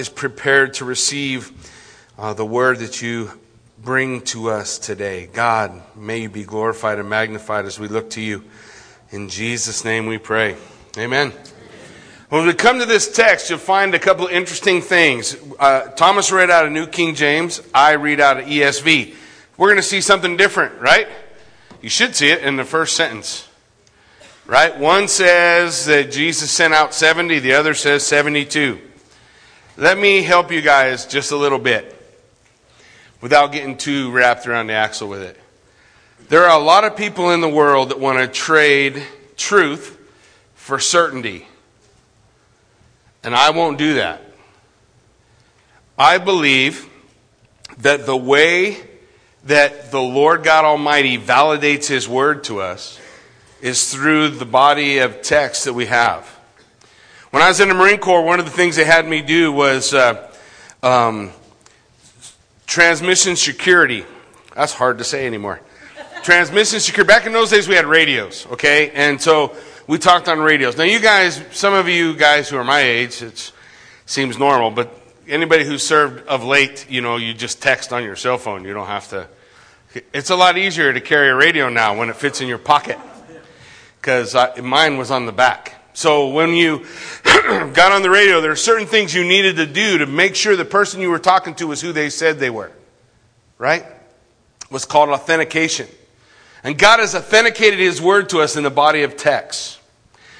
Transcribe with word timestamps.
is 0.00 0.08
prepared 0.08 0.72
to 0.72 0.86
receive 0.86 1.52
uh, 2.16 2.32
the 2.32 2.44
word 2.44 2.78
that 2.78 3.02
you 3.02 3.30
bring 3.82 4.22
to 4.22 4.48
us 4.48 4.78
today. 4.78 5.28
God, 5.30 5.82
may 5.94 6.22
you 6.22 6.30
be 6.30 6.42
glorified 6.42 6.98
and 6.98 7.06
magnified 7.06 7.66
as 7.66 7.78
we 7.78 7.86
look 7.86 8.08
to 8.10 8.22
you. 8.22 8.42
In 9.10 9.28
Jesus' 9.28 9.84
name 9.84 10.06
we 10.06 10.16
pray. 10.16 10.56
Amen. 10.96 11.34
When 12.30 12.46
we 12.46 12.54
come 12.54 12.78
to 12.78 12.86
this 12.86 13.12
text, 13.14 13.50
you'll 13.50 13.58
find 13.58 13.94
a 13.94 13.98
couple 13.98 14.24
of 14.24 14.32
interesting 14.32 14.80
things. 14.80 15.36
Uh, 15.58 15.88
Thomas 15.88 16.32
read 16.32 16.50
out 16.50 16.64
of 16.64 16.72
New 16.72 16.86
King 16.86 17.14
James. 17.14 17.60
I 17.74 17.92
read 17.92 18.20
out 18.20 18.38
of 18.38 18.46
ESV. 18.46 19.14
We're 19.58 19.68
going 19.68 19.76
to 19.76 19.82
see 19.82 20.00
something 20.00 20.38
different, 20.38 20.80
right? 20.80 21.08
You 21.82 21.90
should 21.90 22.16
see 22.16 22.30
it 22.30 22.42
in 22.42 22.56
the 22.56 22.64
first 22.64 22.96
sentence. 22.96 23.46
Right? 24.46 24.78
One 24.78 25.08
says 25.08 25.84
that 25.84 26.10
Jesus 26.10 26.50
sent 26.50 26.72
out 26.72 26.94
70, 26.94 27.40
the 27.40 27.52
other 27.52 27.74
says 27.74 28.06
72. 28.06 28.80
Let 29.80 29.96
me 29.96 30.22
help 30.22 30.52
you 30.52 30.60
guys 30.60 31.06
just 31.06 31.32
a 31.32 31.36
little 31.36 31.58
bit 31.58 31.96
without 33.22 33.50
getting 33.50 33.78
too 33.78 34.10
wrapped 34.10 34.46
around 34.46 34.66
the 34.66 34.74
axle 34.74 35.08
with 35.08 35.22
it. 35.22 35.40
There 36.28 36.44
are 36.44 36.60
a 36.60 36.62
lot 36.62 36.84
of 36.84 36.98
people 36.98 37.30
in 37.30 37.40
the 37.40 37.48
world 37.48 37.88
that 37.88 37.98
want 37.98 38.18
to 38.18 38.28
trade 38.28 39.02
truth 39.38 39.98
for 40.54 40.78
certainty. 40.78 41.46
And 43.24 43.34
I 43.34 43.52
won't 43.52 43.78
do 43.78 43.94
that. 43.94 44.20
I 45.96 46.18
believe 46.18 46.86
that 47.78 48.04
the 48.04 48.14
way 48.14 48.76
that 49.44 49.90
the 49.90 50.02
Lord 50.02 50.44
God 50.44 50.66
Almighty 50.66 51.16
validates 51.16 51.86
His 51.86 52.06
Word 52.06 52.44
to 52.44 52.60
us 52.60 53.00
is 53.62 53.90
through 53.90 54.28
the 54.28 54.44
body 54.44 54.98
of 54.98 55.22
text 55.22 55.64
that 55.64 55.72
we 55.72 55.86
have. 55.86 56.39
When 57.30 57.44
I 57.44 57.48
was 57.48 57.60
in 57.60 57.68
the 57.68 57.74
Marine 57.74 57.98
Corps, 57.98 58.24
one 58.24 58.40
of 58.40 58.44
the 58.44 58.50
things 58.50 58.74
they 58.74 58.84
had 58.84 59.06
me 59.06 59.22
do 59.22 59.52
was 59.52 59.94
uh, 59.94 60.28
um, 60.82 61.30
transmission 62.66 63.36
security. 63.36 64.04
That's 64.56 64.72
hard 64.72 64.98
to 64.98 65.04
say 65.04 65.28
anymore. 65.28 65.60
transmission 66.24 66.80
security. 66.80 67.06
Back 67.06 67.26
in 67.26 67.32
those 67.32 67.50
days, 67.50 67.68
we 67.68 67.76
had 67.76 67.86
radios, 67.86 68.48
okay? 68.50 68.90
And 68.90 69.22
so 69.22 69.54
we 69.86 69.96
talked 69.96 70.28
on 70.28 70.40
radios. 70.40 70.76
Now, 70.76 70.82
you 70.82 70.98
guys, 70.98 71.40
some 71.52 71.72
of 71.72 71.88
you 71.88 72.16
guys 72.16 72.48
who 72.48 72.56
are 72.56 72.64
my 72.64 72.80
age, 72.80 73.22
it 73.22 73.52
seems 74.06 74.36
normal, 74.36 74.72
but 74.72 74.92
anybody 75.28 75.64
who 75.64 75.78
served 75.78 76.26
of 76.26 76.42
late, 76.42 76.84
you 76.90 77.00
know, 77.00 77.14
you 77.14 77.32
just 77.32 77.62
text 77.62 77.92
on 77.92 78.02
your 78.02 78.16
cell 78.16 78.38
phone. 78.38 78.64
You 78.64 78.74
don't 78.74 78.88
have 78.88 79.08
to. 79.10 79.28
It's 80.12 80.30
a 80.30 80.36
lot 80.36 80.58
easier 80.58 80.92
to 80.92 81.00
carry 81.00 81.28
a 81.28 81.36
radio 81.36 81.68
now 81.68 81.96
when 81.96 82.08
it 82.08 82.16
fits 82.16 82.40
in 82.40 82.48
your 82.48 82.58
pocket 82.58 82.98
because 84.00 84.34
mine 84.60 84.96
was 84.96 85.12
on 85.12 85.26
the 85.26 85.32
back. 85.32 85.79
So 85.92 86.28
when 86.28 86.54
you 86.54 86.86
got 87.24 87.92
on 87.92 88.02
the 88.02 88.10
radio, 88.10 88.40
there 88.40 88.50
are 88.50 88.56
certain 88.56 88.86
things 88.86 89.14
you 89.14 89.24
needed 89.24 89.56
to 89.56 89.66
do 89.66 89.98
to 89.98 90.06
make 90.06 90.34
sure 90.34 90.56
the 90.56 90.64
person 90.64 91.00
you 91.00 91.10
were 91.10 91.18
talking 91.18 91.54
to 91.56 91.66
was 91.66 91.80
who 91.80 91.92
they 91.92 92.10
said 92.10 92.38
they 92.38 92.50
were. 92.50 92.72
Right? 93.58 93.82
It 93.82 94.70
was 94.70 94.84
called 94.84 95.10
authentication. 95.10 95.88
And 96.62 96.78
God 96.78 97.00
has 97.00 97.14
authenticated 97.14 97.78
His 97.78 98.00
word 98.00 98.28
to 98.30 98.40
us 98.40 98.56
in 98.56 98.62
the 98.62 98.70
body 98.70 99.02
of 99.02 99.16
text. 99.16 99.78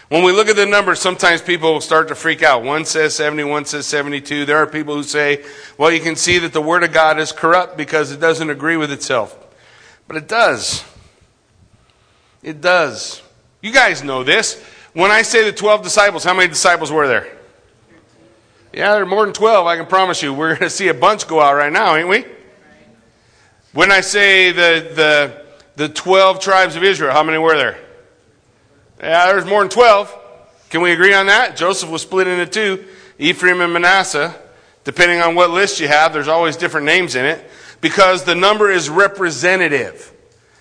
When 0.09 0.25
we 0.25 0.33
look 0.33 0.49
at 0.49 0.57
the 0.57 0.67
numbers, 0.67 0.99
sometimes 0.99 1.41
people 1.41 1.81
start 1.81 2.09
to 2.09 2.17
freak 2.17 2.43
out. 2.43 2.65
One 2.65 2.85
says 2.85 3.15
70, 3.15 3.45
one 3.45 3.65
says 3.65 3.87
72. 3.87 4.45
There 4.45 4.57
are 4.57 4.67
people 4.67 4.97
who 4.97 5.05
say, 5.05 5.45
well, 5.79 5.93
you 5.93 6.01
can 6.01 6.17
see 6.17 6.39
that 6.39 6.53
the 6.53 6.61
Word 6.61 6.83
of 6.83 6.93
God 6.93 7.21
is 7.21 7.31
corrupt 7.31 7.77
because 7.77 8.11
it 8.11 8.19
doesn't 8.19 8.51
agree 8.51 8.77
with 8.77 8.91
itself. 8.91 9.39
But 10.09 10.17
it 10.17 10.27
does. 10.27 10.85
It 12.43 12.61
does. 12.61 13.23
You 13.63 13.73
guys 13.73 14.03
know 14.03 14.25
this. 14.25 14.61
When 14.93 15.11
I 15.11 15.23
say 15.23 15.45
the 15.45 15.53
12 15.53 15.83
disciples, 15.83 16.25
how 16.25 16.35
many 16.35 16.49
disciples 16.49 16.91
were 16.91 17.07
there? 17.07 17.37
Yeah, 18.73 18.93
there 18.93 19.03
are 19.03 19.07
more 19.07 19.25
than 19.25 19.35
12, 19.35 19.67
I 19.67 19.77
can 19.77 19.87
promise 19.87 20.23
you. 20.23 20.33
We're 20.33 20.49
going 20.49 20.61
to 20.61 20.71
see 20.71 20.89
a 20.89 20.95
bunch 20.95 21.27
go 21.27 21.41
out 21.41 21.55
right 21.55 21.73
now, 21.73 21.97
ain't 21.97 22.09
we? 22.09 22.25
When 23.73 23.93
I 23.93 24.01
say 24.01 24.53
the, 24.53 24.91
the, 24.95 25.47
the 25.77 25.89
12 25.89 26.41
tribes 26.41 26.77
of 26.77 26.83
Israel, 26.83 27.13
how 27.13 27.23
many 27.23 27.39
were 27.39 27.57
there? 27.57 27.79
Yeah, 29.01 29.27
there's 29.27 29.47
more 29.47 29.61
than 29.61 29.71
12. 29.71 30.17
Can 30.71 30.83
we 30.83 30.93
agree 30.93 31.15
on 31.15 31.27
that? 31.27 31.57
Joseph 31.57 31.91
was 31.91 32.03
split 32.03 32.27
into 32.27 32.47
two 32.47 32.85
Ephraim 33.19 33.61
and 33.61 33.73
Manasseh. 33.73 34.35
Depending 34.85 35.21
on 35.21 35.35
what 35.35 35.51
list 35.51 35.79
you 35.79 35.89
have, 35.89 36.13
there's 36.13 36.29
always 36.29 36.57
different 36.57 36.87
names 36.87 37.15
in 37.15 37.25
it 37.25 37.49
because 37.81 38.25
the 38.25 38.35
number 38.35 38.71
is 38.71 38.89
representative. 38.89 40.13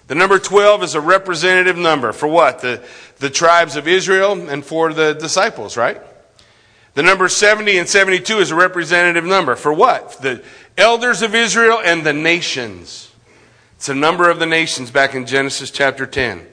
The 0.09 0.16
number 0.16 0.40
12 0.40 0.81
is 0.81 0.96
a 0.96 1.02
representative 1.02 1.78
number 1.78 2.12
for 2.14 2.28
what? 2.28 2.62
The, 2.62 2.84
the 3.20 3.30
tribes 3.30 3.75
of 3.75 3.88
Israel 3.88 4.50
and 4.50 4.66
for 4.66 4.92
the 4.92 5.14
disciples, 5.14 5.78
right? 5.78 6.02
The 6.96 7.03
number 7.03 7.30
70 7.30 7.78
and 7.78 7.88
72 7.88 8.40
is 8.40 8.50
a 8.50 8.56
representative 8.56 9.24
number 9.24 9.56
for 9.56 9.72
what? 9.72 10.14
The 10.14 10.44
elders 10.80 11.22
of 11.22 11.36
Israel 11.36 11.80
and 11.86 12.03
the 12.03 12.14
nations. 12.14 13.12
It's 13.75 13.88
a 13.88 13.94
number 13.94 14.31
of 14.31 14.40
the 14.40 14.47
nations 14.47 14.90
back 14.90 15.14
in 15.14 15.28
Genesis 15.28 15.70
chapter 15.70 16.08
10. 16.08 16.44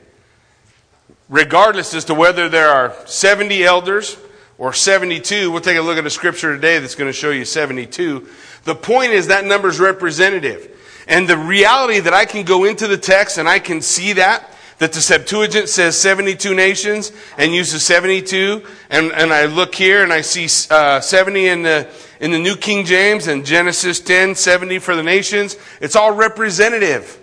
Regardless 1.31 1.95
as 1.95 2.05
to 2.05 2.15
whether 2.15 2.51
there 2.51 2.69
are 2.69 2.95
70 3.07 3.65
elders 3.65 4.19
or 4.59 4.75
72, 4.75 5.51
we'll 5.51 5.63
take 5.63 5.79
a 5.79 5.81
look 5.81 5.97
at 5.97 6.05
a 6.05 6.11
scripture 6.11 6.55
today 6.55 6.79
that's 6.79 6.95
going 6.95 7.09
to 7.09 7.19
show 7.19 7.31
you 7.31 7.47
72. 7.47 8.29
The 8.65 8.75
point 8.75 9.13
is 9.13 9.29
that 9.29 9.47
number 9.47 9.69
is 9.69 9.81
representative. 9.81 10.76
And 11.07 11.29
the 11.29 11.39
reality 11.39 12.01
that 12.01 12.13
I 12.13 12.25
can 12.25 12.45
go 12.45 12.65
into 12.65 12.87
the 12.87 12.97
text 12.97 13.39
and 13.39 13.49
I 13.49 13.59
can 13.59 13.81
see 13.81 14.15
that, 14.15 14.53
that 14.79 14.93
the 14.93 15.01
Septuagint 15.01 15.69
says 15.69 15.99
72 15.99 16.55
nations 16.55 17.13
and 17.39 17.55
uses 17.55 17.85
72, 17.85 18.63
and, 18.91 19.13
and 19.13 19.33
I 19.33 19.47
look 19.47 19.75
here 19.75 20.03
and 20.03 20.13
I 20.13 20.21
see 20.21 20.49
uh, 20.71 21.01
70 21.01 21.47
in 21.47 21.63
the, 21.63 21.89
in 22.21 22.31
the 22.33 22.39
New 22.39 22.57
King 22.57 22.85
James 22.85 23.27
and 23.27 23.47
Genesis 23.47 24.01
10, 24.01 24.35
70 24.35 24.79
for 24.81 24.97
the 24.97 25.03
nations. 25.03 25.57
It's 25.81 25.97
all 25.97 26.13
representative. 26.13 27.23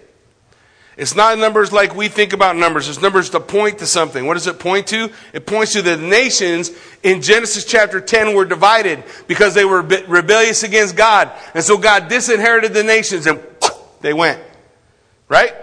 It's 0.95 1.15
not 1.15 1.39
numbers 1.39 1.71
like 1.73 1.95
we 1.95 2.07
think 2.07 2.33
about 2.33 2.55
numbers. 2.55 2.87
It's 2.87 3.01
numbers 3.01 3.31
to 3.31 3.39
point 3.39 3.79
to 3.79 3.87
something. 3.87 4.27
What 4.27 4.35
does 4.35 4.45
it 4.45 4.59
point 4.59 4.87
to? 4.87 5.11
It 5.33 5.47
points 5.47 5.73
to 5.73 5.81
the 5.81 5.97
nations 5.97 6.71
in 7.01 7.21
Genesis 7.21 7.65
chapter 7.65 7.99
10 7.99 8.35
were 8.35 8.45
divided 8.45 9.03
because 9.27 9.55
they 9.55 9.65
were 9.65 9.81
rebellious 9.81 10.61
against 10.61 10.95
God. 10.95 11.31
And 11.55 11.63
so 11.63 11.79
God 11.79 12.09
disinherited 12.09 12.73
the 12.73 12.83
nations 12.83 13.25
and 13.25 13.39
they 14.03 14.13
went. 14.13 14.39
Right? 15.27 15.55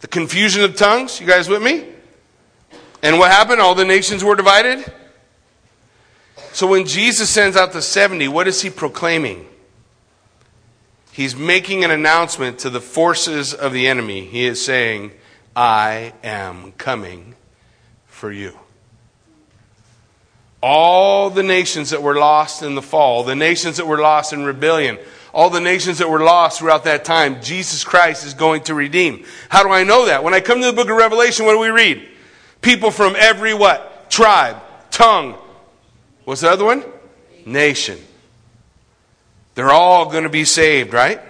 The 0.00 0.08
confusion 0.08 0.62
of 0.62 0.76
tongues. 0.76 1.18
You 1.20 1.26
guys 1.26 1.48
with 1.48 1.62
me? 1.62 1.86
And 3.02 3.18
what 3.18 3.30
happened? 3.30 3.62
All 3.62 3.74
the 3.74 3.86
nations 3.86 4.22
were 4.22 4.36
divided. 4.36 4.84
So 6.52 6.66
when 6.66 6.84
Jesus 6.84 7.30
sends 7.30 7.56
out 7.56 7.72
the 7.72 7.80
70, 7.80 8.28
what 8.28 8.46
is 8.46 8.60
he 8.60 8.68
proclaiming? 8.68 9.46
He's 11.12 11.34
making 11.34 11.84
an 11.84 11.90
announcement 11.90 12.58
to 12.60 12.70
the 12.70 12.80
forces 12.80 13.54
of 13.54 13.72
the 13.72 13.86
enemy. 13.86 14.26
He 14.26 14.44
is 14.44 14.64
saying, 14.64 15.12
I 15.54 16.12
am 16.22 16.72
coming 16.72 17.34
for 18.06 18.32
you. 18.32 18.58
All 20.62 21.30
the 21.30 21.42
nations 21.42 21.90
that 21.90 22.02
were 22.02 22.18
lost 22.18 22.62
in 22.62 22.74
the 22.74 22.82
fall, 22.82 23.22
the 23.22 23.34
nations 23.34 23.76
that 23.78 23.86
were 23.86 24.00
lost 24.00 24.32
in 24.32 24.44
rebellion, 24.44 24.98
all 25.32 25.50
the 25.50 25.60
nations 25.60 25.98
that 25.98 26.10
were 26.10 26.22
lost 26.22 26.58
throughout 26.58 26.84
that 26.84 27.04
time, 27.04 27.40
Jesus 27.42 27.84
Christ 27.84 28.26
is 28.26 28.34
going 28.34 28.62
to 28.64 28.74
redeem. 28.74 29.24
How 29.48 29.62
do 29.62 29.70
I 29.70 29.84
know 29.84 30.06
that? 30.06 30.24
When 30.24 30.34
I 30.34 30.40
come 30.40 30.60
to 30.60 30.66
the 30.66 30.72
book 30.72 30.90
of 30.90 30.96
Revelation, 30.96 31.46
what 31.46 31.52
do 31.52 31.58
we 31.58 31.68
read? 31.68 32.08
People 32.62 32.90
from 32.90 33.14
every 33.16 33.54
what? 33.54 34.10
Tribe, 34.10 34.56
tongue. 34.90 35.36
What's 36.24 36.40
the 36.40 36.50
other 36.50 36.64
one? 36.64 36.84
Nation. 37.46 37.98
They're 39.54 39.70
all 39.70 40.10
going 40.10 40.24
to 40.24 40.30
be 40.30 40.44
saved, 40.44 40.92
right? 40.92 41.20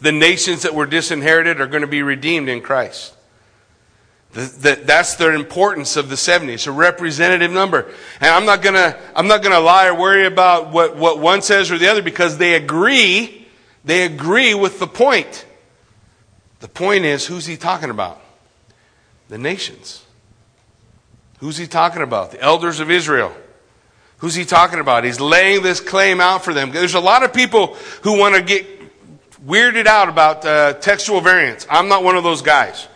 The 0.00 0.12
nations 0.12 0.62
that 0.62 0.74
were 0.74 0.86
disinherited 0.86 1.60
are 1.60 1.66
going 1.66 1.80
to 1.80 1.86
be 1.86 2.02
redeemed 2.02 2.48
in 2.48 2.60
Christ. 2.60 3.15
That's 4.36 5.14
the 5.14 5.32
importance 5.32 5.96
of 5.96 6.10
the 6.10 6.16
70. 6.16 6.52
It's 6.52 6.66
a 6.66 6.72
representative 6.72 7.50
number. 7.50 7.90
And 8.20 8.30
I'm 8.30 8.44
not 8.44 8.60
gonna, 8.60 8.98
I'm 9.14 9.28
not 9.28 9.42
gonna 9.42 9.60
lie 9.60 9.86
or 9.86 9.94
worry 9.94 10.26
about 10.26 10.72
what, 10.72 10.94
what 10.94 11.18
one 11.18 11.40
says 11.40 11.70
or 11.70 11.78
the 11.78 11.88
other 11.88 12.02
because 12.02 12.36
they 12.36 12.54
agree, 12.54 13.46
they 13.82 14.04
agree 14.04 14.52
with 14.52 14.78
the 14.78 14.86
point. 14.86 15.46
The 16.60 16.68
point 16.68 17.06
is, 17.06 17.24
who's 17.24 17.46
he 17.46 17.56
talking 17.56 17.88
about? 17.88 18.20
The 19.28 19.38
nations. 19.38 20.04
Who's 21.38 21.56
he 21.56 21.66
talking 21.66 22.02
about? 22.02 22.32
The 22.32 22.40
elders 22.42 22.78
of 22.78 22.90
Israel. 22.90 23.34
Who's 24.18 24.34
he 24.34 24.44
talking 24.44 24.80
about? 24.80 25.04
He's 25.04 25.20
laying 25.20 25.62
this 25.62 25.80
claim 25.80 26.20
out 26.20 26.44
for 26.44 26.52
them. 26.52 26.72
There's 26.72 26.94
a 26.94 27.00
lot 27.00 27.22
of 27.22 27.32
people 27.32 27.74
who 28.02 28.18
want 28.18 28.34
to 28.34 28.42
get 28.42 28.66
weirded 29.46 29.86
out 29.86 30.10
about 30.10 30.44
uh, 30.44 30.74
textual 30.74 31.22
variants. 31.22 31.66
I'm 31.70 31.88
not 31.88 32.04
one 32.04 32.16
of 32.16 32.24
those 32.24 32.42
guys. 32.42 32.86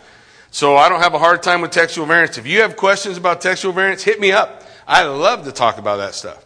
So 0.51 0.75
I 0.75 0.89
don't 0.89 0.99
have 0.99 1.13
a 1.13 1.19
hard 1.19 1.41
time 1.41 1.61
with 1.61 1.71
textual 1.71 2.05
variants. 2.05 2.37
If 2.37 2.45
you 2.45 2.61
have 2.61 2.75
questions 2.75 3.17
about 3.17 3.41
textual 3.41 3.73
variants, 3.73 4.03
hit 4.03 4.19
me 4.19 4.33
up. 4.33 4.63
I 4.85 5.03
love 5.03 5.45
to 5.45 5.51
talk 5.51 5.77
about 5.77 5.97
that 5.97 6.13
stuff. 6.13 6.45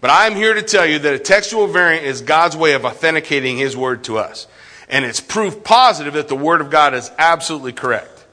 But 0.00 0.10
I'm 0.10 0.34
here 0.34 0.54
to 0.54 0.62
tell 0.62 0.84
you 0.84 0.98
that 0.98 1.14
a 1.14 1.18
textual 1.18 1.68
variant 1.68 2.04
is 2.04 2.20
God's 2.20 2.56
way 2.56 2.74
of 2.74 2.84
authenticating 2.84 3.56
His 3.56 3.76
Word 3.76 4.04
to 4.04 4.18
us. 4.18 4.48
And 4.88 5.04
it's 5.04 5.20
proof 5.20 5.62
positive 5.62 6.14
that 6.14 6.28
the 6.28 6.36
Word 6.36 6.60
of 6.60 6.70
God 6.70 6.94
is 6.94 7.10
absolutely 7.16 7.72
correct. 7.72 8.26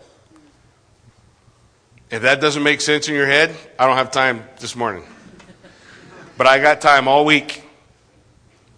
If 2.09 2.23
that 2.23 2.41
doesn't 2.41 2.63
make 2.63 2.81
sense 2.81 3.07
in 3.07 3.13
your 3.13 3.25
head, 3.27 3.55
I 3.77 3.87
don't 3.87 3.97
have 3.97 4.11
time 4.11 4.43
this 4.59 4.75
morning. 4.75 5.03
But 6.37 6.47
I 6.47 6.59
got 6.59 6.81
time 6.81 7.07
all 7.07 7.25
week. 7.25 7.63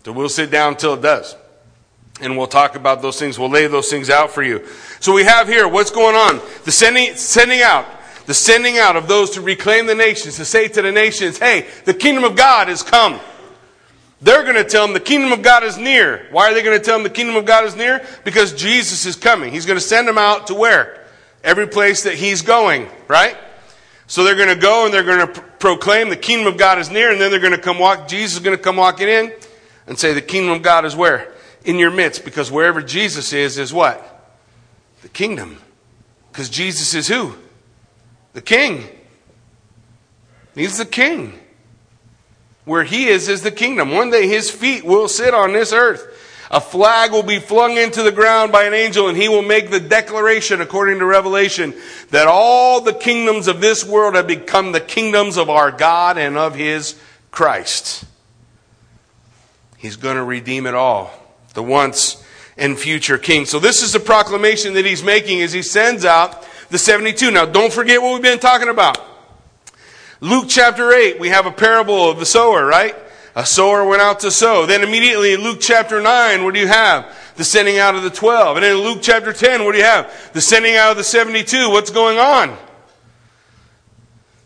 So 0.03 0.11
we'll 0.13 0.29
sit 0.29 0.51
down 0.51 0.73
until 0.73 0.93
it 0.93 1.01
does. 1.01 1.35
And 2.21 2.37
we'll 2.37 2.47
talk 2.47 2.75
about 2.75 3.01
those 3.01 3.19
things. 3.19 3.37
We'll 3.37 3.49
lay 3.49 3.67
those 3.67 3.89
things 3.89 4.09
out 4.09 4.31
for 4.31 4.41
you. 4.41 4.65
So 4.99 5.13
we 5.13 5.23
have 5.23 5.47
here 5.47 5.67
what's 5.67 5.91
going 5.91 6.15
on. 6.15 6.41
The 6.65 6.71
sending, 6.71 7.15
sending 7.15 7.61
out. 7.61 7.85
The 8.25 8.33
sending 8.33 8.77
out 8.77 8.97
of 8.97 9.07
those 9.07 9.31
to 9.31 9.41
reclaim 9.41 9.85
the 9.85 9.95
nations, 9.95 10.35
to 10.35 10.45
say 10.45 10.67
to 10.67 10.81
the 10.81 10.91
nations, 10.91 11.39
hey, 11.39 11.65
the 11.85 11.93
kingdom 11.93 12.25
of 12.25 12.35
God 12.35 12.67
has 12.67 12.83
come. 12.83 13.21
They're 14.21 14.43
going 14.43 14.55
to 14.55 14.65
tell 14.65 14.85
them 14.85 14.93
the 14.93 14.99
kingdom 14.99 15.31
of 15.31 15.41
God 15.41 15.63
is 15.63 15.77
near. 15.77 16.27
Why 16.31 16.49
are 16.49 16.53
they 16.53 16.63
going 16.63 16.77
to 16.77 16.83
tell 16.83 16.97
them 16.97 17.03
the 17.03 17.09
kingdom 17.09 17.35
of 17.35 17.45
God 17.45 17.65
is 17.65 17.75
near? 17.75 18.05
Because 18.25 18.53
Jesus 18.53 19.05
is 19.05 19.15
coming. 19.15 19.53
He's 19.53 19.65
going 19.65 19.77
to 19.77 19.85
send 19.85 20.07
them 20.07 20.17
out 20.17 20.47
to 20.47 20.55
where? 20.55 21.05
Every 21.43 21.67
place 21.67 22.03
that 22.03 22.15
he's 22.15 22.41
going, 22.41 22.89
right? 23.07 23.37
So 24.07 24.23
they're 24.23 24.35
going 24.35 24.49
to 24.49 24.55
go 24.55 24.85
and 24.85 24.93
they're 24.93 25.03
going 25.03 25.27
to 25.27 25.41
proclaim 25.59 26.09
the 26.09 26.15
kingdom 26.15 26.51
of 26.51 26.57
God 26.57 26.79
is 26.79 26.89
near, 26.89 27.11
and 27.11 27.21
then 27.21 27.29
they're 27.29 27.39
going 27.39 27.53
to 27.53 27.61
come 27.61 27.77
walk. 27.77 28.07
Jesus 28.07 28.37
is 28.37 28.39
going 28.39 28.57
to 28.57 28.61
come 28.61 28.77
walking 28.77 29.07
in 29.07 29.33
and 29.85 29.99
say, 29.99 30.13
The 30.13 30.21
kingdom 30.21 30.55
of 30.55 30.63
God 30.63 30.85
is 30.85 30.95
where? 30.95 31.31
In 31.63 31.77
your 31.77 31.91
midst. 31.91 32.25
Because 32.25 32.51
wherever 32.51 32.81
Jesus 32.81 33.33
is, 33.33 33.57
is 33.57 33.71
what? 33.71 34.16
The 35.01 35.09
kingdom. 35.09 35.57
Because 36.31 36.49
Jesus 36.49 36.93
is 36.93 37.07
who? 37.07 37.35
The 38.33 38.41
king. 38.41 38.83
He's 40.55 40.77
the 40.77 40.85
king. 40.85 41.39
Where 42.65 42.83
he 42.83 43.07
is, 43.07 43.29
is 43.29 43.43
the 43.43 43.51
kingdom. 43.51 43.91
One 43.91 44.09
day 44.09 44.27
his 44.27 44.51
feet 44.51 44.83
will 44.83 45.07
sit 45.07 45.33
on 45.33 45.53
this 45.53 45.71
earth. 45.71 46.23
A 46.49 46.61
flag 46.61 47.11
will 47.11 47.23
be 47.23 47.39
flung 47.39 47.77
into 47.77 48.03
the 48.03 48.11
ground 48.11 48.51
by 48.51 48.63
an 48.63 48.73
angel, 48.73 49.09
and 49.09 49.17
he 49.17 49.27
will 49.27 49.41
make 49.41 49.69
the 49.69 49.79
declaration, 49.79 50.61
according 50.61 50.99
to 50.99 51.05
Revelation, 51.05 51.73
that 52.11 52.27
all 52.27 52.79
the 52.79 52.93
kingdoms 52.93 53.47
of 53.47 53.59
this 53.59 53.83
world 53.83 54.15
have 54.15 54.27
become 54.27 54.71
the 54.71 54.79
kingdoms 54.79 55.37
of 55.37 55.49
our 55.49 55.71
God 55.71 56.17
and 56.17 56.37
of 56.37 56.55
his 56.55 56.99
Christ. 57.31 58.05
He's 59.77 59.97
going 59.97 60.15
to 60.15 60.23
redeem 60.23 60.65
it 60.65 60.73
all, 60.73 61.11
the 61.53 61.63
once 61.63 62.23
and 62.57 62.77
future 62.77 63.17
king. 63.17 63.45
So, 63.45 63.59
this 63.59 63.83
is 63.83 63.93
the 63.93 63.99
proclamation 63.99 64.73
that 64.73 64.85
he's 64.85 65.03
making 65.03 65.41
as 65.41 65.53
he 65.53 65.61
sends 65.61 66.05
out 66.05 66.47
the 66.69 66.77
72. 66.77 67.31
Now, 67.31 67.45
don't 67.45 67.71
forget 67.71 68.01
what 68.01 68.13
we've 68.13 68.21
been 68.21 68.39
talking 68.39 68.69
about. 68.69 68.99
Luke 70.19 70.45
chapter 70.47 70.91
8, 70.91 71.19
we 71.19 71.29
have 71.29 71.45
a 71.45 71.51
parable 71.51 72.09
of 72.09 72.19
the 72.19 72.25
sower, 72.25 72.65
right? 72.65 72.95
A 73.35 73.45
sower 73.45 73.85
went 73.85 74.01
out 74.01 74.21
to 74.21 74.31
sow. 74.31 74.65
Then 74.65 74.81
immediately 74.81 75.33
in 75.33 75.41
Luke 75.41 75.59
chapter 75.61 76.01
9, 76.01 76.43
what 76.43 76.55
do 76.55 76.59
you 76.59 76.67
have? 76.67 77.15
The 77.35 77.43
sending 77.43 77.77
out 77.77 77.93
of 77.93 78.01
the 78.01 78.09
12. 78.09 78.57
And 78.57 78.65
in 78.65 78.77
Luke 78.77 78.99
chapter 79.03 79.31
10, 79.31 79.63
what 79.63 79.73
do 79.73 79.77
you 79.77 79.83
have? 79.83 80.31
The 80.33 80.41
sending 80.41 80.75
out 80.75 80.89
of 80.89 80.97
the 80.97 81.03
72. 81.03 81.69
What's 81.69 81.91
going 81.91 82.17
on? 82.17 82.57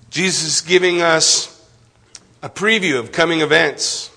Jesus 0.09 0.43
is 0.43 0.61
giving 0.61 1.01
us 1.01 1.65
a 2.43 2.49
preview 2.49 2.99
of 2.99 3.13
coming 3.13 3.39
events. 3.39 4.10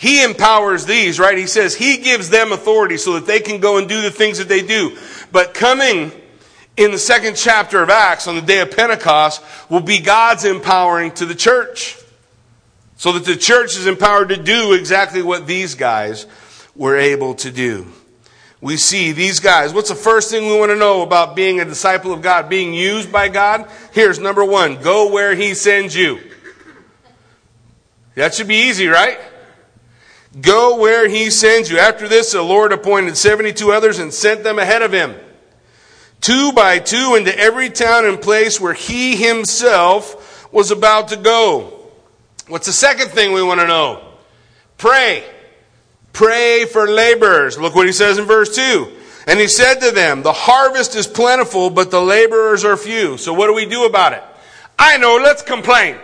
He 0.00 0.24
empowers 0.24 0.86
these, 0.86 1.20
right? 1.20 1.36
He 1.36 1.46
says 1.46 1.74
he 1.74 1.98
gives 1.98 2.30
them 2.30 2.52
authority 2.52 2.96
so 2.96 3.12
that 3.12 3.26
they 3.26 3.38
can 3.38 3.60
go 3.60 3.76
and 3.76 3.86
do 3.86 4.00
the 4.00 4.10
things 4.10 4.38
that 4.38 4.48
they 4.48 4.62
do. 4.62 4.96
But 5.30 5.52
coming 5.52 6.10
in 6.78 6.90
the 6.90 6.98
second 6.98 7.36
chapter 7.36 7.82
of 7.82 7.90
Acts 7.90 8.26
on 8.26 8.34
the 8.34 8.40
day 8.40 8.60
of 8.60 8.74
Pentecost 8.74 9.42
will 9.68 9.82
be 9.82 10.00
God's 10.00 10.46
empowering 10.46 11.12
to 11.12 11.26
the 11.26 11.34
church. 11.34 11.98
So 12.96 13.12
that 13.12 13.26
the 13.26 13.36
church 13.36 13.76
is 13.76 13.86
empowered 13.86 14.30
to 14.30 14.38
do 14.38 14.72
exactly 14.72 15.20
what 15.20 15.46
these 15.46 15.74
guys 15.74 16.26
were 16.74 16.96
able 16.96 17.34
to 17.34 17.50
do. 17.50 17.86
We 18.62 18.78
see 18.78 19.12
these 19.12 19.38
guys. 19.38 19.74
What's 19.74 19.90
the 19.90 19.94
first 19.94 20.30
thing 20.30 20.46
we 20.46 20.58
want 20.58 20.70
to 20.70 20.76
know 20.76 21.02
about 21.02 21.36
being 21.36 21.60
a 21.60 21.66
disciple 21.66 22.14
of 22.14 22.22
God, 22.22 22.48
being 22.48 22.72
used 22.72 23.12
by 23.12 23.28
God? 23.28 23.70
Here's 23.92 24.18
number 24.18 24.46
one 24.46 24.80
go 24.80 25.12
where 25.12 25.34
He 25.34 25.52
sends 25.52 25.94
you. 25.94 26.20
That 28.14 28.32
should 28.32 28.48
be 28.48 28.62
easy, 28.68 28.86
right? 28.86 29.18
Go 30.40 30.76
where 30.78 31.08
He 31.08 31.30
sends 31.30 31.70
you. 31.70 31.78
After 31.78 32.06
this, 32.06 32.32
the 32.32 32.42
Lord 32.42 32.72
appointed 32.72 33.16
72 33.16 33.72
others 33.72 33.98
and 33.98 34.12
sent 34.12 34.44
them 34.44 34.58
ahead 34.58 34.82
of 34.82 34.92
Him, 34.92 35.14
two 36.20 36.52
by 36.52 36.78
two, 36.78 37.16
into 37.16 37.36
every 37.36 37.70
town 37.70 38.06
and 38.06 38.20
place 38.20 38.60
where 38.60 38.74
He 38.74 39.16
Himself 39.16 40.52
was 40.52 40.70
about 40.70 41.08
to 41.08 41.16
go. 41.16 41.88
What's 42.48 42.66
the 42.66 42.72
second 42.72 43.08
thing 43.08 43.32
we 43.32 43.42
want 43.42 43.60
to 43.60 43.66
know? 43.66 44.04
Pray. 44.76 45.24
Pray 46.12 46.64
for 46.64 46.88
laborers. 46.88 47.58
Look 47.58 47.74
what 47.74 47.86
he 47.86 47.92
says 47.92 48.18
in 48.18 48.24
verse 48.24 48.54
2. 48.56 48.96
And 49.26 49.38
he 49.38 49.46
said 49.46 49.74
to 49.80 49.90
them, 49.90 50.22
The 50.22 50.32
harvest 50.32 50.96
is 50.96 51.06
plentiful, 51.06 51.70
but 51.70 51.90
the 51.90 52.00
laborers 52.00 52.64
are 52.64 52.76
few. 52.76 53.16
So 53.16 53.32
what 53.32 53.46
do 53.46 53.54
we 53.54 53.66
do 53.66 53.84
about 53.84 54.12
it? 54.12 54.22
I 54.78 54.96
know, 54.96 55.20
let's 55.22 55.42
complain. 55.42 55.96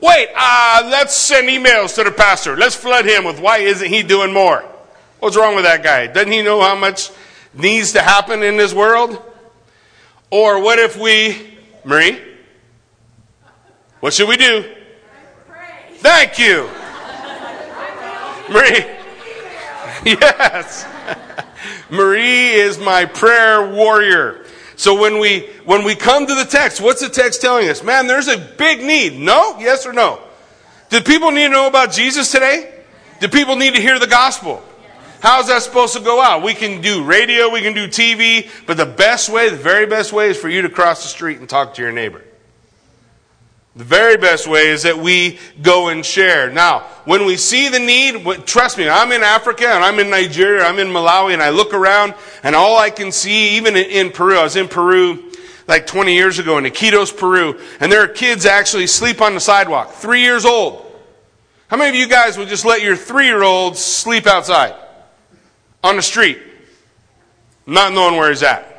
Wait, 0.00 0.28
uh, 0.36 0.88
let's 0.90 1.14
send 1.14 1.48
emails 1.48 1.94
to 1.94 2.04
the 2.04 2.10
pastor. 2.10 2.56
Let's 2.56 2.74
flood 2.74 3.06
him 3.06 3.24
with 3.24 3.40
why 3.40 3.58
isn't 3.58 3.88
he 3.88 4.02
doing 4.02 4.32
more? 4.32 4.64
What's 5.20 5.36
wrong 5.36 5.54
with 5.54 5.64
that 5.64 5.82
guy? 5.82 6.06
Doesn't 6.06 6.32
he 6.32 6.42
know 6.42 6.60
how 6.60 6.76
much 6.76 7.10
needs 7.54 7.92
to 7.92 8.02
happen 8.02 8.42
in 8.42 8.56
this 8.56 8.74
world? 8.74 9.22
Or 10.30 10.62
what 10.62 10.78
if 10.78 10.98
we, 10.98 11.58
Marie, 11.84 12.20
what 14.00 14.12
should 14.12 14.28
we 14.28 14.36
do? 14.36 14.64
Thank 15.96 16.38
you. 16.38 16.68
Marie. 18.50 18.84
Yes. 20.04 20.86
Marie 21.90 22.52
is 22.52 22.78
my 22.78 23.06
prayer 23.06 23.74
warrior. 23.74 24.45
So 24.76 25.00
when 25.00 25.18
we 25.18 25.48
when 25.64 25.84
we 25.84 25.94
come 25.94 26.26
to 26.26 26.34
the 26.34 26.44
text, 26.44 26.80
what's 26.80 27.00
the 27.00 27.08
text 27.08 27.40
telling 27.40 27.68
us? 27.68 27.82
Man, 27.82 28.06
there's 28.06 28.28
a 28.28 28.36
big 28.36 28.80
need. 28.80 29.18
No? 29.18 29.58
Yes 29.58 29.86
or 29.86 29.92
no? 29.92 30.20
Did 30.90 31.04
people 31.04 31.30
need 31.30 31.44
to 31.44 31.48
know 31.48 31.66
about 31.66 31.92
Jesus 31.92 32.30
today? 32.30 32.72
Do 33.20 33.28
people 33.28 33.56
need 33.56 33.74
to 33.74 33.80
hear 33.80 33.98
the 33.98 34.06
gospel? 34.06 34.62
How's 35.20 35.48
that 35.48 35.62
supposed 35.62 35.94
to 35.96 36.00
go 36.00 36.20
out? 36.20 36.42
We 36.42 36.54
can 36.54 36.82
do 36.82 37.02
radio, 37.02 37.50
we 37.50 37.62
can 37.62 37.72
do 37.72 37.88
TV, 37.88 38.48
but 38.66 38.76
the 38.76 38.86
best 38.86 39.28
way, 39.28 39.48
the 39.48 39.56
very 39.56 39.86
best 39.86 40.12
way 40.12 40.28
is 40.28 40.36
for 40.36 40.48
you 40.48 40.62
to 40.62 40.68
cross 40.68 41.02
the 41.02 41.08
street 41.08 41.38
and 41.40 41.48
talk 41.48 41.74
to 41.74 41.82
your 41.82 41.90
neighbor. 41.90 42.22
The 43.76 43.84
very 43.84 44.16
best 44.16 44.48
way 44.48 44.70
is 44.70 44.84
that 44.84 44.96
we 44.96 45.38
go 45.60 45.88
and 45.88 46.04
share. 46.04 46.50
Now, 46.50 46.80
when 47.04 47.26
we 47.26 47.36
see 47.36 47.68
the 47.68 47.78
need, 47.78 48.46
trust 48.46 48.78
me, 48.78 48.88
I'm 48.88 49.12
in 49.12 49.22
Africa 49.22 49.68
and 49.68 49.84
I'm 49.84 49.98
in 49.98 50.08
Nigeria, 50.08 50.64
I'm 50.64 50.78
in 50.78 50.88
Malawi, 50.88 51.34
and 51.34 51.42
I 51.42 51.50
look 51.50 51.74
around 51.74 52.14
and 52.42 52.56
all 52.56 52.78
I 52.78 52.88
can 52.88 53.12
see, 53.12 53.56
even 53.58 53.76
in 53.76 54.10
Peru, 54.12 54.38
I 54.38 54.44
was 54.44 54.56
in 54.56 54.66
Peru 54.66 55.30
like 55.68 55.86
20 55.86 56.14
years 56.14 56.38
ago 56.38 56.56
in 56.56 56.64
Iquitos, 56.64 57.14
Peru, 57.14 57.60
and 57.78 57.92
there 57.92 58.00
are 58.02 58.08
kids 58.08 58.46
actually 58.46 58.86
sleep 58.86 59.20
on 59.20 59.34
the 59.34 59.40
sidewalk, 59.40 59.92
three 59.92 60.22
years 60.22 60.46
old. 60.46 60.82
How 61.68 61.76
many 61.76 61.90
of 61.90 61.96
you 61.96 62.08
guys 62.08 62.38
would 62.38 62.48
just 62.48 62.64
let 62.64 62.80
your 62.80 62.96
three 62.96 63.26
year 63.26 63.42
olds 63.42 63.78
sleep 63.78 64.26
outside 64.26 64.74
on 65.84 65.96
the 65.96 66.02
street, 66.02 66.38
not 67.66 67.92
knowing 67.92 68.16
where 68.16 68.30
he's 68.30 68.42
at? 68.42 68.75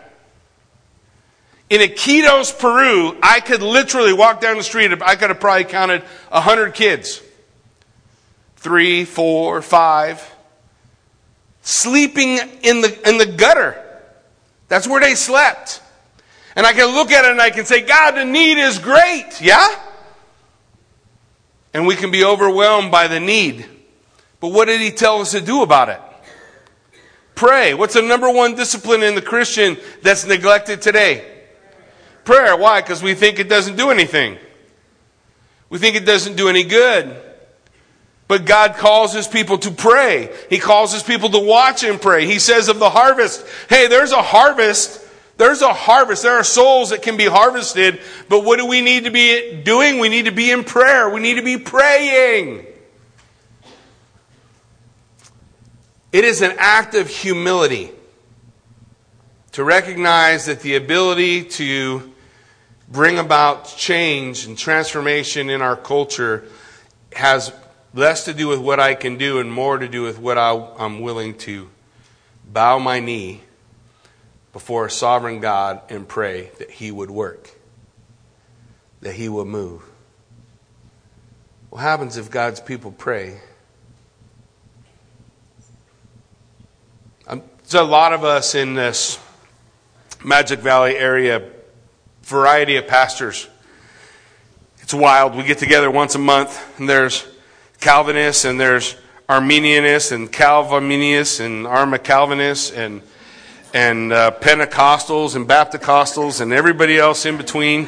In 1.70 1.82
Iquitos, 1.82 2.58
Peru, 2.58 3.18
I 3.22 3.42
could 3.42 3.62
literally 3.62 4.14
walk 4.14 4.40
down 4.40 4.58
the 4.58 4.64
street. 4.64 4.92
I 5.02 5.16
could 5.16 5.30
have 5.30 5.40
probably 5.40 5.66
counted 5.66 6.02
100 6.30 6.74
kids. 6.74 7.22
Three, 8.56 9.04
four, 9.04 9.62
five. 9.62 10.24
Sleeping 11.62 12.38
in 12.64 12.82
the, 12.82 13.10
in 13.10 13.18
the 13.18 13.26
gutter. 13.26 13.84
That's 14.70 14.88
where 14.88 15.02
they 15.02 15.16
slept. 15.16 15.82
And 16.56 16.66
I 16.66 16.74
can 16.74 16.88
look 16.96 17.12
at 17.12 17.26
it 17.26 17.32
and 17.32 17.42
I 17.42 17.50
can 17.50 17.66
say, 17.66 17.82
God, 17.82 18.12
the 18.12 18.24
need 18.24 18.58
is 18.58 18.80
great. 18.80 19.42
Yeah? 19.42 19.68
And 21.74 21.86
we 21.86 21.96
can 21.96 22.12
be 22.12 22.24
overwhelmed 22.24 22.92
by 22.92 23.08
the 23.08 23.20
need. 23.20 23.66
But 24.40 24.50
what 24.50 24.66
did 24.66 24.80
he 24.80 24.92
tell 24.92 25.20
us 25.20 25.32
to 25.32 25.42
do 25.42 25.62
about 25.62 25.90
it? 25.90 26.02
Pray. 27.36 27.74
What's 27.74 27.94
the 27.94 28.02
number 28.02 28.32
one 28.32 28.56
discipline 28.56 29.04
in 29.04 29.16
the 29.16 29.22
Christian 29.22 29.78
that's 30.02 30.26
neglected 30.26 30.82
today? 30.82 31.37
Prayer. 32.28 32.56
Why? 32.56 32.82
Because 32.82 33.02
we 33.02 33.16
think 33.16 33.40
it 33.40 33.50
doesn't 33.50 33.78
do 33.78 33.90
anything. 33.90 34.38
We 35.70 35.80
think 35.80 35.96
it 35.96 36.06
doesn't 36.06 36.36
do 36.36 36.50
any 36.50 36.64
good. 36.64 37.24
But 38.28 38.46
God 38.46 38.76
calls 38.76 39.14
his 39.14 39.28
people 39.28 39.58
to 39.60 39.72
pray. 39.72 40.30
He 40.50 40.60
calls 40.60 40.92
his 40.92 41.02
people 41.02 41.30
to 41.30 41.40
watch 41.40 41.84
and 41.84 42.00
pray. 42.00 42.26
He 42.26 42.40
says 42.40 42.68
of 42.68 42.80
the 42.80 42.90
harvest, 42.90 43.46
hey, 43.70 43.88
there's 43.88 44.12
a 44.12 44.22
harvest. 44.22 45.02
There's 45.38 45.62
a 45.62 45.72
harvest. 45.72 46.24
There 46.24 46.38
are 46.38 46.44
souls 46.44 46.90
that 46.90 47.02
can 47.02 47.16
be 47.16 47.26
harvested. 47.26 48.02
But 48.28 48.44
what 48.44 48.60
do 48.60 48.66
we 48.66 48.82
need 48.82 49.06
to 49.06 49.12
be 49.12 49.62
doing? 49.64 50.00
We 50.00 50.10
need 50.10 50.26
to 50.26 50.32
be 50.32 50.52
in 50.52 50.66
prayer. 50.66 51.10
We 51.10 51.22
need 51.22 51.36
to 51.36 51.44
be 51.44 51.58
praying. 51.58 52.66
It 56.12 56.26
is 56.26 56.42
an 56.42 56.56
act 56.58 56.94
of 56.94 57.08
humility 57.08 57.92
to 59.54 59.64
recognize 59.64 60.48
that 60.48 60.60
the 60.60 60.76
ability 60.76 61.46
to 61.46 62.14
bring 62.88 63.20
about 63.20 63.66
change 63.66 64.46
and 64.46 64.58
transformation 64.58 65.50
in 65.50 65.62
our 65.62 65.76
culture 65.76 66.46
has 67.14 67.52
less 67.94 68.26
to 68.26 68.34
do 68.34 68.48
with 68.48 68.60
what 68.60 68.80
I 68.80 68.96
can 68.96 69.18
do 69.18 69.40
and 69.40 69.52
more 69.52 69.78
to 69.78 69.88
do 69.88 70.04
with 70.04 70.20
what 70.20 70.38
I, 70.38 70.54
am 70.80 71.02
willing 71.02 71.38
to 71.40 71.70
bow 72.46 72.80
my 72.80 73.00
knee 73.00 73.42
before 74.54 74.86
a 74.86 74.92
sovereign 74.92 75.40
God 75.40 75.82
and 75.90 76.08
pray 76.08 76.52
that 76.60 76.72
He 76.72 76.92
would 76.92 77.12
work, 77.12 77.52
that 79.02 79.14
He 79.14 79.28
would 79.28 79.48
move. 79.48 79.84
What 81.70 81.80
happens 81.80 82.18
if 82.18 82.32
God's 82.32 82.62
people 82.62 82.92
pray? 82.92 83.40
Um, 87.28 87.44
There's 87.64 87.74
a 87.74 87.84
lot 87.84 88.14
of 88.14 88.24
us 88.24 88.56
in 88.56 88.76
this 88.76 89.20
Magic 90.24 90.60
Valley 90.60 90.96
area 90.96 91.52
variety 92.28 92.76
of 92.76 92.88
pastors. 92.88 93.48
It's 94.82 94.94
wild. 94.94 95.36
We 95.36 95.44
get 95.44 95.60
together 95.60 95.90
once 95.90 96.14
a 96.16 96.20
month, 96.20 96.78
and 96.78 96.88
there's 96.88 97.26
Calvinists, 97.80 98.44
and 98.44 98.60
there's 98.60 98.98
Arminianists, 99.30 100.12
and 100.12 100.32
Calvinists, 100.32 101.40
and 101.40 101.66
Arma 101.66 102.00
Calvinists, 102.00 102.72
and 102.72 103.02
and 103.74 104.12
uh, 104.12 104.32
Pentecostals, 104.32 105.36
and 105.36 105.48
Baptistostals, 105.48 106.42
and 106.42 106.52
everybody 106.52 106.98
else 106.98 107.26
in 107.26 107.38
between. 107.38 107.88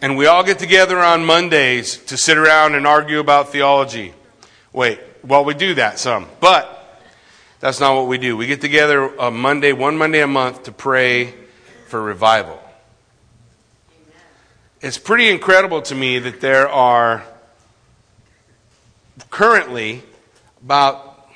And 0.00 0.16
we 0.16 0.26
all 0.26 0.44
get 0.44 0.58
together 0.58 0.98
on 0.98 1.24
Mondays 1.24 1.96
to 2.04 2.16
sit 2.16 2.38
around 2.38 2.74
and 2.76 2.86
argue 2.86 3.18
about 3.18 3.50
theology. 3.50 4.14
Wait, 4.72 5.00
well, 5.24 5.44
we 5.44 5.54
do 5.54 5.74
that 5.74 5.98
some, 5.98 6.26
but 6.38 7.00
that's 7.58 7.80
not 7.80 7.94
what 7.94 8.06
we 8.06 8.18
do. 8.18 8.36
We 8.36 8.46
get 8.46 8.60
together 8.60 9.14
a 9.16 9.30
Monday, 9.32 9.72
one 9.72 9.96
Monday 9.96 10.20
a 10.20 10.26
month 10.28 10.64
to 10.64 10.72
pray 10.72 11.34
for 11.88 12.00
revival. 12.00 12.61
It's 14.82 14.98
pretty 14.98 15.30
incredible 15.30 15.80
to 15.82 15.94
me 15.94 16.18
that 16.18 16.40
there 16.40 16.68
are 16.68 17.22
currently 19.30 20.02
about 20.60 21.30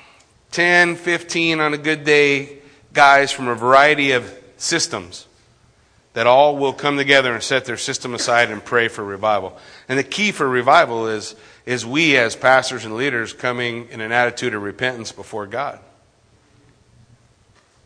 10, 0.51 0.97
15 0.97 1.61
on 1.61 1.73
a 1.73 1.77
good 1.77 2.03
day 2.03 2.57
guys 2.91 3.31
from 3.31 3.47
a 3.47 3.55
variety 3.55 4.11
of 4.11 4.37
systems 4.57 5.27
that 6.11 6.27
all 6.27 6.57
will 6.57 6.73
come 6.73 6.97
together 6.97 7.33
and 7.33 7.41
set 7.41 7.63
their 7.63 7.77
system 7.77 8.13
aside 8.13 8.51
and 8.51 8.65
pray 8.65 8.89
for 8.89 9.01
revival. 9.01 9.57
And 9.87 9.97
the 9.97 10.03
key 10.03 10.33
for 10.33 10.45
revival 10.45 11.07
is, 11.07 11.33
is 11.65 11.85
we 11.85 12.17
as 12.17 12.35
pastors 12.35 12.83
and 12.83 12.97
leaders 12.97 13.31
coming 13.31 13.87
in 13.91 14.01
an 14.01 14.11
attitude 14.11 14.55
of 14.55 14.61
repentance 14.61 15.13
before 15.13 15.47
God 15.47 15.79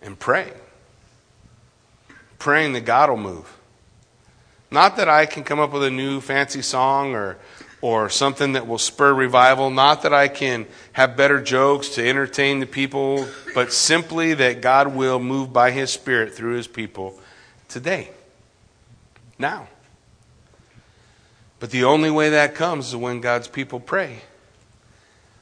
and 0.02 0.18
praying. 0.18 0.56
Praying 2.40 2.74
that 2.74 2.82
God 2.82 3.12
will 3.12 3.18
move. 3.18 3.61
Not 4.72 4.96
that 4.96 5.10
I 5.10 5.26
can 5.26 5.44
come 5.44 5.60
up 5.60 5.74
with 5.74 5.84
a 5.84 5.92
new 5.92 6.22
fancy 6.22 6.62
song 6.62 7.14
or, 7.14 7.38
or 7.82 8.10
something 8.10 8.54
that 8.54 8.68
will 8.68 8.78
spur 8.78 9.14
revival. 9.14 9.70
Not 9.70 10.04
that 10.04 10.14
I 10.14 10.30
can 10.30 10.66
have 10.94 11.18
better 11.18 11.42
jokes 11.42 11.90
to 11.96 12.08
entertain 12.08 12.62
the 12.62 12.66
people, 12.66 13.28
but 13.54 13.74
simply 13.74 14.34
that 14.36 14.62
God 14.62 14.96
will 14.96 15.20
move 15.20 15.52
by 15.52 15.72
His 15.72 15.92
Spirit 15.92 16.34
through 16.34 16.56
His 16.56 16.68
people 16.68 17.20
today. 17.68 18.10
Now. 19.38 19.68
But 21.60 21.70
the 21.70 21.84
only 21.84 22.10
way 22.10 22.30
that 22.30 22.56
comes 22.56 22.88
is 22.88 22.96
when 22.96 23.22
God's 23.22 23.48
people 23.48 23.80
pray. 23.80 24.22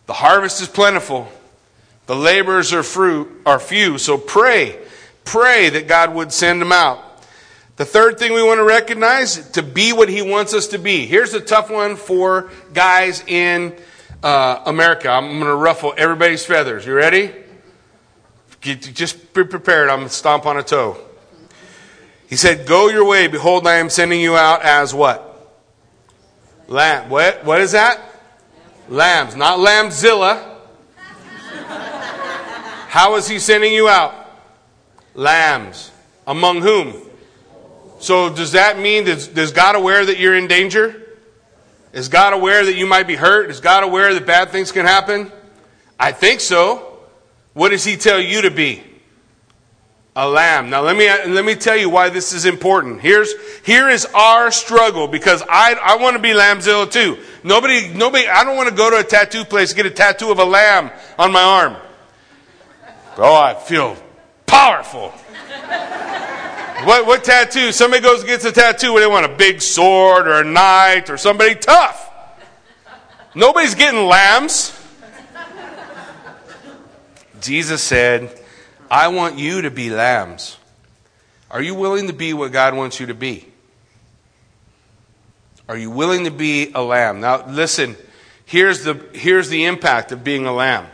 The 0.08 0.14
harvest 0.14 0.60
is 0.60 0.68
plentiful, 0.68 1.32
the 2.08 2.16
laborers 2.16 2.74
are, 2.74 2.82
fruit, 2.82 3.30
are 3.46 3.60
few, 3.60 4.00
so 4.00 4.18
pray. 4.18 4.80
Pray 5.24 5.70
that 5.70 5.88
God 5.88 6.16
would 6.16 6.34
send 6.34 6.60
them 6.60 6.72
out. 6.72 7.09
The 7.80 7.86
third 7.86 8.20
thing 8.20 8.34
we 8.34 8.44
want 8.44 8.58
to 8.58 8.66
recognize 8.66 9.52
to 9.52 9.64
be 9.64 9.94
what 9.94 10.10
He 10.10 10.22
wants 10.22 10.54
us 10.54 10.68
to 10.68 10.78
be. 10.78 11.06
Here's 11.06 11.34
a 11.34 11.40
tough 11.40 11.70
one 11.70 11.96
for 11.96 12.52
guys 12.74 13.24
in 13.26 13.74
uh, 14.22 14.64
America. 14.66 15.08
I'm 15.08 15.30
going 15.30 15.46
to 15.46 15.56
ruffle 15.56 15.94
everybody's 15.96 16.46
feathers. 16.46 16.86
You 16.86 16.94
ready? 16.94 17.32
Get, 18.60 18.82
just 18.82 19.34
be 19.34 19.46
prepared. 19.46 19.90
I'm 19.90 20.00
going 20.00 20.10
to 20.10 20.14
stomp 20.14 20.46
on 20.46 20.58
a 20.58 20.62
toe. 20.62 20.98
He 22.28 22.36
said, 22.36 22.68
Go 22.68 22.90
your 22.90 23.06
way. 23.06 23.28
Behold, 23.30 23.66
I 23.66 23.76
am 23.76 23.90
sending 23.90 24.20
you 24.20 24.36
out 24.36 24.62
as 24.62 24.94
what? 24.94 25.58
Lamb. 26.68 27.10
What, 27.10 27.46
what 27.46 27.62
is 27.62 27.72
that? 27.72 28.02
Lambs. 28.90 29.38
Not 29.38 29.58
Lambzilla. 29.58 30.58
How 32.90 33.16
is 33.16 33.30
he 33.30 33.40
sending 33.40 33.72
you 33.74 33.88
out? 33.88 34.14
Lambs. 35.14 35.92
Among 36.28 36.62
whom? 36.62 37.09
So 38.00 38.34
does 38.34 38.54
that 38.54 38.80
mean, 38.80 39.06
does, 39.06 39.52
God 39.52 39.76
aware 39.76 40.06
that 40.06 40.18
you're 40.18 40.36
in 40.36 40.48
danger? 40.48 41.06
Is 41.92 42.08
God 42.08 42.34
aware 42.34 42.66
that 42.66 42.76
you 42.76 42.86
might 42.86 43.08
be 43.08 43.16
hurt? 43.16 43.50
Is 43.50 43.60
God 43.60 43.84
aware 43.84 44.14
that 44.14 44.26
bad 44.26 44.50
things 44.50 44.72
can 44.72 44.86
happen? 44.86 45.32
I 46.00 46.12
think 46.12 46.40
so. 46.40 47.00
What 47.54 47.70
does 47.70 47.84
he 47.84 47.98
tell 47.98 48.20
you 48.20 48.44
to 48.44 48.52
be? 48.52 48.84
A 50.16 50.28
lamb. 50.28 50.70
Now 50.70 50.82
let 50.82 50.96
me, 50.96 51.08
let 51.32 51.46
me 51.46 51.56
tell 51.56 51.76
you 51.76 51.90
why 51.90 52.10
this 52.10 52.34
is 52.34 52.46
important. 52.46 53.02
Here's, 53.02 53.34
here 53.66 53.90
is 53.90 54.06
our 54.14 54.50
struggle 54.52 55.08
because 55.08 55.42
I, 55.48 55.76
I 55.82 55.98
want 55.98 56.16
to 56.16 56.22
be 56.22 56.30
lambzilla 56.30 56.90
too. 56.92 57.18
Nobody, 57.44 57.90
nobody, 57.90 58.28
I 58.28 58.44
don't 58.44 58.56
want 58.56 58.70
to 58.70 58.76
go 58.76 58.90
to 58.90 58.98
a 58.98 59.04
tattoo 59.04 59.46
place 59.46 59.74
get 59.74 59.86
a 59.86 59.92
tattoo 59.92 60.32
of 60.32 60.40
a 60.40 60.46
lamb 60.46 60.92
on 61.18 61.32
my 61.32 61.44
arm. 61.44 61.76
Oh, 63.18 63.36
I 63.36 63.54
feel 63.54 63.98
powerful. 64.46 65.14
What, 66.86 67.06
what 67.06 67.24
tattoo? 67.24 67.72
Somebody 67.72 68.04
goes 68.04 68.20
and 68.20 68.28
gets 68.28 68.46
a 68.46 68.52
tattoo 68.52 68.94
where 68.94 69.02
they 69.02 69.12
want 69.12 69.26
a 69.26 69.36
big 69.36 69.62
sword 69.62 70.28
or 70.28 70.42
a 70.42 70.44
knight 70.44 71.10
or 71.10 71.18
somebody 71.18 71.56
tough. 71.56 72.10
Nobody's 73.36 73.76
getting 73.76 74.06
lambs. 74.06 74.76
Jesus 77.42 77.82
said, 77.82 78.38
I 78.90 79.10
want 79.10 79.38
you 79.38 79.62
to 79.62 79.72
be 79.72 79.90
lambs. 79.90 80.58
Are 81.52 81.62
you 81.62 81.76
willing 81.76 82.08
to 82.08 82.14
be 82.14 82.34
what 82.34 82.52
God 82.52 82.76
wants 82.76 83.00
you 83.00 83.08
to 83.08 83.14
be? 83.14 83.46
Are 85.68 85.78
you 85.78 85.92
willing 85.92 86.26
to 86.26 86.32
be 86.32 86.72
a 86.74 86.82
lamb? 86.82 87.20
Now, 87.22 87.48
listen, 87.48 87.96
here's 88.46 88.84
the, 88.84 88.96
here's 89.14 89.50
the 89.50 89.66
impact 89.66 90.12
of 90.12 90.24
being 90.24 90.46
a 90.46 90.52
lamb. 90.52 90.88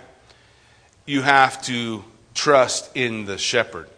You 1.05 1.21
have 1.21 1.61
to 1.63 2.03
trust 2.33 2.95
in 2.95 3.25
the 3.25 3.37
shepherd. 3.37 3.89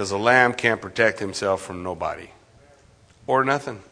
Because 0.00 0.12
a 0.12 0.16
lamb 0.16 0.54
can't 0.54 0.80
protect 0.80 1.18
himself 1.18 1.60
from 1.60 1.82
nobody 1.82 2.30
or 3.26 3.44
nothing. 3.44 3.82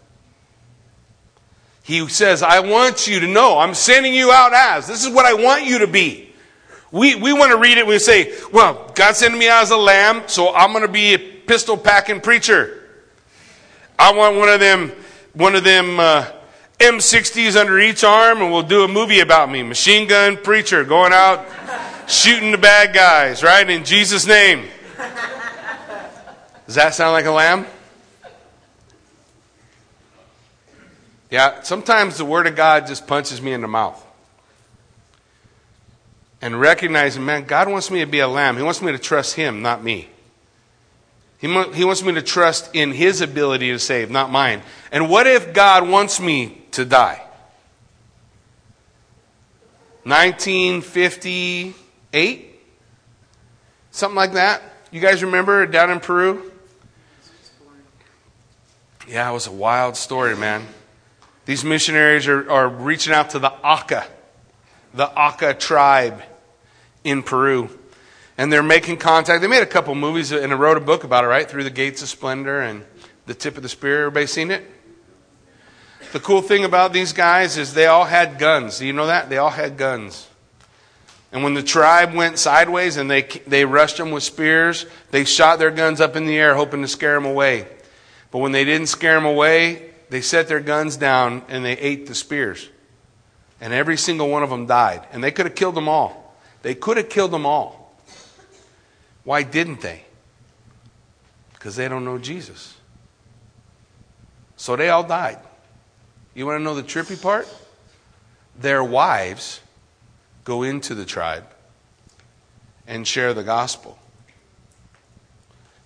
He 1.82 2.08
says, 2.08 2.42
I 2.42 2.60
want 2.60 3.06
you 3.06 3.20
to 3.20 3.26
know, 3.26 3.58
I'm 3.58 3.74
sending 3.74 4.14
you 4.14 4.32
out 4.32 4.54
as. 4.54 4.86
This 4.86 5.04
is 5.04 5.12
what 5.12 5.26
I 5.26 5.34
want 5.34 5.66
you 5.66 5.80
to 5.80 5.86
be. 5.86 6.32
We, 6.90 7.14
we 7.14 7.34
want 7.34 7.52
to 7.52 7.58
read 7.58 7.76
it, 7.76 7.86
we 7.86 7.98
say, 7.98 8.34
well, 8.50 8.90
God 8.94 9.16
sent 9.16 9.36
me 9.36 9.50
out 9.50 9.64
as 9.64 9.70
a 9.70 9.76
lamb, 9.76 10.22
so 10.28 10.54
I'm 10.54 10.72
going 10.72 10.80
to 10.80 10.90
be 10.90 11.12
a 11.12 11.18
pistol 11.18 11.76
packing 11.76 12.22
preacher. 12.22 12.88
I 13.98 14.14
want 14.14 14.36
one 14.36 14.48
of 14.48 14.60
them, 14.60 14.92
one 15.34 15.56
of 15.56 15.62
them 15.62 16.00
uh, 16.00 16.24
M60s 16.78 17.54
under 17.54 17.78
each 17.78 18.02
arm, 18.02 18.40
and 18.40 18.50
we'll 18.50 18.62
do 18.62 18.82
a 18.82 18.88
movie 18.88 19.20
about 19.20 19.50
me. 19.50 19.62
Machine 19.62 20.08
gun 20.08 20.38
preacher 20.38 20.84
going 20.84 21.12
out 21.12 21.46
shooting 22.08 22.50
the 22.50 22.56
bad 22.56 22.94
guys, 22.94 23.42
right? 23.42 23.68
In 23.68 23.84
Jesus' 23.84 24.26
name. 24.26 24.68
Does 26.68 26.76
that 26.76 26.94
sound 26.94 27.12
like 27.12 27.24
a 27.24 27.30
lamb? 27.30 27.66
Yeah, 31.30 31.62
sometimes 31.62 32.18
the 32.18 32.26
Word 32.26 32.46
of 32.46 32.56
God 32.56 32.86
just 32.86 33.06
punches 33.06 33.40
me 33.40 33.54
in 33.54 33.62
the 33.62 33.68
mouth. 33.68 34.04
And 36.42 36.60
recognizing, 36.60 37.24
man, 37.24 37.44
God 37.44 37.70
wants 37.70 37.90
me 37.90 38.00
to 38.00 38.06
be 38.06 38.18
a 38.18 38.28
lamb. 38.28 38.58
He 38.58 38.62
wants 38.62 38.82
me 38.82 38.92
to 38.92 38.98
trust 38.98 39.34
Him, 39.34 39.62
not 39.62 39.82
me. 39.82 40.10
He, 41.38 41.48
he 41.72 41.86
wants 41.86 42.02
me 42.02 42.12
to 42.12 42.20
trust 42.20 42.76
in 42.76 42.92
His 42.92 43.22
ability 43.22 43.70
to 43.70 43.78
save, 43.78 44.10
not 44.10 44.30
mine. 44.30 44.60
And 44.92 45.08
what 45.08 45.26
if 45.26 45.54
God 45.54 45.88
wants 45.88 46.20
me 46.20 46.60
to 46.72 46.84
die? 46.84 47.22
1958? 50.04 52.60
Something 53.90 54.16
like 54.16 54.34
that. 54.34 54.62
You 54.90 55.00
guys 55.00 55.24
remember 55.24 55.64
down 55.64 55.90
in 55.90 56.00
Peru? 56.00 56.47
Yeah, 59.08 59.30
it 59.30 59.32
was 59.32 59.46
a 59.46 59.52
wild 59.52 59.96
story, 59.96 60.36
man. 60.36 60.66
These 61.46 61.64
missionaries 61.64 62.28
are, 62.28 62.50
are 62.50 62.68
reaching 62.68 63.14
out 63.14 63.30
to 63.30 63.38
the 63.38 63.50
Auca, 63.50 64.06
the 64.92 65.08
Auca 65.08 65.54
tribe 65.54 66.20
in 67.04 67.22
Peru. 67.22 67.70
And 68.36 68.52
they're 68.52 68.62
making 68.62 68.98
contact. 68.98 69.40
They 69.40 69.48
made 69.48 69.62
a 69.62 69.66
couple 69.66 69.94
movies 69.94 70.30
and 70.30 70.52
wrote 70.60 70.76
a 70.76 70.80
book 70.80 71.04
about 71.04 71.24
it, 71.24 71.28
right? 71.28 71.48
Through 71.48 71.64
the 71.64 71.70
Gates 71.70 72.02
of 72.02 72.08
Splendor 72.08 72.60
and 72.60 72.84
The 73.24 73.32
Tip 73.32 73.56
of 73.56 73.62
the 73.62 73.68
Spear. 73.70 74.00
Everybody 74.00 74.26
seen 74.26 74.50
it? 74.50 74.62
The 76.12 76.20
cool 76.20 76.42
thing 76.42 76.64
about 76.64 76.92
these 76.92 77.14
guys 77.14 77.56
is 77.56 77.72
they 77.72 77.86
all 77.86 78.04
had 78.04 78.38
guns. 78.38 78.78
Do 78.78 78.86
you 78.86 78.92
know 78.92 79.06
that? 79.06 79.30
They 79.30 79.38
all 79.38 79.50
had 79.50 79.78
guns. 79.78 80.28
And 81.32 81.42
when 81.42 81.54
the 81.54 81.62
tribe 81.62 82.12
went 82.12 82.38
sideways 82.38 82.98
and 82.98 83.10
they, 83.10 83.22
they 83.46 83.64
rushed 83.64 83.96
them 83.96 84.10
with 84.10 84.22
spears, 84.22 84.84
they 85.12 85.24
shot 85.24 85.58
their 85.58 85.70
guns 85.70 85.98
up 85.98 86.14
in 86.14 86.26
the 86.26 86.36
air, 86.38 86.54
hoping 86.54 86.82
to 86.82 86.88
scare 86.88 87.14
them 87.14 87.24
away. 87.24 87.66
But 88.30 88.38
when 88.38 88.52
they 88.52 88.64
didn't 88.64 88.88
scare 88.88 89.14
them 89.14 89.24
away, 89.24 89.90
they 90.10 90.20
set 90.20 90.48
their 90.48 90.60
guns 90.60 90.96
down 90.96 91.42
and 91.48 91.64
they 91.64 91.72
ate 91.72 92.06
the 92.06 92.14
spears. 92.14 92.68
And 93.60 93.72
every 93.72 93.96
single 93.96 94.28
one 94.28 94.42
of 94.42 94.50
them 94.50 94.66
died. 94.66 95.06
And 95.12 95.22
they 95.22 95.30
could 95.30 95.46
have 95.46 95.54
killed 95.54 95.74
them 95.74 95.88
all. 95.88 96.36
They 96.62 96.74
could 96.74 96.96
have 96.96 97.08
killed 97.08 97.30
them 97.30 97.46
all. 97.46 97.96
Why 99.24 99.42
didn't 99.42 99.80
they? 99.80 100.04
Because 101.54 101.76
they 101.76 101.88
don't 101.88 102.04
know 102.04 102.18
Jesus. 102.18 102.76
So 104.56 104.76
they 104.76 104.88
all 104.88 105.04
died. 105.04 105.38
You 106.34 106.46
want 106.46 106.60
to 106.60 106.64
know 106.64 106.74
the 106.74 106.82
trippy 106.82 107.20
part? 107.20 107.48
Their 108.58 108.82
wives 108.82 109.60
go 110.44 110.62
into 110.62 110.94
the 110.94 111.04
tribe 111.04 111.46
and 112.86 113.06
share 113.06 113.34
the 113.34 113.42
gospel. 113.42 113.98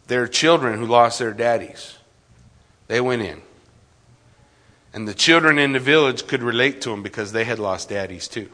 Their 0.06 0.26
children 0.26 0.78
who 0.78 0.86
lost 0.86 1.18
their 1.18 1.32
daddies. 1.32 1.96
They 2.92 3.00
went 3.00 3.22
in. 3.22 3.40
And 4.92 5.08
the 5.08 5.14
children 5.14 5.58
in 5.58 5.72
the 5.72 5.78
village 5.80 6.26
could 6.26 6.42
relate 6.42 6.82
to 6.82 6.90
them 6.90 7.02
because 7.02 7.32
they 7.32 7.44
had 7.44 7.58
lost 7.58 7.88
daddies 7.88 8.28
too, 8.28 8.50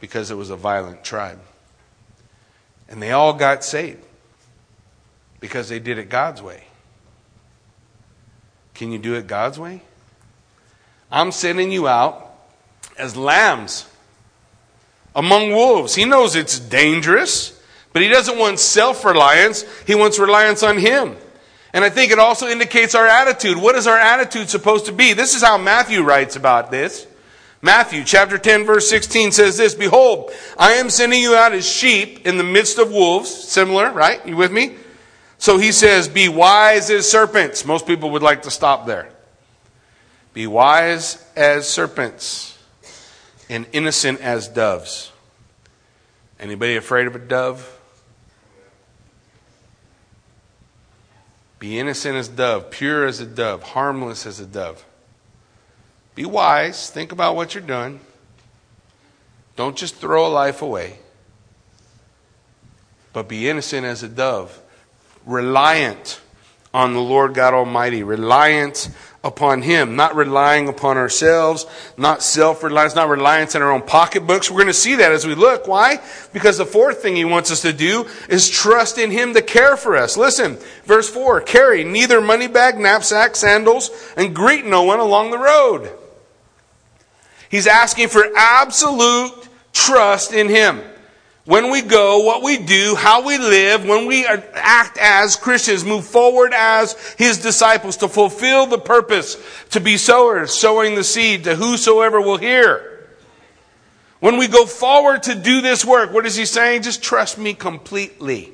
because 0.00 0.30
it 0.30 0.36
was 0.36 0.48
a 0.48 0.54
violent 0.54 1.02
tribe. 1.02 1.40
And 2.88 3.02
they 3.02 3.10
all 3.10 3.32
got 3.32 3.64
saved 3.64 4.04
because 5.40 5.68
they 5.68 5.80
did 5.80 5.98
it 5.98 6.08
God's 6.08 6.40
way. 6.40 6.62
Can 8.74 8.92
you 8.92 8.98
do 9.00 9.14
it 9.14 9.26
God's 9.26 9.58
way? 9.58 9.82
I'm 11.10 11.32
sending 11.32 11.72
you 11.72 11.88
out 11.88 12.32
as 12.96 13.16
lambs 13.16 13.88
among 15.16 15.50
wolves. 15.50 15.96
He 15.96 16.04
knows 16.04 16.36
it's 16.36 16.60
dangerous, 16.60 17.60
but 17.92 18.02
he 18.02 18.08
doesn't 18.08 18.38
want 18.38 18.60
self 18.60 19.04
reliance. 19.04 19.64
He 19.84 19.96
wants 19.96 20.20
reliance 20.20 20.62
on 20.62 20.78
Him. 20.78 21.16
And 21.72 21.84
I 21.84 21.90
think 21.90 22.10
it 22.10 22.18
also 22.18 22.48
indicates 22.48 22.94
our 22.94 23.06
attitude. 23.06 23.56
What 23.56 23.76
is 23.76 23.86
our 23.86 23.98
attitude 23.98 24.50
supposed 24.50 24.86
to 24.86 24.92
be? 24.92 25.12
This 25.12 25.34
is 25.34 25.42
how 25.42 25.56
Matthew 25.56 26.02
writes 26.02 26.36
about 26.36 26.70
this. 26.70 27.06
Matthew 27.62 28.04
chapter 28.04 28.38
10 28.38 28.64
verse 28.64 28.88
16 28.88 29.32
says 29.32 29.56
this, 29.58 29.74
Behold, 29.74 30.32
I 30.58 30.72
am 30.72 30.90
sending 30.90 31.20
you 31.20 31.34
out 31.34 31.52
as 31.52 31.68
sheep 31.68 32.26
in 32.26 32.38
the 32.38 32.44
midst 32.44 32.78
of 32.78 32.90
wolves. 32.90 33.30
Similar, 33.30 33.92
right? 33.92 34.26
You 34.26 34.36
with 34.36 34.50
me? 34.50 34.76
So 35.38 35.58
he 35.58 35.70
says, 35.70 36.08
Be 36.08 36.28
wise 36.28 36.90
as 36.90 37.10
serpents. 37.10 37.64
Most 37.64 37.86
people 37.86 38.10
would 38.10 38.22
like 38.22 38.42
to 38.42 38.50
stop 38.50 38.86
there. 38.86 39.10
Be 40.32 40.46
wise 40.46 41.24
as 41.36 41.68
serpents 41.68 42.58
and 43.48 43.66
innocent 43.72 44.20
as 44.20 44.48
doves. 44.48 45.12
Anybody 46.38 46.76
afraid 46.76 47.06
of 47.06 47.14
a 47.14 47.18
dove? 47.18 47.79
Be 51.60 51.78
innocent 51.78 52.16
as 52.16 52.28
a 52.28 52.32
dove, 52.32 52.70
pure 52.70 53.06
as 53.06 53.20
a 53.20 53.26
dove, 53.26 53.62
harmless 53.62 54.26
as 54.26 54.40
a 54.40 54.46
dove. 54.46 54.84
Be 56.14 56.24
wise. 56.24 56.90
Think 56.90 57.12
about 57.12 57.36
what 57.36 57.54
you're 57.54 57.62
doing. 57.62 58.00
Don't 59.56 59.76
just 59.76 59.96
throw 59.96 60.26
a 60.26 60.32
life 60.32 60.62
away. 60.62 60.98
But 63.12 63.28
be 63.28 63.48
innocent 63.48 63.84
as 63.84 64.02
a 64.02 64.08
dove, 64.08 64.58
reliant 65.26 66.20
on 66.72 66.94
the 66.94 67.00
Lord 67.00 67.34
God 67.34 67.52
Almighty, 67.52 68.02
reliant 68.02 68.88
upon 69.22 69.62
Him, 69.62 69.96
not 69.96 70.16
relying 70.16 70.68
upon 70.68 70.96
ourselves, 70.96 71.66
not 71.96 72.22
self 72.22 72.62
reliance, 72.62 72.94
not 72.94 73.08
reliance 73.08 73.54
in 73.54 73.62
our 73.62 73.70
own 73.70 73.82
pocketbooks. 73.82 74.50
We're 74.50 74.58
going 74.58 74.66
to 74.68 74.74
see 74.74 74.96
that 74.96 75.12
as 75.12 75.26
we 75.26 75.34
look. 75.34 75.66
Why? 75.68 76.00
Because 76.32 76.58
the 76.58 76.66
fourth 76.66 77.02
thing 77.02 77.16
He 77.16 77.24
wants 77.24 77.50
us 77.50 77.62
to 77.62 77.72
do 77.72 78.06
is 78.28 78.48
trust 78.48 78.98
in 78.98 79.10
Him 79.10 79.34
to 79.34 79.42
care 79.42 79.76
for 79.76 79.96
us. 79.96 80.16
Listen, 80.16 80.58
verse 80.84 81.08
4 81.08 81.42
carry 81.42 81.84
neither 81.84 82.20
money 82.20 82.46
bag, 82.46 82.78
knapsack, 82.78 83.36
sandals, 83.36 83.90
and 84.16 84.34
greet 84.34 84.64
no 84.64 84.82
one 84.82 85.00
along 85.00 85.30
the 85.30 85.38
road. 85.38 85.90
He's 87.50 87.66
asking 87.66 88.08
for 88.08 88.24
absolute 88.36 89.48
trust 89.72 90.32
in 90.32 90.48
Him 90.48 90.80
when 91.46 91.70
we 91.70 91.80
go, 91.80 92.20
what 92.20 92.42
we 92.42 92.58
do, 92.58 92.94
how 92.94 93.26
we 93.26 93.38
live, 93.38 93.84
when 93.84 94.06
we 94.06 94.26
act 94.26 94.98
as 95.00 95.36
Christians, 95.36 95.84
move 95.84 96.04
forward 96.04 96.52
as 96.54 96.92
His 97.16 97.38
disciples 97.38 97.96
to 97.98 98.08
fulfill 98.08 98.66
the 98.66 98.78
purpose, 98.78 99.36
to 99.70 99.80
be 99.80 99.96
sowers, 99.96 100.52
sowing 100.52 100.94
the 100.94 101.04
seed 101.04 101.44
to 101.44 101.56
whosoever 101.56 102.20
will 102.20 102.36
hear. 102.36 103.08
When 104.20 104.36
we 104.36 104.48
go 104.48 104.66
forward 104.66 105.22
to 105.24 105.34
do 105.34 105.62
this 105.62 105.82
work, 105.82 106.12
what 106.12 106.26
is 106.26 106.36
He 106.36 106.44
saying? 106.44 106.82
Just 106.82 107.02
trust 107.02 107.38
me 107.38 107.54
completely. 107.54 108.52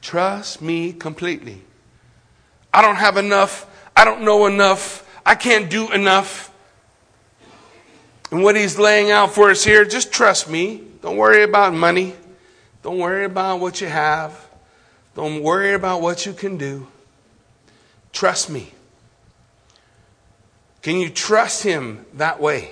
Trust 0.00 0.62
me 0.62 0.94
completely. 0.94 1.60
I 2.72 2.80
don't 2.80 2.96
have 2.96 3.18
enough. 3.18 3.66
I 3.94 4.06
don't 4.06 4.22
know 4.22 4.46
enough. 4.46 5.06
I 5.26 5.34
can't 5.34 5.68
do 5.68 5.92
enough. 5.92 6.50
And 8.30 8.42
what 8.42 8.56
He's 8.56 8.78
laying 8.78 9.10
out 9.10 9.34
for 9.34 9.50
us 9.50 9.62
here, 9.62 9.84
just 9.84 10.10
trust 10.10 10.48
me. 10.48 10.87
Don't 11.02 11.16
worry 11.16 11.42
about 11.42 11.74
money. 11.74 12.14
Don't 12.82 12.98
worry 12.98 13.24
about 13.24 13.60
what 13.60 13.80
you 13.80 13.86
have. 13.86 14.48
Don't 15.14 15.42
worry 15.42 15.74
about 15.74 16.00
what 16.00 16.26
you 16.26 16.32
can 16.32 16.56
do. 16.56 16.86
Trust 18.12 18.50
me. 18.50 18.72
Can 20.82 20.96
you 20.96 21.10
trust 21.10 21.62
Him 21.62 22.06
that 22.14 22.40
way? 22.40 22.70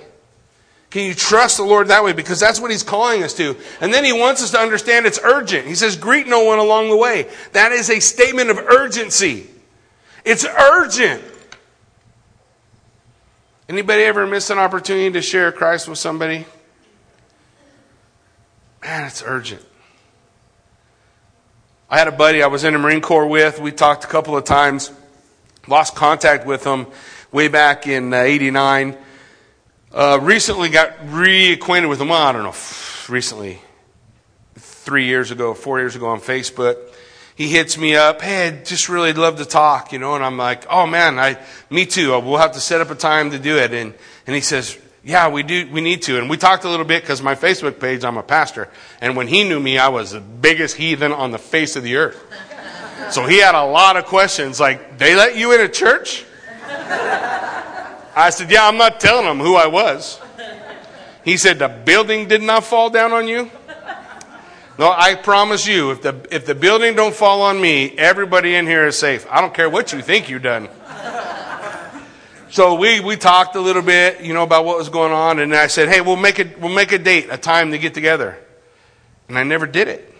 Can 0.89 1.05
you 1.05 1.13
trust 1.13 1.57
the 1.57 1.63
Lord 1.63 1.89
that 1.89 2.03
way? 2.03 2.13
Because 2.13 2.39
that's 2.39 2.59
what 2.59 2.71
He's 2.71 2.83
calling 2.83 3.21
us 3.21 3.33
to. 3.35 3.57
And 3.81 3.93
then 3.93 4.05
He 4.05 4.13
wants 4.13 4.41
us 4.41 4.51
to 4.51 4.59
understand 4.59 5.05
it's 5.05 5.19
urgent. 5.23 5.67
He 5.67 5.75
says, 5.75 5.97
greet 5.97 6.27
no 6.27 6.43
one 6.43 6.59
along 6.59 6.89
the 6.89 6.97
way. 6.97 7.29
That 7.51 7.71
is 7.71 7.89
a 7.89 7.99
statement 7.99 8.49
of 8.49 8.57
urgency. 8.57 9.47
It's 10.23 10.45
urgent. 10.45 11.23
Anybody 13.69 14.03
ever 14.03 14.25
miss 14.25 14.49
an 14.49 14.57
opportunity 14.57 15.11
to 15.11 15.21
share 15.21 15.51
Christ 15.51 15.89
with 15.89 15.97
somebody? 15.97 16.45
Man, 18.87 19.03
it's 19.03 19.21
urgent. 19.21 19.61
I 21.89 21.97
had 21.97 22.07
a 22.07 22.11
buddy 22.13 22.41
I 22.41 22.47
was 22.47 22.63
in 22.63 22.71
the 22.71 22.79
Marine 22.79 23.01
Corps 23.01 23.27
with. 23.27 23.59
We 23.59 23.73
talked 23.73 24.05
a 24.05 24.07
couple 24.07 24.37
of 24.37 24.45
times. 24.45 24.93
Lost 25.67 25.93
contact 25.93 26.45
with 26.45 26.63
him 26.63 26.87
way 27.33 27.49
back 27.49 27.85
in 27.85 28.13
uh, 28.13 28.19
89. 28.19 28.95
Uh, 29.91 30.19
recently 30.21 30.69
got 30.69 30.97
reacquainted 30.99 31.89
with 31.89 31.99
him. 31.99 32.13
I 32.13 32.31
don't 32.31 32.43
know, 32.43 32.55
recently, 33.13 33.59
three 34.55 35.03
years 35.03 35.31
ago, 35.31 35.53
four 35.53 35.79
years 35.79 35.97
ago 35.97 36.07
on 36.07 36.21
Facebook. 36.21 36.77
He 37.35 37.49
hits 37.49 37.77
me 37.77 37.93
up, 37.97 38.21
hey, 38.21 38.47
I'd 38.47 38.65
just 38.65 38.87
really 38.87 39.11
love 39.11 39.39
to 39.39 39.45
talk, 39.45 39.91
you 39.91 39.99
know, 39.99 40.15
and 40.15 40.23
I'm 40.23 40.37
like, 40.37 40.65
oh 40.69 40.87
man, 40.87 41.19
I, 41.19 41.37
me 41.69 41.85
too. 41.85 42.17
We'll 42.21 42.37
have 42.37 42.53
to 42.53 42.61
set 42.61 42.79
up 42.79 42.89
a 42.89 42.95
time 42.95 43.31
to 43.31 43.37
do 43.37 43.57
it. 43.57 43.73
And, 43.73 43.93
and 44.25 44.33
he 44.33 44.41
says, 44.41 44.79
yeah, 45.07 45.29
we 45.29 45.41
do. 45.41 45.69
We 45.71 45.79
need 45.79 46.01
to. 46.03 46.19
And 46.19 46.29
we 46.29 46.35
talked 46.35 46.65
a 46.65 46.69
little 46.69 46.85
bit 46.85 47.01
because 47.01 47.21
my 47.21 47.33
Facebook 47.33 47.79
page, 47.79 48.03
I'm 48.03 48.17
a 48.17 48.23
pastor, 48.23 48.67
and 48.99 49.15
when 49.15 49.29
he 49.29 49.45
knew 49.45 49.57
me, 49.57 49.77
I 49.77 49.87
was 49.87 50.11
the 50.11 50.19
biggest 50.19 50.75
heathen 50.75 51.13
on 51.13 51.31
the 51.31 51.37
face 51.37 51.77
of 51.77 51.83
the 51.83 51.95
earth. 51.95 52.21
So 53.11 53.25
he 53.25 53.37
had 53.39 53.55
a 53.55 53.63
lot 53.63 53.95
of 53.95 54.05
questions, 54.05 54.59
like, 54.59 54.97
"They 54.97 55.15
let 55.15 55.37
you 55.37 55.53
in 55.53 55.61
a 55.61 55.69
church?" 55.69 56.25
I 56.69 58.29
said, 58.31 58.51
"Yeah, 58.51 58.67
I'm 58.67 58.75
not 58.75 58.99
telling 58.99 59.25
them 59.25 59.39
who 59.39 59.55
I 59.55 59.67
was." 59.67 60.19
He 61.23 61.37
said, 61.37 61.59
"The 61.59 61.69
building 61.69 62.27
did 62.27 62.41
not 62.41 62.65
fall 62.65 62.89
down 62.89 63.13
on 63.13 63.29
you." 63.29 63.49
No, 64.77 64.91
I 64.91 65.15
promise 65.15 65.65
you, 65.65 65.91
if 65.91 66.01
the 66.01 66.15
if 66.29 66.45
the 66.45 66.53
building 66.53 66.95
don't 66.95 67.15
fall 67.15 67.43
on 67.43 67.61
me, 67.61 67.97
everybody 67.97 68.55
in 68.55 68.67
here 68.67 68.85
is 68.85 68.99
safe. 68.99 69.25
I 69.31 69.39
don't 69.39 69.53
care 69.53 69.69
what 69.69 69.93
you 69.93 70.01
think 70.01 70.27
you've 70.27 70.43
done. 70.43 70.67
So 72.49 72.75
we, 72.75 73.01
we 73.01 73.17
talked 73.17 73.55
a 73.55 73.59
little 73.59 73.81
bit, 73.81 74.21
you 74.21 74.33
know, 74.33 74.43
about 74.43 74.63
what 74.63 74.77
was 74.77 74.87
going 74.87 75.11
on, 75.11 75.39
and 75.39 75.53
I 75.53 75.67
said, 75.67 75.89
hey, 75.89 75.99
we'll 75.99 76.15
make, 76.15 76.39
it, 76.39 76.59
we'll 76.61 76.73
make 76.73 76.93
a 76.93 76.97
date, 76.97 77.27
a 77.29 77.37
time 77.37 77.71
to 77.71 77.77
get 77.77 77.93
together. 77.93 78.37
And 79.27 79.37
I 79.37 79.43
never 79.43 79.67
did 79.67 79.89
it. 79.89 80.13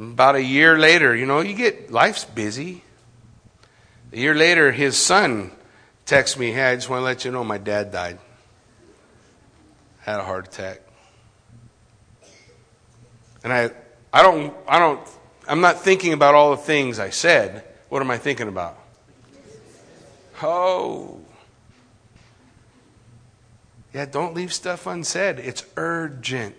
About 0.00 0.36
a 0.36 0.42
year 0.42 0.78
later, 0.78 1.14
you 1.14 1.26
know, 1.26 1.40
you 1.40 1.54
get, 1.54 1.90
life's 1.90 2.24
busy. 2.24 2.82
A 4.12 4.16
year 4.16 4.34
later, 4.34 4.72
his 4.72 4.96
son 4.96 5.50
texts 6.06 6.38
me, 6.38 6.52
hey, 6.52 6.72
I 6.72 6.74
just 6.76 6.88
want 6.88 7.00
to 7.00 7.04
let 7.04 7.26
you 7.26 7.30
know 7.30 7.44
my 7.44 7.58
dad 7.58 7.92
died. 7.92 8.18
Had 10.00 10.20
a 10.20 10.24
heart 10.24 10.48
attack. 10.48 10.80
And 13.44 13.52
I, 13.52 13.70
I 14.10 14.22
don't, 14.22 14.54
I 14.66 14.78
don't, 14.78 15.00
I'm 15.46 15.60
not 15.60 15.80
thinking 15.80 16.14
about 16.14 16.34
all 16.34 16.52
the 16.52 16.56
things 16.56 16.98
I 16.98 17.10
said. 17.10 17.64
What 17.90 18.00
am 18.00 18.10
I 18.10 18.16
thinking 18.16 18.48
about? 18.48 18.78
Oh. 20.42 21.20
Yeah, 23.92 24.06
don't 24.06 24.34
leave 24.34 24.52
stuff 24.52 24.86
unsaid. 24.86 25.38
It's 25.38 25.64
urgent. 25.76 26.54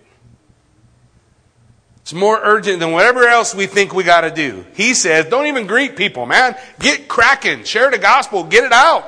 It's 2.02 2.14
more 2.14 2.40
urgent 2.42 2.80
than 2.80 2.92
whatever 2.92 3.28
else 3.28 3.54
we 3.54 3.68
think 3.68 3.94
we 3.94 4.04
got 4.04 4.22
to 4.22 4.32
do. 4.32 4.66
He 4.74 4.96
says, 4.96 5.26
don't 5.26 5.46
even 5.46 5.68
greet 5.68 5.96
people, 5.96 6.26
man. 6.26 6.58
Get 6.80 7.08
cracking. 7.08 7.64
Share 7.66 7.92
the 7.92 8.00
gospel. 8.00 8.44
Get 8.44 8.64
it 8.64 8.72
out. 8.72 9.06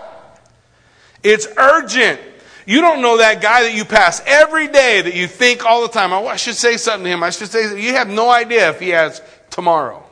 It's 1.24 1.48
urgent. 1.58 2.20
You 2.68 2.82
don't 2.82 3.02
know 3.02 3.18
that 3.18 3.42
guy 3.42 3.64
that 3.64 3.74
you 3.74 3.86
pass 3.86 4.22
every 4.26 4.68
day 4.68 5.02
that 5.02 5.16
you 5.16 5.28
think 5.28 5.66
all 5.66 5.82
the 5.82 5.88
time, 5.88 6.14
oh, 6.14 6.28
I 6.28 6.36
should 6.36 6.56
say 6.56 6.78
something 6.78 7.06
to 7.06 7.10
him. 7.10 7.24
I 7.24 7.32
should 7.32 7.50
say, 7.50 7.82
you 7.82 7.94
have 7.94 8.08
no 8.08 8.30
idea 8.30 8.70
if 8.70 8.80
he 8.80 8.90
has 8.90 9.20
tomorrow. 9.50 10.06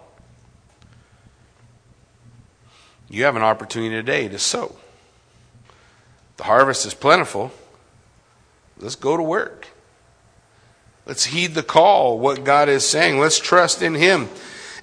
You 3.10 3.24
have 3.24 3.36
an 3.36 3.42
opportunity 3.42 3.96
today 3.96 4.28
to 4.28 4.38
sow. 4.38 4.76
The 6.38 6.44
harvest 6.44 6.86
is 6.86 6.94
plentiful. 6.94 7.52
Let's 8.78 8.96
go 8.96 9.18
to 9.18 9.24
work. 9.24 9.68
Let's 11.06 11.26
heed 11.26 11.56
the 11.56 11.64
call, 11.64 12.20
what 12.20 12.44
God 12.44 12.70
is 12.70 12.88
saying. 12.88 13.20
Let's 13.20 13.40
trust 13.40 13.82
in 13.82 13.96
Him. 13.96 14.30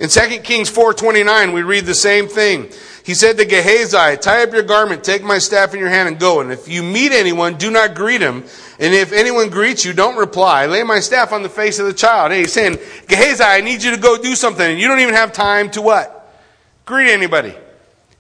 In 0.01 0.09
2 0.09 0.21
Kings 0.41 0.71
4.29, 0.71 1.55
we 1.55 1.63
read 1.63 1.87
the 1.87 1.95
same 1.95 2.27
thing. 2.27 2.71
He 3.05 3.15
said 3.15 3.39
to 3.39 3.45
Gehazi, 3.45 4.17
tie 4.17 4.43
up 4.43 4.53
your 4.53 4.65
garment, 4.65 5.05
take 5.05 5.23
my 5.23 5.39
staff 5.39 5.73
in 5.73 5.81
your 5.81 5.89
hand 5.89 6.09
and 6.09 6.19
go. 6.19 6.41
And 6.41 6.51
if 6.51 6.67
you 6.67 6.83
meet 6.83 7.13
anyone, 7.13 7.55
do 7.55 7.71
not 7.71 7.95
greet 7.95 8.21
him. 8.21 8.45
And 8.81 8.93
if 8.93 9.13
anyone 9.13 9.49
greets 9.49 9.85
you, 9.85 9.93
don't 9.93 10.17
reply. 10.17 10.67
Lay 10.67 10.83
my 10.83 10.99
staff 10.99 11.33
on 11.33 11.45
the 11.45 11.49
face 11.49 11.79
of 11.79 11.87
the 11.87 11.95
child. 11.95 12.33
Hey, 12.33 12.41
he's 12.41 12.53
saying, 12.53 12.79
Gehazi, 13.07 13.45
I 13.45 13.61
need 13.61 13.85
you 13.85 13.93
to 13.93 14.01
go 14.01 14.21
do 14.21 14.35
something. 14.35 14.69
And 14.69 14.81
you 14.81 14.89
don't 14.89 14.99
even 14.99 15.15
have 15.15 15.33
time 15.33 15.71
to 15.71 15.81
what? 15.81 16.35
Greet 16.85 17.13
anybody. 17.13 17.55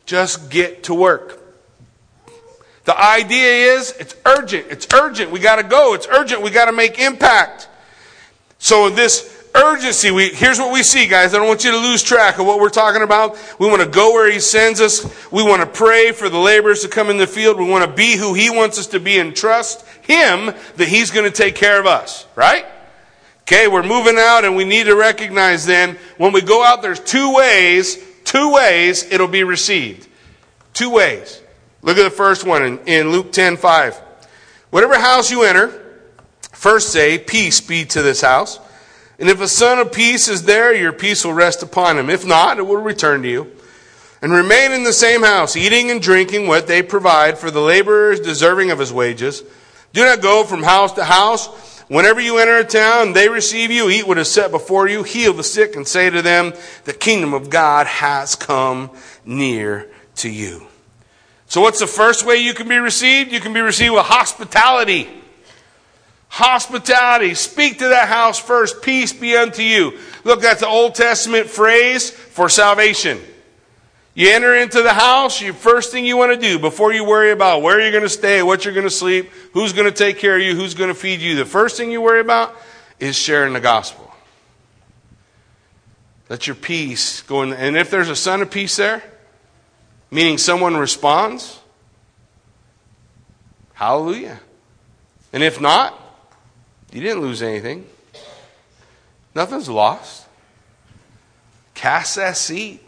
Just 0.06 0.50
get 0.50 0.84
to 0.84 0.94
work. 0.94 1.42
The 2.84 2.98
idea 2.98 3.74
is 3.74 3.90
it's 3.98 4.14
urgent. 4.24 4.68
It's 4.70 4.86
urgent. 4.94 5.32
We 5.32 5.40
got 5.40 5.56
to 5.56 5.64
go. 5.64 5.94
It's 5.94 6.06
urgent. 6.06 6.42
We 6.42 6.50
got 6.50 6.66
to 6.66 6.72
make 6.72 7.00
impact. 7.00 7.68
So 8.58 8.86
in 8.86 8.94
this 8.94 9.36
urgency, 9.56 10.12
we, 10.12 10.28
here's 10.28 10.58
what 10.58 10.72
we 10.72 10.84
see, 10.84 11.06
guys. 11.08 11.34
I 11.34 11.38
don't 11.38 11.48
want 11.48 11.64
you 11.64 11.72
to 11.72 11.78
lose 11.78 12.02
track 12.02 12.38
of 12.38 12.46
what 12.46 12.60
we're 12.60 12.68
talking 12.68 13.02
about. 13.02 13.36
We 13.58 13.66
want 13.66 13.82
to 13.82 13.88
go 13.88 14.12
where 14.12 14.30
He 14.30 14.38
sends 14.38 14.80
us. 14.80 15.04
We 15.32 15.42
want 15.42 15.62
to 15.62 15.66
pray 15.66 16.12
for 16.12 16.28
the 16.28 16.38
laborers 16.38 16.82
to 16.82 16.88
come 16.88 17.10
in 17.10 17.16
the 17.16 17.26
field. 17.26 17.58
We 17.58 17.68
want 17.68 17.84
to 17.84 17.90
be 17.90 18.16
who 18.16 18.34
He 18.34 18.50
wants 18.50 18.78
us 18.78 18.86
to 18.88 19.00
be 19.00 19.18
and 19.18 19.34
trust 19.34 19.84
Him 20.02 20.54
that 20.76 20.88
He's 20.88 21.10
going 21.10 21.30
to 21.30 21.36
take 21.36 21.56
care 21.56 21.80
of 21.80 21.86
us, 21.86 22.26
right? 22.36 22.66
Okay, 23.42 23.68
we're 23.68 23.82
moving 23.82 24.16
out 24.18 24.44
and 24.44 24.56
we 24.56 24.64
need 24.64 24.84
to 24.84 24.96
recognize 24.96 25.66
then 25.66 25.96
when 26.18 26.32
we 26.32 26.40
go 26.40 26.64
out, 26.64 26.82
there's 26.82 27.00
two 27.00 27.34
ways, 27.34 27.96
two 28.26 28.52
ways 28.52 29.10
it'll 29.10 29.28
be 29.28 29.44
received. 29.44 30.06
Two 30.74 30.90
ways. 30.90 31.40
Look 31.80 31.96
at 31.96 32.04
the 32.04 32.10
first 32.10 32.44
one 32.44 32.62
in, 32.62 32.78
in 32.86 33.10
Luke 33.10 33.32
10 33.32 33.56
5. 33.56 34.02
Whatever 34.68 34.98
house 34.98 35.30
you 35.30 35.44
enter, 35.44 35.68
first 36.52 36.92
say, 36.92 37.16
Peace 37.18 37.62
be 37.62 37.86
to 37.86 38.02
this 38.02 38.20
house. 38.20 38.60
And 39.18 39.30
if 39.30 39.40
a 39.40 39.48
son 39.48 39.78
of 39.78 39.92
peace 39.92 40.28
is 40.28 40.42
there, 40.42 40.74
your 40.74 40.92
peace 40.92 41.24
will 41.24 41.32
rest 41.32 41.62
upon 41.62 41.98
him. 41.98 42.10
If 42.10 42.26
not, 42.26 42.58
it 42.58 42.66
will 42.66 42.76
return 42.76 43.22
to 43.22 43.30
you. 43.30 43.52
And 44.20 44.32
remain 44.32 44.72
in 44.72 44.84
the 44.84 44.92
same 44.92 45.22
house, 45.22 45.56
eating 45.56 45.90
and 45.90 46.02
drinking 46.02 46.46
what 46.46 46.66
they 46.66 46.82
provide, 46.82 47.38
for 47.38 47.50
the 47.50 47.60
laborer 47.60 48.12
is 48.12 48.20
deserving 48.20 48.70
of 48.70 48.78
his 48.78 48.92
wages. 48.92 49.42
Do 49.92 50.04
not 50.04 50.20
go 50.20 50.44
from 50.44 50.62
house 50.62 50.92
to 50.94 51.04
house. 51.04 51.75
Whenever 51.88 52.20
you 52.20 52.38
enter 52.38 52.58
a 52.58 52.64
town, 52.64 53.12
they 53.12 53.28
receive 53.28 53.70
you, 53.70 53.88
eat 53.88 54.06
what 54.06 54.18
is 54.18 54.30
set 54.30 54.50
before 54.50 54.88
you, 54.88 55.04
heal 55.04 55.32
the 55.32 55.44
sick, 55.44 55.76
and 55.76 55.86
say 55.86 56.10
to 56.10 56.20
them, 56.20 56.52
The 56.84 56.92
kingdom 56.92 57.32
of 57.32 57.48
God 57.48 57.86
has 57.86 58.34
come 58.34 58.90
near 59.24 59.88
to 60.16 60.28
you. 60.28 60.66
So, 61.46 61.60
what's 61.60 61.78
the 61.78 61.86
first 61.86 62.26
way 62.26 62.38
you 62.38 62.54
can 62.54 62.68
be 62.68 62.78
received? 62.78 63.30
You 63.30 63.40
can 63.40 63.52
be 63.52 63.60
received 63.60 63.94
with 63.94 64.04
hospitality. 64.04 65.08
Hospitality. 66.28 67.34
Speak 67.34 67.78
to 67.78 67.88
that 67.88 68.08
house 68.08 68.38
first. 68.38 68.82
Peace 68.82 69.12
be 69.12 69.36
unto 69.36 69.62
you. 69.62 69.96
Look, 70.24 70.42
that's 70.42 70.60
the 70.60 70.66
Old 70.66 70.96
Testament 70.96 71.46
phrase 71.46 72.10
for 72.10 72.48
salvation. 72.48 73.20
You 74.16 74.30
enter 74.30 74.54
into 74.56 74.80
the 74.80 74.94
house, 74.94 75.42
your 75.42 75.52
first 75.52 75.92
thing 75.92 76.06
you 76.06 76.16
want 76.16 76.32
to 76.32 76.40
do 76.40 76.58
before 76.58 76.90
you 76.90 77.04
worry 77.04 77.32
about 77.32 77.60
where 77.60 77.78
you're 77.78 77.90
going 77.90 78.02
to 78.02 78.08
stay, 78.08 78.42
what 78.42 78.64
you're 78.64 78.72
going 78.72 78.86
to 78.86 78.90
sleep, 78.90 79.30
who's 79.52 79.74
going 79.74 79.84
to 79.84 79.94
take 79.94 80.18
care 80.18 80.36
of 80.36 80.40
you, 80.40 80.56
who's 80.56 80.72
going 80.72 80.88
to 80.88 80.94
feed 80.94 81.20
you, 81.20 81.36
the 81.36 81.44
first 81.44 81.76
thing 81.76 81.92
you 81.92 82.00
worry 82.00 82.20
about 82.20 82.56
is 82.98 83.14
sharing 83.14 83.52
the 83.52 83.60
gospel. 83.60 84.10
Let 86.30 86.46
your 86.46 86.56
peace 86.56 87.20
go 87.20 87.42
in. 87.42 87.52
And 87.52 87.76
if 87.76 87.90
there's 87.90 88.08
a 88.08 88.16
son 88.16 88.40
of 88.40 88.50
peace 88.50 88.76
there, 88.76 89.02
meaning 90.10 90.38
someone 90.38 90.78
responds, 90.78 91.60
hallelujah. 93.74 94.40
And 95.34 95.42
if 95.42 95.60
not, 95.60 95.92
you 96.90 97.02
didn't 97.02 97.20
lose 97.20 97.42
anything. 97.42 97.86
Nothing's 99.34 99.68
lost. 99.68 100.26
Cast 101.74 102.16
that 102.16 102.38
seed. 102.38 102.80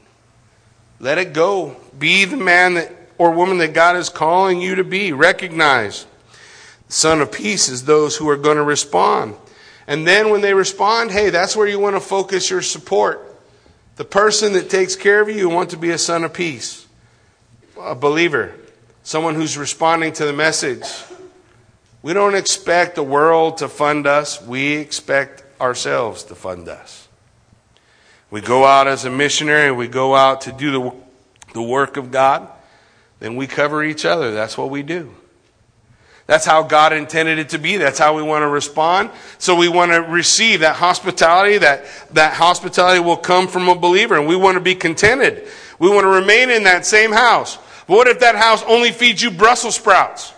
Let 1.00 1.18
it 1.18 1.32
go. 1.32 1.76
Be 1.98 2.24
the 2.24 2.36
man 2.36 2.74
that 2.74 2.92
or 3.18 3.32
woman 3.32 3.58
that 3.58 3.74
God 3.74 3.96
is 3.96 4.08
calling 4.08 4.60
you 4.60 4.76
to 4.76 4.84
be. 4.84 5.12
Recognize. 5.12 6.06
The 6.86 6.92
son 6.92 7.20
of 7.20 7.32
peace 7.32 7.68
is 7.68 7.84
those 7.84 8.16
who 8.16 8.28
are 8.30 8.36
going 8.36 8.56
to 8.56 8.62
respond. 8.62 9.34
And 9.86 10.06
then 10.06 10.30
when 10.30 10.40
they 10.40 10.54
respond, 10.54 11.10
hey, 11.10 11.30
that's 11.30 11.56
where 11.56 11.66
you 11.66 11.78
want 11.78 11.96
to 11.96 12.00
focus 12.00 12.48
your 12.48 12.62
support. 12.62 13.24
The 13.96 14.04
person 14.04 14.52
that 14.52 14.70
takes 14.70 14.94
care 14.94 15.20
of 15.20 15.28
you, 15.28 15.34
you 15.34 15.48
want 15.48 15.70
to 15.70 15.76
be 15.76 15.90
a 15.90 15.98
son 15.98 16.24
of 16.24 16.32
peace. 16.32 16.86
A 17.80 17.94
believer. 17.94 18.54
Someone 19.02 19.34
who's 19.34 19.58
responding 19.58 20.12
to 20.14 20.24
the 20.24 20.32
message. 20.32 20.84
We 22.02 22.12
don't 22.12 22.36
expect 22.36 22.94
the 22.94 23.02
world 23.02 23.58
to 23.58 23.68
fund 23.68 24.06
us, 24.06 24.40
we 24.40 24.74
expect 24.74 25.42
ourselves 25.60 26.22
to 26.24 26.36
fund 26.36 26.68
us. 26.68 27.07
We 28.30 28.40
go 28.40 28.64
out 28.64 28.86
as 28.86 29.04
a 29.04 29.10
missionary, 29.10 29.72
we 29.72 29.88
go 29.88 30.14
out 30.14 30.42
to 30.42 30.52
do 30.52 30.70
the, 30.70 30.94
the 31.54 31.62
work 31.62 31.96
of 31.96 32.10
God, 32.10 32.48
then 33.20 33.36
we 33.36 33.46
cover 33.46 33.82
each 33.82 34.04
other. 34.04 34.32
That's 34.32 34.58
what 34.58 34.70
we 34.70 34.82
do. 34.82 35.14
That's 36.28 36.44
how 36.44 36.62
God 36.62 36.92
intended 36.92 37.38
it 37.38 37.48
to 37.50 37.58
be. 37.58 37.78
That's 37.78 37.98
how 37.98 38.14
we 38.14 38.22
want 38.22 38.42
to 38.42 38.48
respond. 38.48 39.10
So 39.38 39.56
we 39.56 39.70
want 39.70 39.92
to 39.92 40.02
receive 40.02 40.60
that 40.60 40.76
hospitality. 40.76 41.56
That, 41.56 41.86
that 42.12 42.34
hospitality 42.34 43.00
will 43.00 43.16
come 43.16 43.48
from 43.48 43.66
a 43.70 43.74
believer, 43.74 44.14
and 44.14 44.28
we 44.28 44.36
want 44.36 44.56
to 44.56 44.60
be 44.60 44.74
contented. 44.74 45.48
We 45.78 45.88
want 45.88 46.04
to 46.04 46.08
remain 46.08 46.50
in 46.50 46.64
that 46.64 46.84
same 46.84 47.12
house. 47.12 47.56
But 47.86 47.96
what 47.96 48.08
if 48.08 48.20
that 48.20 48.34
house 48.34 48.62
only 48.64 48.92
feeds 48.92 49.22
you 49.22 49.30
Brussels 49.30 49.76
sprouts? 49.76 50.34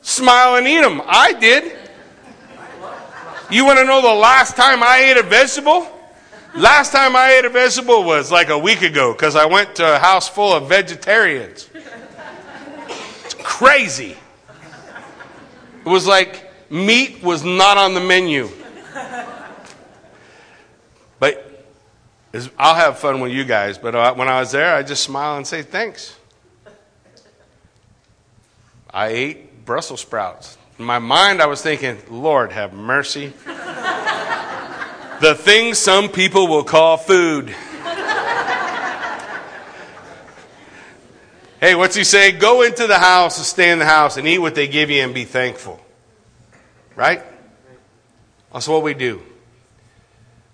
Smile 0.00 0.54
and 0.54 0.68
eat 0.68 0.82
them. 0.82 1.02
I 1.04 1.32
did. 1.32 1.76
You 3.50 3.64
want 3.64 3.80
to 3.80 3.84
know 3.84 4.00
the 4.00 4.14
last 4.14 4.56
time 4.56 4.82
I 4.82 4.98
ate 4.98 5.16
a 5.16 5.22
vegetable? 5.22 5.88
Last 6.54 6.92
time 6.92 7.16
I 7.16 7.32
ate 7.32 7.44
a 7.44 7.48
vegetable 7.48 8.04
was 8.04 8.30
like 8.30 8.48
a 8.48 8.58
week 8.58 8.82
ago 8.82 9.12
because 9.12 9.34
I 9.34 9.46
went 9.46 9.76
to 9.76 9.96
a 9.96 9.98
house 9.98 10.28
full 10.28 10.52
of 10.52 10.68
vegetarians. 10.68 11.68
It's 13.24 13.34
crazy. 13.34 14.16
It 15.84 15.88
was 15.88 16.06
like 16.06 16.52
meat 16.70 17.22
was 17.22 17.44
not 17.44 17.76
on 17.76 17.94
the 17.94 18.00
menu. 18.00 18.48
But 21.18 21.66
I'll 22.56 22.74
have 22.74 22.98
fun 22.98 23.20
with 23.20 23.32
you 23.32 23.44
guys. 23.44 23.78
But 23.78 23.94
uh, 23.94 24.14
when 24.14 24.28
I 24.28 24.40
was 24.40 24.52
there, 24.52 24.74
I 24.74 24.82
just 24.82 25.02
smile 25.02 25.36
and 25.36 25.46
say 25.46 25.62
thanks. 25.62 26.16
I 28.92 29.08
ate 29.08 29.64
Brussels 29.64 30.00
sprouts. 30.00 30.56
In 30.80 30.86
my 30.86 30.98
mind, 30.98 31.42
I 31.42 31.46
was 31.46 31.60
thinking, 31.60 31.98
Lord, 32.08 32.52
have 32.52 32.72
mercy. 32.72 33.34
the 35.20 35.34
things 35.38 35.76
some 35.76 36.08
people 36.08 36.48
will 36.48 36.64
call 36.64 36.96
food. 36.96 37.50
hey, 41.60 41.74
what's 41.74 41.94
he 41.94 42.02
say? 42.02 42.32
Go 42.32 42.62
into 42.62 42.86
the 42.86 42.98
house 42.98 43.36
and 43.36 43.44
stay 43.44 43.70
in 43.70 43.78
the 43.78 43.84
house 43.84 44.16
and 44.16 44.26
eat 44.26 44.38
what 44.38 44.54
they 44.54 44.68
give 44.68 44.88
you 44.88 45.02
and 45.02 45.12
be 45.12 45.24
thankful. 45.24 45.78
Right? 46.96 47.22
That's 48.50 48.66
what 48.66 48.82
we 48.82 48.94
do. 48.94 49.20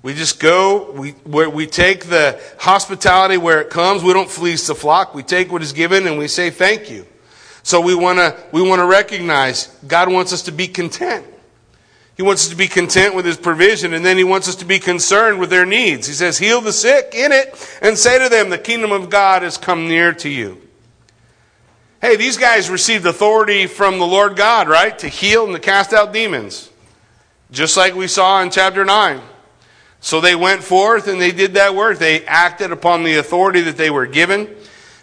We 0.02 0.12
just 0.12 0.40
go, 0.40 0.90
we, 0.90 1.14
we 1.24 1.68
take 1.68 2.06
the 2.06 2.40
hospitality 2.58 3.36
where 3.36 3.60
it 3.60 3.70
comes. 3.70 4.02
We 4.02 4.12
don't 4.12 4.28
fleece 4.28 4.66
the 4.66 4.74
flock. 4.74 5.14
We 5.14 5.22
take 5.22 5.52
what 5.52 5.62
is 5.62 5.72
given 5.72 6.04
and 6.08 6.18
we 6.18 6.26
say 6.26 6.50
thank 6.50 6.90
you. 6.90 7.06
So 7.66 7.80
we 7.80 7.96
want 7.96 8.20
to 8.20 8.36
we 8.52 8.62
want 8.62 8.78
to 8.78 8.86
recognize 8.86 9.66
God 9.88 10.08
wants 10.08 10.32
us 10.32 10.42
to 10.42 10.52
be 10.52 10.68
content. 10.68 11.26
He 12.16 12.22
wants 12.22 12.44
us 12.44 12.50
to 12.50 12.56
be 12.56 12.68
content 12.68 13.16
with 13.16 13.24
his 13.24 13.36
provision 13.36 13.92
and 13.92 14.06
then 14.06 14.16
he 14.16 14.22
wants 14.22 14.48
us 14.48 14.54
to 14.56 14.64
be 14.64 14.78
concerned 14.78 15.40
with 15.40 15.50
their 15.50 15.66
needs. 15.66 16.06
He 16.06 16.12
says, 16.12 16.38
"Heal 16.38 16.60
the 16.60 16.72
sick 16.72 17.10
in 17.12 17.32
it 17.32 17.78
and 17.82 17.98
say 17.98 18.20
to 18.20 18.28
them, 18.28 18.50
the 18.50 18.56
kingdom 18.58 18.92
of 18.92 19.10
God 19.10 19.42
has 19.42 19.58
come 19.58 19.88
near 19.88 20.12
to 20.12 20.28
you." 20.28 20.62
Hey, 22.00 22.14
these 22.14 22.36
guys 22.36 22.70
received 22.70 23.04
authority 23.04 23.66
from 23.66 23.98
the 23.98 24.06
Lord 24.06 24.36
God, 24.36 24.68
right? 24.68 24.96
To 25.00 25.08
heal 25.08 25.42
and 25.42 25.52
to 25.54 25.58
cast 25.58 25.92
out 25.92 26.12
demons. 26.12 26.70
Just 27.50 27.76
like 27.76 27.96
we 27.96 28.06
saw 28.06 28.40
in 28.42 28.50
chapter 28.50 28.84
9. 28.84 29.20
So 30.00 30.20
they 30.20 30.36
went 30.36 30.62
forth 30.62 31.08
and 31.08 31.20
they 31.20 31.32
did 31.32 31.54
that 31.54 31.74
work. 31.74 31.98
They 31.98 32.24
acted 32.26 32.70
upon 32.70 33.02
the 33.02 33.16
authority 33.16 33.62
that 33.62 33.76
they 33.76 33.90
were 33.90 34.06
given. 34.06 34.54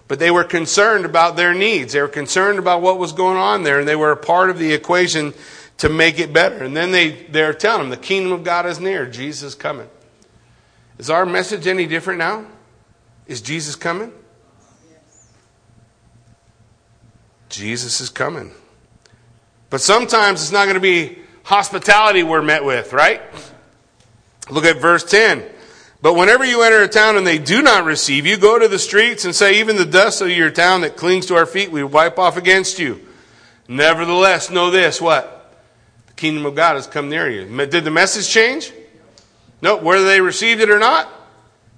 But 0.07 0.19
they 0.19 0.31
were 0.31 0.43
concerned 0.43 1.05
about 1.05 1.35
their 1.35 1.53
needs. 1.53 1.93
They 1.93 2.01
were 2.01 2.07
concerned 2.07 2.59
about 2.59 2.81
what 2.81 2.99
was 2.99 3.13
going 3.13 3.37
on 3.37 3.63
there, 3.63 3.79
and 3.79 3.87
they 3.87 3.95
were 3.95 4.11
a 4.11 4.17
part 4.17 4.49
of 4.49 4.59
the 4.59 4.73
equation 4.73 5.33
to 5.77 5.89
make 5.89 6.19
it 6.19 6.33
better. 6.33 6.63
And 6.63 6.75
then 6.75 6.91
they, 6.91 7.11
they're 7.11 7.53
telling 7.53 7.83
them, 7.83 7.89
the 7.89 7.97
kingdom 7.97 8.31
of 8.31 8.43
God 8.43 8.65
is 8.65 8.79
near. 8.79 9.05
Jesus 9.05 9.43
is 9.43 9.55
coming. 9.55 9.89
Is 10.97 11.09
our 11.09 11.25
message 11.25 11.67
any 11.67 11.87
different 11.87 12.19
now? 12.19 12.45
Is 13.27 13.41
Jesus 13.41 13.75
coming? 13.75 14.11
Jesus 17.49 18.01
is 18.01 18.09
coming. 18.09 18.51
But 19.69 19.81
sometimes 19.81 20.41
it's 20.41 20.51
not 20.51 20.65
going 20.65 20.75
to 20.75 20.79
be 20.79 21.19
hospitality 21.43 22.23
we're 22.23 22.41
met 22.41 22.63
with, 22.63 22.93
right? 22.93 23.21
Look 24.49 24.65
at 24.65 24.77
verse 24.77 25.03
10. 25.03 25.43
But 26.03 26.17
whenever 26.17 26.43
you 26.43 26.63
enter 26.63 26.83
a 26.83 26.89
town 26.89 27.15
and 27.15 27.25
they 27.25 27.37
do 27.37 27.61
not 27.61 27.85
receive 27.85 28.25
you, 28.25 28.35
go 28.35 28.59
to 28.59 28.67
the 28.67 28.77
streets 28.77 29.23
and 29.23 29.33
say, 29.33 29.61
Even 29.61 29.77
the 29.77 29.85
dust 29.85 30.21
of 30.21 30.29
your 30.29 30.51
town 30.51 30.81
that 30.81 30.97
clings 30.97 31.27
to 31.27 31.35
our 31.37 31.45
feet, 31.45 31.71
we 31.71 31.81
wipe 31.81 32.19
off 32.19 32.35
against 32.35 32.77
you. 32.77 32.99
Nevertheless, 33.69 34.49
know 34.49 34.69
this 34.69 34.99
what? 34.99 35.55
The 36.07 36.13
kingdom 36.13 36.45
of 36.45 36.55
God 36.55 36.75
has 36.75 36.87
come 36.87 37.07
near 37.07 37.29
you. 37.29 37.45
Did 37.67 37.85
the 37.85 37.89
message 37.89 38.27
change? 38.27 38.73
Nope, 39.61 39.81
whether 39.81 40.03
they 40.03 40.19
received 40.19 40.59
it 40.59 40.69
or 40.69 40.77
not, 40.77 41.07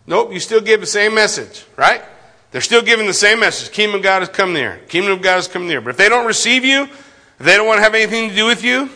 nope, 0.07 0.33
you 0.33 0.39
still 0.39 0.59
give 0.59 0.81
the 0.81 0.88
same 0.88 1.13
message, 1.13 1.63
right? 1.75 2.01
They're 2.49 2.61
still 2.61 2.81
giving 2.81 3.05
the 3.05 3.13
same 3.13 3.39
message. 3.39 3.71
Kingdom 3.71 3.97
of 3.97 4.01
God 4.01 4.23
has 4.23 4.29
come 4.29 4.53
near. 4.53 4.79
Kingdom 4.88 5.11
of 5.11 5.21
God 5.21 5.35
has 5.35 5.47
come 5.47 5.67
near. 5.67 5.81
But 5.81 5.91
if 5.91 5.97
they 5.97 6.09
don't 6.09 6.25
receive 6.25 6.65
you, 6.65 6.85
if 6.85 7.38
they 7.38 7.55
don't 7.55 7.67
want 7.67 7.77
to 7.77 7.83
have 7.83 7.93
anything 7.93 8.29
to 8.29 8.35
do 8.35 8.47
with 8.47 8.63
you, 8.63 8.89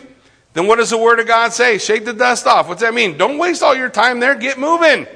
then 0.54 0.66
what 0.66 0.78
does 0.78 0.90
the 0.90 0.98
Word 0.98 1.20
of 1.20 1.28
God 1.28 1.52
say? 1.52 1.78
Shake 1.78 2.04
the 2.04 2.12
dust 2.12 2.48
off. 2.48 2.66
What's 2.66 2.80
that 2.80 2.94
mean? 2.94 3.16
Don't 3.16 3.38
waste 3.38 3.62
all 3.62 3.76
your 3.76 3.90
time 3.90 4.18
there. 4.18 4.34
Get 4.34 4.58
moving. 4.58 5.06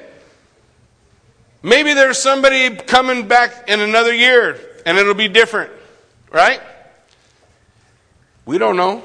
Maybe 1.65 1.95
there's 1.95 2.19
somebody 2.19 2.75
coming 2.75 3.27
back 3.27 3.67
in 3.67 3.79
another 3.79 4.13
year 4.13 4.59
and 4.85 4.99
it'll 4.99 5.15
be 5.15 5.27
different, 5.27 5.71
right? 6.29 6.61
We 8.45 8.59
don't 8.59 8.77
know. 8.77 9.03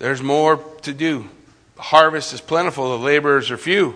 There's 0.00 0.24
more 0.24 0.56
to 0.82 0.92
do. 0.92 1.28
The 1.76 1.82
harvest 1.82 2.32
is 2.32 2.40
plentiful, 2.40 2.98
the 2.98 3.04
laborers 3.04 3.52
are 3.52 3.56
few. 3.56 3.94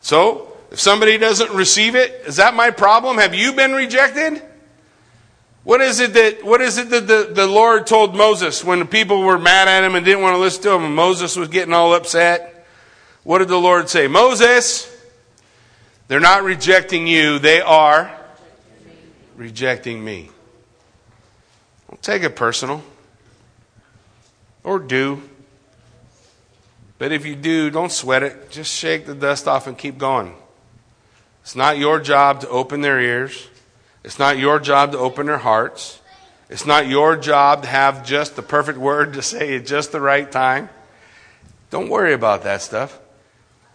So, 0.00 0.56
if 0.72 0.80
somebody 0.80 1.16
doesn't 1.16 1.52
receive 1.52 1.94
it, 1.94 2.10
is 2.26 2.36
that 2.36 2.54
my 2.54 2.72
problem? 2.72 3.18
Have 3.18 3.36
you 3.36 3.52
been 3.52 3.70
rejected? 3.70 4.42
What 5.62 5.80
is 5.80 6.00
it 6.00 6.12
that, 6.14 6.44
what 6.44 6.60
is 6.60 6.76
it 6.76 6.90
that 6.90 7.06
the, 7.06 7.30
the 7.32 7.46
Lord 7.46 7.86
told 7.86 8.16
Moses 8.16 8.64
when 8.64 8.80
the 8.80 8.84
people 8.84 9.20
were 9.20 9.38
mad 9.38 9.68
at 9.68 9.84
him 9.84 9.94
and 9.94 10.04
didn't 10.04 10.22
want 10.22 10.34
to 10.34 10.40
listen 10.40 10.64
to 10.64 10.72
him 10.72 10.82
and 10.82 10.96
Moses 10.96 11.36
was 11.36 11.46
getting 11.46 11.72
all 11.72 11.94
upset? 11.94 12.66
What 13.22 13.38
did 13.38 13.46
the 13.46 13.60
Lord 13.60 13.88
say? 13.88 14.08
Moses, 14.08 14.88
they're 16.08 16.20
not 16.20 16.42
rejecting 16.42 17.06
you, 17.06 17.38
they 17.38 17.60
are 17.60 18.14
rejecting 19.36 20.04
me. 20.04 20.30
Don't 21.88 22.02
take 22.02 22.22
it 22.22 22.36
personal. 22.36 22.82
Or 24.64 24.78
do. 24.78 25.22
But 26.98 27.12
if 27.12 27.26
you 27.26 27.34
do, 27.34 27.68
don't 27.70 27.90
sweat 27.90 28.22
it. 28.22 28.50
Just 28.50 28.72
shake 28.72 29.06
the 29.06 29.14
dust 29.14 29.48
off 29.48 29.66
and 29.66 29.76
keep 29.76 29.98
going. 29.98 30.34
It's 31.42 31.56
not 31.56 31.76
your 31.76 31.98
job 31.98 32.40
to 32.42 32.48
open 32.48 32.80
their 32.80 33.00
ears. 33.00 33.48
It's 34.04 34.18
not 34.18 34.38
your 34.38 34.60
job 34.60 34.92
to 34.92 34.98
open 34.98 35.26
their 35.26 35.38
hearts. 35.38 36.00
It's 36.48 36.66
not 36.66 36.86
your 36.86 37.16
job 37.16 37.62
to 37.62 37.68
have 37.68 38.06
just 38.06 38.36
the 38.36 38.42
perfect 38.42 38.78
word 38.78 39.14
to 39.14 39.22
say 39.22 39.56
at 39.56 39.66
just 39.66 39.90
the 39.90 40.00
right 40.00 40.30
time. 40.30 40.68
Don't 41.70 41.88
worry 41.88 42.12
about 42.12 42.44
that 42.44 42.62
stuff. 42.62 43.00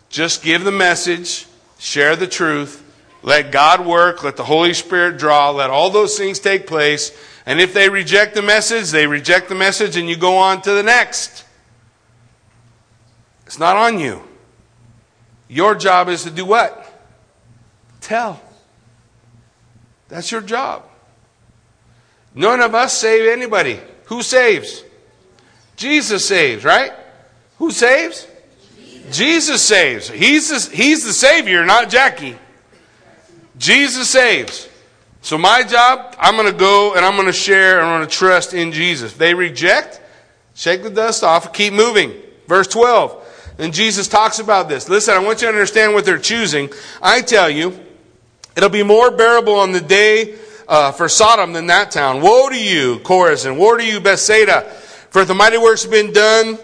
Just 0.10 0.44
give 0.44 0.64
the 0.64 0.72
message, 0.72 1.48
share 1.78 2.16
the 2.16 2.28
truth, 2.28 2.84
let 3.24 3.52
God 3.52 3.86
work, 3.86 4.24
let 4.24 4.38
the 4.38 4.44
Holy 4.44 4.74
Spirit 4.74 5.18
draw, 5.18 5.50
let 5.52 5.70
all 5.70 5.90
those 5.90 6.18
things 6.18 6.40
take 6.40 6.68
place. 6.68 7.12
And 7.46 7.60
if 7.60 7.74
they 7.74 7.90
reject 7.90 8.36
the 8.36 8.42
message, 8.42 8.92
they 8.92 9.08
reject 9.08 9.50
the 9.50 9.56
message 9.56 9.96
and 9.96 10.10
you 10.10 10.16
go 10.18 10.38
on 10.38 10.62
to 10.64 10.72
the 10.72 10.84
next. 10.84 11.46
It's 13.46 13.60
not 13.60 13.78
on 13.78 14.00
you. 14.00 14.22
Your 15.48 15.76
job 15.76 16.10
is 16.10 16.24
to 16.24 16.32
do 16.32 16.46
what? 16.46 16.84
Tell. 18.02 18.42
That's 20.10 20.32
your 20.32 20.42
job. 20.42 20.84
None 22.36 22.62
of 22.62 22.76
us 22.76 22.98
save 22.98 23.30
anybody. 23.30 23.80
Who 24.06 24.22
saves? 24.22 24.84
Jesus 25.76 26.26
saves, 26.26 26.64
right? 26.64 26.92
Who 27.58 27.72
saves? 27.72 28.28
Jesus, 29.12 29.62
saves. 29.62 30.10
He's 30.10 30.50
the, 30.50 30.76
he's 30.76 31.06
the 31.06 31.14
Savior, 31.14 31.66
not 31.66 31.90
Jackie. 31.90 32.38
Jesus 33.58 34.10
saves. 34.10 34.70
So 35.22 35.38
my 35.38 35.64
job, 35.64 36.16
I'm 36.20 36.36
going 36.36 36.52
to 36.52 36.58
go 36.58 36.94
and 36.94 37.06
I'm 37.06 37.16
going 37.16 37.28
to 37.28 37.34
share 37.34 37.80
and 37.80 37.88
I'm 37.88 38.00
going 38.00 38.10
to 38.10 38.16
trust 38.16 38.54
in 38.54 38.72
Jesus. 38.72 39.14
They 39.14 39.34
reject, 39.34 40.00
shake 40.56 40.84
the 40.84 40.90
dust 40.90 41.24
off, 41.24 41.54
keep 41.54 41.74
moving. 41.74 42.14
Verse 42.48 42.68
12. 42.68 43.56
And 43.60 43.74
Jesus 43.74 44.08
talks 44.08 44.40
about 44.40 44.70
this. 44.70 44.88
Listen, 44.88 45.16
I 45.16 45.20
want 45.20 45.42
you 45.42 45.48
to 45.48 45.54
understand 45.54 45.94
what 45.94 46.06
they're 46.06 46.20
choosing. 46.20 46.70
I 47.02 47.22
tell 47.22 47.50
you, 47.50 47.78
It'll 48.58 48.70
be 48.70 48.82
more 48.82 49.12
bearable 49.12 49.54
on 49.54 49.72
the 49.72 49.80
day 49.80 50.36
uh, 50.68 50.92
for 50.92 51.08
Sodom 51.08 51.54
than 51.54 51.68
that 51.68 51.92
town. 51.92 52.22
Woe 52.22 52.50
to 52.50 52.60
you, 52.60 52.98
Chorazin! 53.04 53.56
Woe 53.56 53.78
to 53.78 53.86
you, 53.86 54.00
Bethsaida! 54.00 54.64
For 55.12 55.22
if 55.22 55.28
the 55.28 55.36
mighty 55.36 55.60
works 55.60 55.84
have 55.84 55.92
been 55.92 56.12
done, 56.12 56.58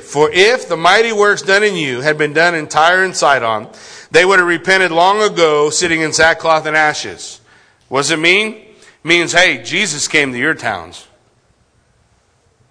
for 0.00 0.30
if 0.32 0.68
the 0.68 0.76
mighty 0.76 1.12
works 1.12 1.42
done 1.42 1.62
in 1.62 1.74
you 1.74 2.00
had 2.00 2.18
been 2.18 2.32
done 2.32 2.54
in 2.54 2.66
Tyre 2.68 3.04
and 3.04 3.16
Sidon, 3.16 3.68
they 4.10 4.24
would 4.24 4.38
have 4.38 4.48
repented 4.48 4.90
long 4.90 5.20
ago, 5.22 5.70
sitting 5.70 6.00
in 6.00 6.12
sackcloth 6.12 6.66
and 6.66 6.76
ashes. 6.76 7.40
What 7.88 8.00
does 8.00 8.10
it 8.10 8.18
mean? 8.18 8.54
It 8.54 8.76
means, 9.04 9.32
hey, 9.32 9.62
Jesus 9.62 10.08
came 10.08 10.32
to 10.32 10.38
your 10.38 10.54
towns. 10.54 11.06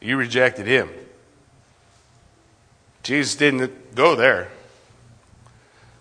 You 0.02 0.18
rejected 0.18 0.68
him. 0.68 0.90
Jesus 3.04 3.36
didn't 3.36 3.96
go 3.96 4.16
there. 4.16 4.50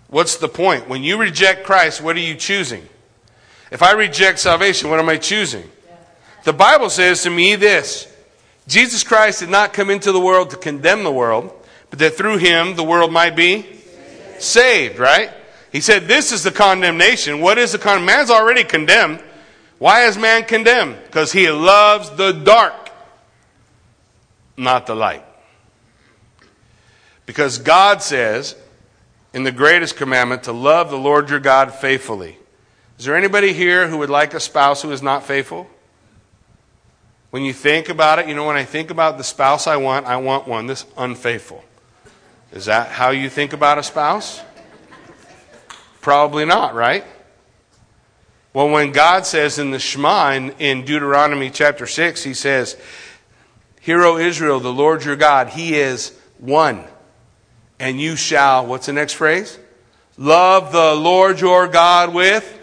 What's 0.09 0.37
the 0.37 0.49
point? 0.49 0.89
When 0.89 1.03
you 1.03 1.17
reject 1.17 1.65
Christ, 1.65 2.01
what 2.03 2.17
are 2.17 2.21
you 2.21 2.35
choosing? 2.35 2.89
If 3.71 3.83
I 3.83 3.93
reject 3.93 4.39
salvation, 4.39 4.91
what 4.91 5.01
am 5.01 5.09
I 5.09 5.17
choosing? 5.17 5.71
The 6.45 6.53
Bible 6.53 6.91
says 6.91 7.23
to 7.23 7.31
me 7.31 7.57
this 7.57 8.13
Jesus 8.67 9.05
Christ 9.05 9.41
did 9.41 9.49
not 9.49 9.73
come 9.73 9.91
into 9.91 10.13
the 10.13 10.21
world 10.21 10.51
to 10.51 10.57
condemn 10.57 11.05
the 11.05 11.13
world, 11.13 11.53
but 11.91 11.99
that 12.01 12.15
through 12.15 12.39
him 12.39 12.75
the 12.75 12.85
world 12.85 13.13
might 13.13 13.37
be 13.37 13.67
saved, 14.39 14.99
right? 14.99 15.31
He 15.71 15.81
said, 15.81 16.09
This 16.09 16.33
is 16.33 16.43
the 16.43 16.51
condemnation. 16.51 17.41
What 17.41 17.59
is 17.59 17.73
the 17.73 17.79
condemnation? 17.79 18.17
Man's 18.17 18.31
already 18.31 18.65
condemned. 18.65 19.21
Why 19.79 20.07
is 20.07 20.17
man 20.17 20.45
condemned? 20.45 20.97
Because 21.05 21.33
he 21.33 21.51
loves 21.51 22.11
the 22.11 22.33
dark, 22.33 22.91
not 24.57 24.87
the 24.87 24.97
light. 24.97 25.25
Because 27.27 27.59
God 27.59 28.03
says, 28.03 28.57
in 29.37 29.43
the 29.43 29.53
greatest 29.53 29.97
commandment 29.97 30.45
to 30.45 30.53
love 30.53 30.89
the 30.89 30.97
Lord 30.97 31.29
your 31.29 31.41
God 31.41 31.75
faithfully. 31.75 32.39
Is 32.99 33.05
there 33.05 33.17
anybody 33.17 33.53
here 33.53 33.87
who 33.87 33.99
would 33.99 34.09
like 34.09 34.33
a 34.33 34.41
spouse 34.41 34.81
who 34.81 34.91
is 34.93 35.03
not 35.03 35.25
faithful? 35.25 35.69
When 37.31 37.43
you 37.43 37.53
think 37.53 37.89
about 37.89 38.19
it, 38.19 38.29
you 38.29 38.35
know, 38.35 38.47
when 38.47 38.57
I 38.57 38.65
think 38.65 38.91
about 38.91 39.19
the 39.19 39.25
spouse 39.25 39.67
I 39.67 39.77
want, 39.77 40.07
I 40.07 40.17
want 40.17 40.47
one 40.47 40.67
that's 40.67 40.87
unfaithful. 40.97 41.65
Is 42.53 42.67
that 42.67 42.89
how 42.89 43.11
you 43.11 43.29
think 43.29 43.53
about 43.53 43.79
a 43.79 43.83
spouse? 43.83 44.41
Probably 46.01 46.45
not, 46.45 46.75
right? 46.75 47.05
Well, 48.53 48.71
when 48.71 48.93
God 48.93 49.27
says 49.27 49.59
in 49.59 49.71
the 49.71 49.79
Shema 49.79 50.33
in, 50.33 50.51
in 50.59 50.85
Deuteronomy 50.85 51.51
chapter 51.51 51.87
6, 51.87 52.23
he 52.23 52.33
says, 52.33 52.77
Hear, 53.81 54.03
O 54.03 54.17
Israel, 54.17 54.61
the 54.61 54.73
Lord 54.73 55.05
your 55.05 55.17
God, 55.17 55.49
he 55.49 55.75
is 55.75 56.19
one 56.39 56.85
and 57.79 58.01
you 58.01 58.17
shall, 58.17 58.67
what's 58.67 58.87
the 58.87 58.93
next 58.93 59.15
phrase? 59.15 59.59
Love 60.17 60.73
the 60.73 60.95
Lord 60.95 61.41
your 61.41 61.69
God 61.69 62.15
with 62.15 62.56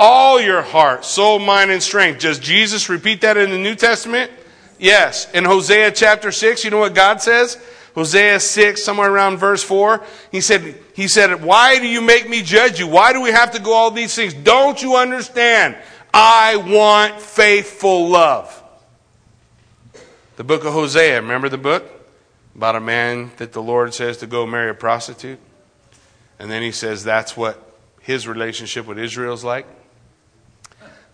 all 0.00 0.40
your 0.40 0.62
heart, 0.62 1.04
soul, 1.04 1.38
mind, 1.38 1.70
and 1.70 1.80
strength. 1.80 2.20
Does 2.20 2.40
Jesus 2.40 2.88
repeat 2.88 3.20
that 3.20 3.36
in 3.36 3.50
the 3.50 3.58
New 3.58 3.76
Testament? 3.76 4.32
Yes. 4.78 5.30
In 5.32 5.44
Hosea 5.44 5.92
chapter 5.92 6.32
6, 6.32 6.64
you 6.64 6.70
know 6.70 6.78
what 6.78 6.94
God 6.94 7.22
says? 7.22 7.56
Hosea 7.94 8.40
6, 8.40 8.82
somewhere 8.82 9.12
around 9.12 9.38
verse 9.38 9.62
4. 9.62 10.02
He 10.32 10.40
said, 10.40 10.76
he 10.94 11.06
said, 11.06 11.44
Why 11.44 11.78
do 11.78 11.86
you 11.86 12.00
make 12.00 12.28
me 12.28 12.42
judge 12.42 12.80
you? 12.80 12.88
Why 12.88 13.12
do 13.12 13.20
we 13.20 13.30
have 13.30 13.52
to 13.52 13.60
go 13.60 13.72
all 13.72 13.92
these 13.92 14.14
things? 14.14 14.34
Don't 14.34 14.82
you 14.82 14.96
understand? 14.96 15.76
I 16.12 16.56
want 16.56 17.20
faithful 17.20 18.08
love. 18.08 18.56
The 20.36 20.44
book 20.44 20.64
of 20.64 20.72
Hosea, 20.72 21.20
remember 21.20 21.48
the 21.48 21.58
book? 21.58 22.00
about 22.60 22.76
a 22.76 22.80
man 22.80 23.30
that 23.38 23.52
the 23.52 23.62
Lord 23.62 23.94
says 23.94 24.18
to 24.18 24.26
go 24.26 24.46
marry 24.46 24.70
a 24.70 24.74
prostitute. 24.74 25.38
And 26.38 26.50
then 26.50 26.62
he 26.62 26.72
says 26.72 27.04
that's 27.04 27.34
what 27.36 27.58
his 28.00 28.28
relationship 28.28 28.86
with 28.86 28.98
Israel 28.98 29.32
is 29.32 29.44
like. 29.44 29.66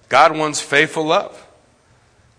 God 0.09 0.37
wants 0.37 0.61
faithful 0.61 1.05
love. 1.05 1.47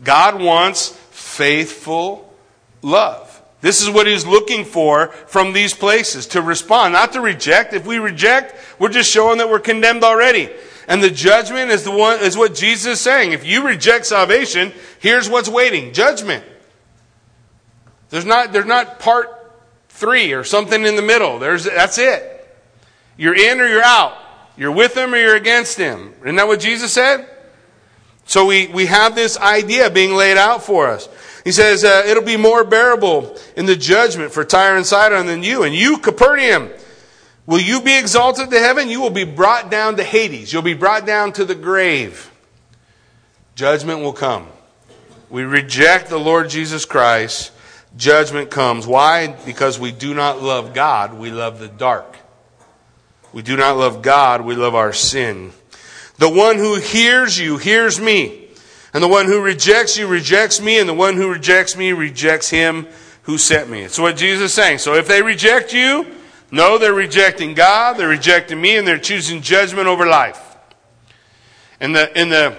God 0.03 0.41
wants 0.41 0.89
faithful 1.11 2.33
love. 2.81 3.41
This 3.61 3.81
is 3.81 3.89
what 3.89 4.07
he's 4.07 4.25
looking 4.25 4.63
for 4.65 5.07
from 5.07 5.53
these 5.53 5.73
places 5.73 6.27
to 6.27 6.41
respond, 6.41 6.93
not 6.93 7.13
to 7.13 7.21
reject. 7.21 7.73
If 7.73 7.85
we 7.85 7.97
reject, 7.97 8.55
we're 8.79 8.89
just 8.89 9.11
showing 9.11 9.39
that 9.39 9.49
we're 9.49 9.59
condemned 9.59 10.03
already. 10.03 10.49
And 10.87 11.03
the 11.03 11.09
judgment 11.09 11.71
is 11.71 11.83
the 11.83 11.91
one 11.91 12.19
is 12.21 12.37
what 12.37 12.55
Jesus 12.55 12.93
is 12.93 12.99
saying. 13.01 13.33
If 13.33 13.45
you 13.45 13.65
reject 13.65 14.05
salvation, 14.05 14.71
here's 14.99 15.29
what's 15.29 15.49
waiting. 15.49 15.91
Judgment. 15.91 16.45
There's 18.09 18.25
not, 18.25 18.53
there's 18.53 18.65
not 18.65 18.99
part 18.99 19.29
three 19.89 20.33
or 20.33 20.43
something 20.43 20.85
in 20.85 20.95
the 20.95 21.01
middle. 21.01 21.39
There's, 21.39 21.65
that's 21.65 21.97
it. 21.97 22.33
You're 23.17 23.35
in 23.35 23.59
or 23.59 23.67
you're 23.67 23.83
out. 23.83 24.15
You're 24.55 24.71
with 24.71 24.95
him 24.95 25.13
or 25.13 25.17
you're 25.17 25.35
against 25.35 25.77
him. 25.77 26.13
Isn't 26.21 26.35
that 26.35 26.47
what 26.47 26.59
Jesus 26.59 26.93
said? 26.93 27.27
So 28.27 28.45
we, 28.45 28.67
we 28.67 28.85
have 28.85 29.15
this 29.15 29.37
idea 29.37 29.89
being 29.89 30.13
laid 30.13 30.37
out 30.37 30.61
for 30.61 30.87
us. 30.87 31.09
He 31.43 31.51
says, 31.51 31.83
uh, 31.83 32.03
it'll 32.05 32.23
be 32.23 32.37
more 32.37 32.63
bearable 32.63 33.37
in 33.55 33.65
the 33.65 33.75
judgment 33.75 34.33
for 34.33 34.43
Tyre 34.43 34.75
and 34.75 34.85
Sidon 34.85 35.25
than 35.25 35.43
you. 35.43 35.63
And 35.63 35.73
you, 35.73 35.97
Capernaum, 35.97 36.69
will 37.45 37.61
you 37.61 37.81
be 37.81 37.97
exalted 37.97 38.51
to 38.51 38.59
heaven? 38.59 38.89
You 38.89 39.01
will 39.01 39.09
be 39.09 39.23
brought 39.23 39.71
down 39.71 39.95
to 39.95 40.03
Hades. 40.03 40.51
You'll 40.51 40.61
be 40.61 40.73
brought 40.73 41.05
down 41.05 41.33
to 41.33 41.45
the 41.45 41.55
grave. 41.55 42.29
Judgment 43.55 44.01
will 44.01 44.13
come. 44.13 44.47
We 45.29 45.43
reject 45.43 46.09
the 46.09 46.19
Lord 46.19 46.49
Jesus 46.49 46.85
Christ 46.85 47.51
judgment 47.97 48.51
comes. 48.51 48.85
Why? 48.85 49.27
Because 49.27 49.79
we 49.79 49.91
do 49.91 50.13
not 50.13 50.41
love 50.41 50.73
God, 50.73 51.13
we 51.13 51.31
love 51.31 51.59
the 51.59 51.67
dark. 51.67 52.17
We 53.33 53.41
do 53.41 53.57
not 53.57 53.77
love 53.77 54.01
God, 54.01 54.41
we 54.41 54.55
love 54.55 54.75
our 54.75 54.93
sin. 54.93 55.51
The 56.17 56.29
one 56.29 56.57
who 56.57 56.75
hears 56.75 57.37
you 57.39 57.57
hears 57.57 57.99
me. 57.99 58.47
And 58.93 59.03
the 59.03 59.07
one 59.07 59.25
who 59.25 59.41
rejects 59.41 59.97
you 59.97 60.07
rejects 60.07 60.59
me, 60.59 60.79
and 60.79 60.89
the 60.89 60.93
one 60.93 61.15
who 61.15 61.31
rejects 61.31 61.77
me 61.77 61.91
rejects 61.91 62.49
him 62.49 62.87
who 63.23 63.37
sent 63.37 63.69
me. 63.69 63.81
It's 63.81 63.99
what 63.99 64.17
Jesus 64.17 64.45
is 64.45 64.53
saying. 64.53 64.79
So 64.79 64.95
if 64.95 65.07
they 65.07 65.21
reject 65.21 65.73
you, 65.73 66.07
no, 66.49 66.77
they're 66.77 66.93
rejecting 66.93 67.53
God, 67.53 67.97
they're 67.97 68.07
rejecting 68.07 68.59
me, 68.59 68.77
and 68.77 68.87
they're 68.87 68.97
choosing 68.97 69.41
judgment 69.41 69.87
over 69.87 70.07
life. 70.07 70.55
In 71.79 71.91
the, 71.91 72.19
in 72.19 72.29
the 72.29 72.57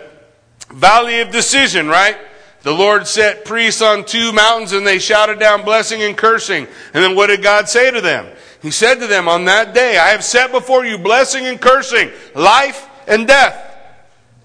valley 0.70 1.20
of 1.20 1.30
decision, 1.30 1.88
right? 1.88 2.16
The 2.62 2.72
Lord 2.72 3.06
set 3.06 3.44
priests 3.44 3.80
on 3.80 4.04
two 4.04 4.32
mountains 4.32 4.72
and 4.72 4.86
they 4.86 4.98
shouted 4.98 5.38
down 5.38 5.64
blessing 5.64 6.02
and 6.02 6.16
cursing. 6.16 6.66
And 6.92 7.02
then 7.04 7.14
what 7.14 7.28
did 7.28 7.42
God 7.42 7.68
say 7.68 7.90
to 7.90 8.00
them? 8.00 8.26
He 8.60 8.70
said 8.70 8.96
to 8.96 9.06
them, 9.06 9.28
On 9.28 9.44
that 9.44 9.74
day, 9.74 9.96
I 9.96 10.08
have 10.08 10.24
set 10.24 10.50
before 10.50 10.84
you 10.84 10.98
blessing 10.98 11.46
and 11.46 11.60
cursing, 11.60 12.10
life 12.34 12.87
and 13.08 13.26
death. 13.26 13.64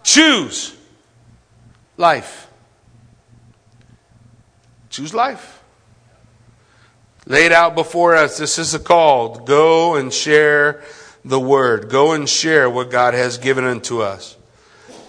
Choose 0.03 0.75
life. 1.97 2.47
Choose 4.89 5.13
life. 5.13 5.61
Laid 7.25 7.51
out 7.51 7.75
before 7.75 8.15
us, 8.15 8.37
this 8.37 8.57
is 8.59 8.73
a 8.73 8.79
call. 8.79 9.39
Go 9.39 9.95
and 9.95 10.13
share 10.13 10.83
the 11.23 11.39
word. 11.39 11.89
Go 11.89 12.11
and 12.11 12.27
share 12.27 12.69
what 12.69 12.91
God 12.91 13.13
has 13.13 13.37
given 13.37 13.63
unto 13.63 14.01
us. 14.01 14.35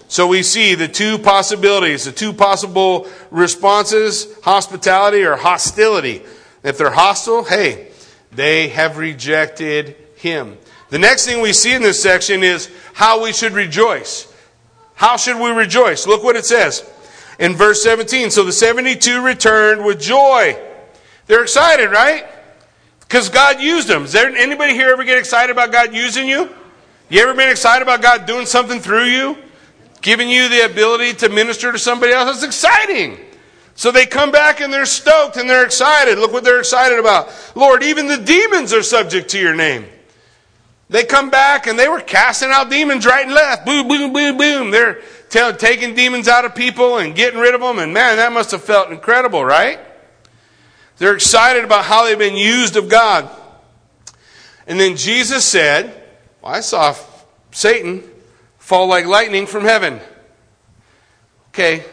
So 0.06 0.28
we 0.28 0.42
see 0.44 0.76
the 0.76 0.86
two 0.86 1.18
possibilities, 1.18 2.04
the 2.04 2.12
two 2.12 2.32
possible 2.32 3.08
responses 3.30 4.28
hospitality 4.42 5.24
or 5.24 5.34
hostility. 5.34 6.22
If 6.62 6.78
they're 6.78 6.90
hostile, 6.90 7.42
hey, 7.42 7.90
they 8.30 8.68
have 8.68 8.96
rejected 8.96 9.96
him. 10.16 10.56
The 10.90 10.98
next 10.98 11.26
thing 11.26 11.40
we 11.40 11.52
see 11.52 11.72
in 11.72 11.82
this 11.82 12.02
section 12.02 12.42
is 12.42 12.70
how 12.92 13.22
we 13.22 13.32
should 13.32 13.52
rejoice. 13.52 14.32
How 14.94 15.16
should 15.16 15.40
we 15.40 15.50
rejoice? 15.50 16.06
Look 16.06 16.22
what 16.22 16.36
it 16.36 16.44
says 16.44 16.88
in 17.38 17.54
verse 17.54 17.82
17. 17.82 18.30
So 18.30 18.44
the 18.44 18.52
72 18.52 19.22
returned 19.22 19.84
with 19.84 20.00
joy. 20.00 20.56
They're 21.26 21.42
excited, 21.42 21.90
right? 21.90 22.26
Because 23.00 23.28
God 23.28 23.60
used 23.60 23.88
them. 23.88 24.04
Is 24.04 24.12
there 24.12 24.28
anybody 24.28 24.74
here 24.74 24.90
ever 24.90 25.04
get 25.04 25.18
excited 25.18 25.52
about 25.52 25.72
God 25.72 25.94
using 25.94 26.28
you? 26.28 26.50
You 27.08 27.22
ever 27.22 27.34
been 27.34 27.50
excited 27.50 27.82
about 27.82 28.02
God 28.02 28.26
doing 28.26 28.46
something 28.46 28.80
through 28.80 29.04
you? 29.04 29.36
giving 30.04 30.28
you 30.28 30.50
the 30.50 30.66
ability 30.66 31.14
to 31.14 31.30
minister 31.30 31.72
to 31.72 31.78
somebody 31.78 32.12
else. 32.12 32.26
That's 32.26 32.44
exciting. 32.44 33.18
So 33.74 33.90
they 33.90 34.04
come 34.04 34.30
back 34.30 34.60
and 34.60 34.72
they're 34.72 34.86
stoked 34.86 35.36
and 35.36 35.48
they're 35.48 35.64
excited. 35.64 36.18
Look 36.18 36.30
what 36.30 36.44
they're 36.44 36.60
excited 36.60 36.98
about. 36.98 37.32
Lord, 37.56 37.82
even 37.82 38.06
the 38.06 38.18
demons 38.18 38.72
are 38.72 38.82
subject 38.82 39.30
to 39.30 39.40
your 39.40 39.54
name. 39.54 39.86
They 40.88 41.04
come 41.04 41.30
back 41.30 41.66
and 41.66 41.78
they 41.78 41.88
were 41.88 42.00
casting 42.00 42.50
out 42.50 42.70
demons 42.70 43.06
right 43.06 43.24
and 43.24 43.34
left. 43.34 43.64
Boom, 43.64 43.88
boom, 43.88 44.12
boom, 44.12 44.36
boom. 44.36 44.70
They're 44.70 45.00
t- 45.30 45.52
taking 45.58 45.94
demons 45.94 46.28
out 46.28 46.44
of 46.44 46.54
people 46.54 46.98
and 46.98 47.14
getting 47.14 47.40
rid 47.40 47.54
of 47.54 47.60
them. 47.60 47.78
And 47.78 47.94
man, 47.94 48.16
that 48.16 48.32
must 48.32 48.50
have 48.50 48.62
felt 48.62 48.90
incredible, 48.90 49.44
right? 49.44 49.80
They're 50.98 51.14
excited 51.14 51.64
about 51.64 51.84
how 51.84 52.04
they've 52.04 52.18
been 52.18 52.36
used 52.36 52.76
of 52.76 52.88
God. 52.88 53.28
And 54.66 54.78
then 54.78 54.96
Jesus 54.96 55.44
said, 55.44 56.02
well, 56.40 56.54
I 56.54 56.60
saw 56.60 56.94
Satan 57.50 58.02
fall 58.58 58.86
like 58.86 59.06
lightning 59.06 59.46
from 59.46 59.64
heaven. 59.64 60.00
Okay, 61.48 61.84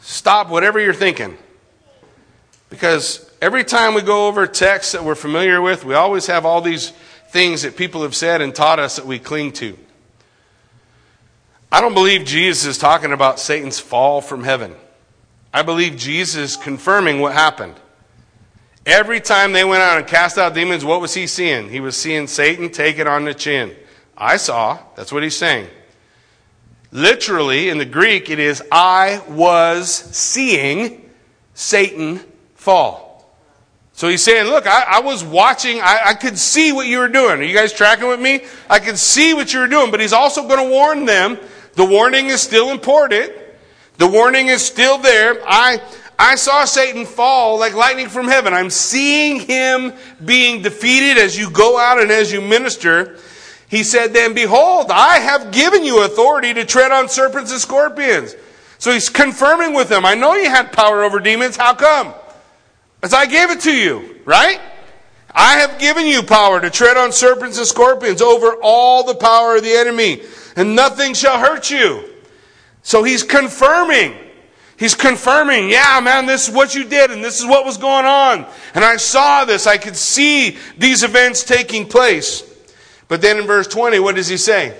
stop 0.00 0.48
whatever 0.48 0.78
you're 0.78 0.94
thinking. 0.94 1.36
Because 2.68 3.30
every 3.40 3.64
time 3.64 3.94
we 3.94 4.02
go 4.02 4.26
over 4.26 4.46
texts 4.46 4.92
that 4.92 5.04
we're 5.04 5.14
familiar 5.14 5.60
with, 5.60 5.84
we 5.84 5.94
always 5.94 6.26
have 6.26 6.44
all 6.44 6.60
these 6.60 6.92
things 7.36 7.60
that 7.60 7.76
people 7.76 8.00
have 8.00 8.14
said 8.14 8.40
and 8.40 8.54
taught 8.54 8.78
us 8.78 8.96
that 8.96 9.04
we 9.04 9.18
cling 9.18 9.52
to. 9.52 9.76
I 11.70 11.82
don't 11.82 11.92
believe 11.92 12.24
Jesus 12.24 12.64
is 12.64 12.78
talking 12.78 13.12
about 13.12 13.38
Satan's 13.38 13.78
fall 13.78 14.22
from 14.22 14.42
heaven. 14.42 14.74
I 15.52 15.60
believe 15.60 15.98
Jesus 15.98 16.52
is 16.52 16.56
confirming 16.56 17.20
what 17.20 17.34
happened. 17.34 17.74
Every 18.86 19.20
time 19.20 19.52
they 19.52 19.66
went 19.66 19.82
out 19.82 19.98
and 19.98 20.06
cast 20.06 20.38
out 20.38 20.54
demons, 20.54 20.82
what 20.82 21.02
was 21.02 21.12
he 21.12 21.26
seeing? 21.26 21.68
He 21.68 21.78
was 21.78 21.94
seeing 21.94 22.26
Satan 22.26 22.70
take 22.70 22.98
it 22.98 23.06
on 23.06 23.26
the 23.26 23.34
chin. 23.34 23.76
I 24.16 24.38
saw. 24.38 24.78
That's 24.94 25.12
what 25.12 25.22
he's 25.22 25.36
saying. 25.36 25.68
Literally, 26.90 27.68
in 27.68 27.76
the 27.76 27.84
Greek, 27.84 28.30
it 28.30 28.38
is, 28.38 28.62
I 28.72 29.22
was 29.28 29.90
seeing 29.92 31.10
Satan 31.52 32.20
fall. 32.54 33.05
So 33.96 34.08
he's 34.08 34.22
saying, 34.22 34.46
Look, 34.46 34.66
I, 34.66 34.98
I 34.98 35.00
was 35.00 35.24
watching, 35.24 35.80
I, 35.80 36.00
I, 36.08 36.14
could 36.14 36.38
see 36.38 36.70
what 36.70 36.86
you 36.86 36.98
were 36.98 37.08
doing. 37.08 37.40
Are 37.40 37.42
you 37.42 37.56
guys 37.56 37.72
tracking 37.72 38.06
with 38.06 38.20
me? 38.20 38.44
I 38.68 38.78
could 38.78 38.98
see 38.98 39.32
what 39.32 39.54
you 39.54 39.60
were 39.60 39.68
doing, 39.68 39.90
but 39.90 40.00
he's 40.00 40.12
also 40.12 40.46
going 40.46 40.62
to 40.62 40.70
warn 40.70 41.06
them. 41.06 41.38
The 41.76 41.84
warning 41.84 42.26
is 42.26 42.42
still 42.42 42.70
important. 42.70 43.32
The 43.96 44.06
warning 44.06 44.48
is 44.48 44.62
still 44.62 44.98
there. 44.98 45.40
I, 45.46 45.80
I 46.18 46.34
saw 46.34 46.66
Satan 46.66 47.06
fall 47.06 47.58
like 47.58 47.74
lightning 47.74 48.10
from 48.10 48.28
heaven. 48.28 48.52
I'm 48.52 48.68
seeing 48.68 49.40
him 49.40 49.94
being 50.22 50.60
defeated 50.60 51.16
as 51.16 51.38
you 51.38 51.50
go 51.50 51.78
out 51.78 51.98
and 51.98 52.10
as 52.10 52.30
you 52.30 52.42
minister. 52.42 53.18
He 53.68 53.82
said, 53.82 54.12
Then 54.12 54.34
behold, 54.34 54.90
I 54.90 55.20
have 55.20 55.52
given 55.52 55.84
you 55.84 56.04
authority 56.04 56.52
to 56.52 56.66
tread 56.66 56.92
on 56.92 57.08
serpents 57.08 57.50
and 57.50 57.60
scorpions. 57.62 58.34
So 58.76 58.92
he's 58.92 59.08
confirming 59.08 59.72
with 59.72 59.88
them, 59.88 60.04
I 60.04 60.14
know 60.14 60.34
you 60.34 60.50
had 60.50 60.70
power 60.70 61.02
over 61.02 61.18
demons. 61.18 61.56
How 61.56 61.72
come? 61.72 62.12
As 63.02 63.12
I 63.12 63.26
gave 63.26 63.50
it 63.50 63.60
to 63.60 63.72
you, 63.72 64.20
right? 64.24 64.60
I 65.30 65.58
have 65.58 65.78
given 65.78 66.06
you 66.06 66.22
power 66.22 66.60
to 66.60 66.70
tread 66.70 66.96
on 66.96 67.12
serpents 67.12 67.58
and 67.58 67.66
scorpions 67.66 68.22
over 68.22 68.56
all 68.62 69.04
the 69.04 69.14
power 69.14 69.56
of 69.56 69.62
the 69.62 69.72
enemy, 69.72 70.22
and 70.56 70.74
nothing 70.74 71.12
shall 71.12 71.38
hurt 71.38 71.70
you. 71.70 72.04
So 72.82 73.02
he's 73.02 73.22
confirming. 73.22 74.16
He's 74.78 74.94
confirming, 74.94 75.70
yeah, 75.70 76.00
man, 76.02 76.26
this 76.26 76.48
is 76.48 76.54
what 76.54 76.74
you 76.74 76.84
did, 76.84 77.10
and 77.10 77.24
this 77.24 77.40
is 77.40 77.46
what 77.46 77.64
was 77.64 77.78
going 77.78 78.04
on. 78.04 78.46
And 78.74 78.84
I 78.84 78.96
saw 78.96 79.44
this. 79.44 79.66
I 79.66 79.78
could 79.78 79.96
see 79.96 80.58
these 80.76 81.02
events 81.02 81.44
taking 81.44 81.86
place. 81.86 82.42
But 83.08 83.22
then 83.22 83.38
in 83.38 83.46
verse 83.46 83.66
20, 83.66 83.98
what 84.00 84.16
does 84.16 84.28
he 84.28 84.36
say? 84.36 84.78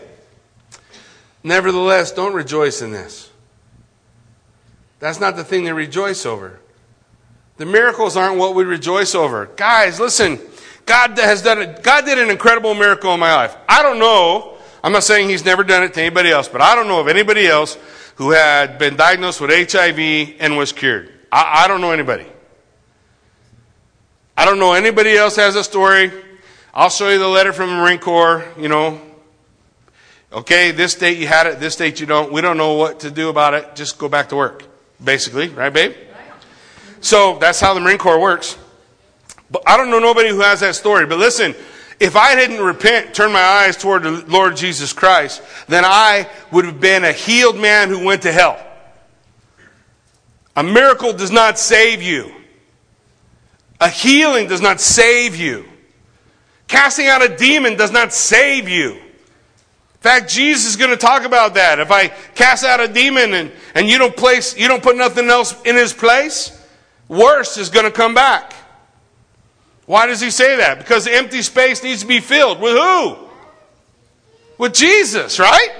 Nevertheless, 1.42 2.12
don't 2.12 2.34
rejoice 2.34 2.82
in 2.82 2.92
this. 2.92 3.30
That's 4.98 5.20
not 5.20 5.36
the 5.36 5.44
thing 5.44 5.64
to 5.64 5.72
rejoice 5.72 6.26
over. 6.26 6.60
The 7.56 7.66
miracles 7.66 8.16
aren't 8.16 8.38
what 8.38 8.54
we 8.54 8.64
rejoice 8.64 9.14
over. 9.14 9.46
Guys, 9.56 9.98
listen. 10.00 10.38
God 10.84 11.18
has 11.18 11.42
done 11.42 11.60
it. 11.60 11.82
God 11.82 12.04
did 12.04 12.18
an 12.18 12.30
incredible 12.30 12.74
miracle 12.74 13.12
in 13.12 13.20
my 13.20 13.34
life. 13.34 13.56
I 13.68 13.82
don't 13.82 13.98
know. 13.98 14.56
I'm 14.84 14.92
not 14.92 15.02
saying 15.02 15.28
he's 15.28 15.44
never 15.44 15.64
done 15.64 15.82
it 15.82 15.94
to 15.94 16.00
anybody 16.00 16.30
else, 16.30 16.48
but 16.48 16.60
I 16.60 16.76
don't 16.76 16.86
know 16.86 17.00
of 17.00 17.08
anybody 17.08 17.46
else 17.46 17.76
who 18.16 18.30
had 18.30 18.78
been 18.78 18.94
diagnosed 18.94 19.40
with 19.40 19.50
HIV 19.50 20.36
and 20.38 20.56
was 20.56 20.72
cured. 20.72 21.12
I, 21.32 21.64
I 21.64 21.68
don't 21.68 21.80
know 21.80 21.90
anybody. 21.90 22.26
I 24.36 24.44
don't 24.44 24.58
know 24.58 24.74
anybody 24.74 25.16
else 25.16 25.36
has 25.36 25.56
a 25.56 25.64
story 25.64 26.12
I'll 26.78 26.90
show 26.90 27.08
you 27.08 27.18
the 27.18 27.26
letter 27.26 27.54
from 27.54 27.70
the 27.70 27.76
Marine 27.76 27.98
Corps, 27.98 28.44
you 28.58 28.68
know. 28.68 29.00
Okay, 30.30 30.72
this 30.72 30.94
date 30.94 31.16
you 31.16 31.26
had 31.26 31.46
it, 31.46 31.58
this 31.58 31.74
date 31.74 32.00
you 32.00 32.06
don't. 32.06 32.30
We 32.30 32.42
don't 32.42 32.58
know 32.58 32.74
what 32.74 33.00
to 33.00 33.10
do 33.10 33.30
about 33.30 33.54
it. 33.54 33.74
Just 33.74 33.96
go 33.96 34.10
back 34.10 34.28
to 34.28 34.36
work, 34.36 34.62
basically, 35.02 35.48
right, 35.48 35.72
babe? 35.72 35.94
So 37.06 37.38
that's 37.38 37.60
how 37.60 37.72
the 37.72 37.78
Marine 37.78 37.98
Corps 37.98 38.18
works. 38.18 38.58
But 39.48 39.62
I 39.64 39.76
don't 39.76 39.92
know 39.92 40.00
nobody 40.00 40.28
who 40.28 40.40
has 40.40 40.58
that 40.58 40.74
story. 40.74 41.06
But 41.06 41.18
listen, 41.18 41.54
if 42.00 42.16
I 42.16 42.34
didn't 42.34 42.60
repent, 42.60 43.14
turn 43.14 43.30
my 43.30 43.40
eyes 43.40 43.76
toward 43.76 44.02
the 44.02 44.10
Lord 44.26 44.56
Jesus 44.56 44.92
Christ, 44.92 45.40
then 45.68 45.84
I 45.84 46.28
would 46.50 46.64
have 46.64 46.80
been 46.80 47.04
a 47.04 47.12
healed 47.12 47.58
man 47.58 47.90
who 47.90 48.04
went 48.04 48.22
to 48.22 48.32
hell. 48.32 48.60
A 50.56 50.64
miracle 50.64 51.12
does 51.12 51.30
not 51.30 51.60
save 51.60 52.02
you. 52.02 52.32
A 53.80 53.88
healing 53.88 54.48
does 54.48 54.60
not 54.60 54.80
save 54.80 55.36
you. 55.36 55.64
Casting 56.66 57.06
out 57.06 57.22
a 57.22 57.36
demon 57.36 57.76
does 57.76 57.92
not 57.92 58.12
save 58.12 58.68
you. 58.68 58.94
In 58.94 60.00
fact, 60.00 60.28
Jesus 60.28 60.70
is 60.70 60.74
going 60.74 60.90
to 60.90 60.96
talk 60.96 61.24
about 61.24 61.54
that. 61.54 61.78
If 61.78 61.92
I 61.92 62.08
cast 62.08 62.64
out 62.64 62.80
a 62.80 62.88
demon 62.88 63.32
and, 63.32 63.52
and 63.76 63.86
you 63.86 63.96
don't 63.96 64.16
place, 64.16 64.58
you 64.58 64.66
don't 64.66 64.82
put 64.82 64.96
nothing 64.96 65.30
else 65.30 65.54
in 65.62 65.76
his 65.76 65.92
place, 65.92 66.50
worse 67.08 67.56
is 67.56 67.70
going 67.70 67.86
to 67.86 67.90
come 67.90 68.14
back. 68.14 68.54
Why 69.86 70.06
does 70.06 70.20
he 70.20 70.30
say 70.30 70.56
that? 70.56 70.78
Because 70.78 71.04
the 71.04 71.14
empty 71.14 71.42
space 71.42 71.82
needs 71.82 72.02
to 72.02 72.06
be 72.06 72.20
filled. 72.20 72.60
With 72.60 72.76
who? 72.76 73.16
With 74.58 74.74
Jesus, 74.74 75.38
right? 75.38 75.70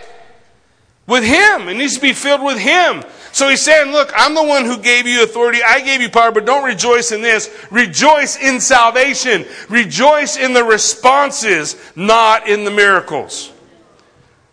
With 1.06 1.24
him. 1.24 1.68
It 1.68 1.74
needs 1.74 1.96
to 1.96 2.00
be 2.00 2.12
filled 2.12 2.42
with 2.42 2.58
him. 2.58 3.02
So 3.32 3.48
he's 3.48 3.60
saying, 3.60 3.92
Look, 3.92 4.12
I'm 4.16 4.34
the 4.34 4.44
one 4.44 4.64
who 4.64 4.78
gave 4.78 5.06
you 5.06 5.22
authority. 5.22 5.58
I 5.62 5.80
gave 5.80 6.00
you 6.00 6.08
power, 6.08 6.32
but 6.32 6.46
don't 6.46 6.64
rejoice 6.64 7.12
in 7.12 7.20
this. 7.20 7.54
Rejoice 7.70 8.36
in 8.36 8.60
salvation. 8.60 9.44
Rejoice 9.68 10.36
in 10.36 10.52
the 10.52 10.64
responses, 10.64 11.76
not 11.96 12.48
in 12.48 12.64
the 12.64 12.70
miracles. 12.70 13.52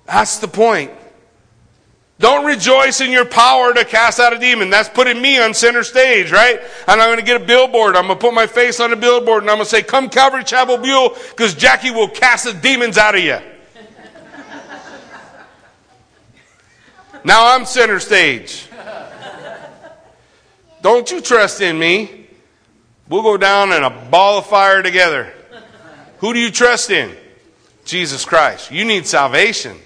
That's 0.06 0.40
the 0.40 0.48
point. 0.48 0.92
Don't 2.20 2.46
rejoice 2.46 3.02
in 3.02 3.12
your 3.12 3.26
power 3.26 3.74
to 3.74 3.84
cast 3.84 4.20
out 4.20 4.34
a 4.34 4.40
demon. 4.40 4.70
That's 4.70 4.88
putting 4.88 5.22
me 5.22 5.40
on 5.40 5.54
center 5.54 5.84
stage, 5.84 6.32
right? 6.32 6.62
And 6.88 7.02
I'm 7.02 7.10
going 7.10 7.20
to 7.20 7.26
get 7.26 7.42
a 7.42 7.46
billboard. 7.46 7.96
I'm 7.96 8.08
going 8.08 8.18
to 8.18 8.22
put 8.22 8.34
my 8.34 8.48
face 8.48 8.80
on 8.80 8.94
a 8.94 8.96
billboard 8.96 9.44
and 9.44 9.50
I'm 9.50 9.58
going 9.58 9.66
to 9.66 9.70
say, 9.70 9.84
Come 9.84 10.10
Calvary 10.10 10.44
Chapel 10.44 10.78
Buell 10.78 11.18
because 11.30 11.56
Jackie 11.56 11.92
will 11.92 12.08
cast 12.08 12.46
the 12.46 12.54
demons 12.54 12.98
out 12.98 13.16
of 13.16 13.24
you. 13.24 13.38
now 17.24 17.56
I'm 17.56 17.66
center 17.66 18.00
stage. 18.00 18.68
Don't 20.82 21.10
you 21.10 21.22
trust 21.22 21.62
in 21.62 21.80
me? 21.80 22.28
We'll 23.10 23.24
go 23.24 23.38
down 23.38 23.72
in 23.72 23.84
a 23.84 23.90
ball 23.90 24.38
of 24.38 24.46
fire 24.46 24.84
together. 24.84 25.34
Who 26.20 26.34
do 26.34 26.40
you 26.40 26.52
trust 26.52 26.90
in? 26.90 27.16
Jesus 27.86 28.24
Christ. 28.24 28.72
You 28.72 28.86
need 28.86 29.08
salvation. 29.08 29.78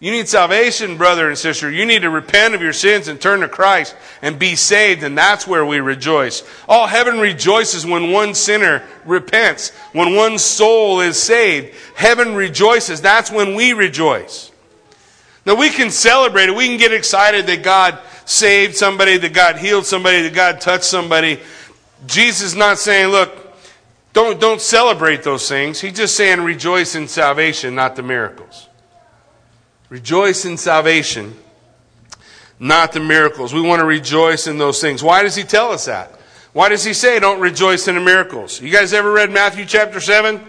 You 0.00 0.12
need 0.12 0.28
salvation, 0.28 0.96
brother 0.96 1.28
and 1.28 1.36
sister. 1.36 1.68
You 1.70 1.84
need 1.84 2.02
to 2.02 2.10
repent 2.10 2.54
of 2.54 2.62
your 2.62 2.72
sins 2.72 3.08
and 3.08 3.20
turn 3.20 3.40
to 3.40 3.48
Christ 3.48 3.96
and 4.22 4.38
be 4.38 4.54
saved, 4.54 5.02
and 5.02 5.18
that's 5.18 5.44
where 5.44 5.66
we 5.66 5.80
rejoice. 5.80 6.44
All 6.68 6.86
heaven 6.86 7.18
rejoices 7.18 7.84
when 7.84 8.12
one 8.12 8.34
sinner 8.34 8.84
repents, 9.04 9.70
when 9.92 10.14
one 10.14 10.38
soul 10.38 11.00
is 11.00 11.20
saved. 11.20 11.74
Heaven 11.96 12.36
rejoices. 12.36 13.00
That's 13.00 13.32
when 13.32 13.56
we 13.56 13.72
rejoice. 13.72 14.52
Now 15.44 15.56
we 15.56 15.68
can 15.68 15.90
celebrate 15.90 16.48
it. 16.48 16.54
We 16.54 16.68
can 16.68 16.78
get 16.78 16.92
excited 16.92 17.48
that 17.48 17.64
God 17.64 17.98
saved 18.24 18.76
somebody, 18.76 19.16
that 19.16 19.32
God 19.32 19.56
healed 19.56 19.86
somebody, 19.86 20.22
that 20.22 20.34
God 20.34 20.60
touched 20.60 20.84
somebody. 20.84 21.40
Jesus 22.06 22.52
is 22.52 22.54
not 22.54 22.78
saying, 22.78 23.08
look, 23.08 23.36
don't, 24.12 24.38
don't 24.38 24.60
celebrate 24.60 25.24
those 25.24 25.48
things. 25.48 25.80
He's 25.80 25.94
just 25.94 26.16
saying 26.16 26.40
rejoice 26.42 26.94
in 26.94 27.08
salvation, 27.08 27.74
not 27.74 27.96
the 27.96 28.02
miracles. 28.04 28.67
Rejoice 29.88 30.44
in 30.44 30.56
salvation, 30.56 31.34
not 32.58 32.92
the 32.92 33.00
miracles. 33.00 33.54
We 33.54 33.62
want 33.62 33.80
to 33.80 33.86
rejoice 33.86 34.46
in 34.46 34.58
those 34.58 34.80
things. 34.80 35.02
Why 35.02 35.22
does 35.22 35.34
he 35.34 35.44
tell 35.44 35.72
us 35.72 35.86
that? 35.86 36.18
Why 36.52 36.68
does 36.68 36.84
he 36.84 36.92
say 36.92 37.18
don't 37.20 37.40
rejoice 37.40 37.88
in 37.88 37.94
the 37.94 38.00
miracles? 38.00 38.60
You 38.60 38.70
guys 38.70 38.92
ever 38.92 39.10
read 39.10 39.30
Matthew 39.30 39.64
chapter 39.64 40.00
7? 40.00 40.40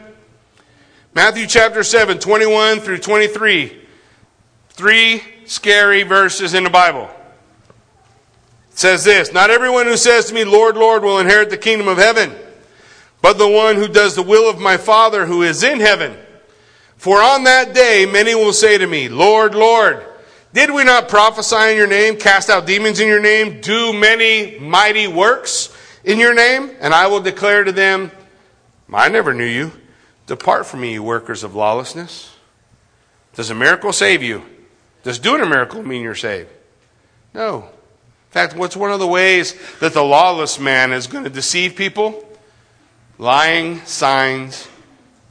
Matthew 1.13 1.47
chapter 1.47 1.83
7, 1.83 2.19
21 2.19 2.79
through 2.79 2.99
23. 2.99 3.75
Three 4.69 5.23
scary 5.45 6.03
verses 6.03 6.53
in 6.53 6.63
the 6.63 6.69
Bible 6.69 7.09
says 8.79 9.03
this 9.03 9.33
Not 9.33 9.49
everyone 9.49 9.85
who 9.85 9.97
says 9.97 10.25
to 10.25 10.33
me, 10.33 10.45
Lord, 10.45 10.77
Lord, 10.77 11.03
will 11.03 11.19
inherit 11.19 11.49
the 11.49 11.57
kingdom 11.57 11.87
of 11.87 11.97
heaven, 11.97 12.33
but 13.21 13.37
the 13.37 13.47
one 13.47 13.75
who 13.75 13.87
does 13.87 14.15
the 14.15 14.23
will 14.23 14.49
of 14.49 14.59
my 14.59 14.77
Father 14.77 15.25
who 15.25 15.43
is 15.43 15.63
in 15.63 15.79
heaven. 15.79 16.17
For 16.99 17.21
on 17.21 17.45
that 17.45 17.73
day 17.73 18.05
many 18.05 18.35
will 18.35 18.51
say 18.51 18.77
to 18.77 18.85
me, 18.85 19.07
Lord, 19.07 19.55
Lord, 19.55 20.05
did 20.51 20.69
we 20.69 20.83
not 20.83 21.07
prophesy 21.07 21.71
in 21.71 21.77
your 21.77 21.87
name, 21.87 22.17
cast 22.17 22.49
out 22.49 22.67
demons 22.67 22.99
in 22.99 23.07
your 23.07 23.21
name, 23.21 23.61
do 23.61 23.93
many 23.93 24.59
mighty 24.59 25.07
works 25.07 25.73
in 26.03 26.19
your 26.19 26.33
name? 26.33 26.71
And 26.81 26.93
I 26.93 27.07
will 27.07 27.21
declare 27.21 27.63
to 27.63 27.71
them, 27.71 28.11
I 28.91 29.07
never 29.07 29.33
knew 29.33 29.45
you. 29.45 29.71
Depart 30.27 30.65
from 30.65 30.81
me, 30.81 30.91
you 30.91 31.01
workers 31.01 31.45
of 31.45 31.55
lawlessness. 31.55 32.35
Does 33.33 33.49
a 33.49 33.55
miracle 33.55 33.93
save 33.93 34.21
you? 34.21 34.43
Does 35.03 35.19
doing 35.19 35.41
a 35.41 35.45
miracle 35.45 35.81
mean 35.81 36.01
you're 36.01 36.15
saved? 36.15 36.49
No. 37.33 37.59
In 37.59 38.31
fact, 38.31 38.57
what's 38.57 38.75
one 38.75 38.91
of 38.91 38.99
the 38.99 39.07
ways 39.07 39.55
that 39.79 39.93
the 39.93 40.03
lawless 40.03 40.59
man 40.59 40.91
is 40.91 41.07
going 41.07 41.23
to 41.23 41.29
deceive 41.29 41.77
people? 41.77 42.27
Lying 43.17 43.79
signs 43.85 44.67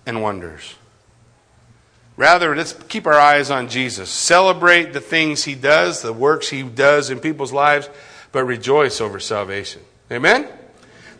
and 0.06 0.22
wonders. 0.22 0.77
Rather, 2.18 2.56
let's 2.56 2.72
keep 2.88 3.06
our 3.06 3.14
eyes 3.14 3.48
on 3.48 3.68
Jesus. 3.68 4.10
Celebrate 4.10 4.92
the 4.92 5.00
things 5.00 5.44
he 5.44 5.54
does, 5.54 6.02
the 6.02 6.12
works 6.12 6.48
he 6.48 6.64
does 6.64 7.10
in 7.10 7.20
people's 7.20 7.52
lives, 7.52 7.88
but 8.32 8.42
rejoice 8.42 9.00
over 9.00 9.20
salvation. 9.20 9.80
Amen? 10.10 10.48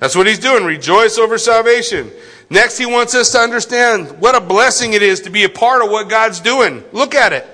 That's 0.01 0.17
what 0.17 0.27
he's 0.27 0.41
doing. 0.41 0.65
Rejoice 0.65 1.17
over 1.17 1.39
salvation. 1.39 2.11
Next, 2.51 2.79
he 2.79 2.87
wants 2.87 3.15
us 3.15 3.31
to 3.31 3.39
understand 3.39 4.21
what 4.21 4.35
a 4.35 4.41
blessing 4.41 4.93
it 4.93 5.03
is 5.03 5.21
to 5.21 5.31
be 5.31 5.45
a 5.45 5.49
part 5.49 5.85
of 5.85 5.91
what 5.91 6.09
God's 6.09 6.41
doing. 6.41 6.83
Look 6.91 7.15
at 7.15 7.33
it. 7.33 7.47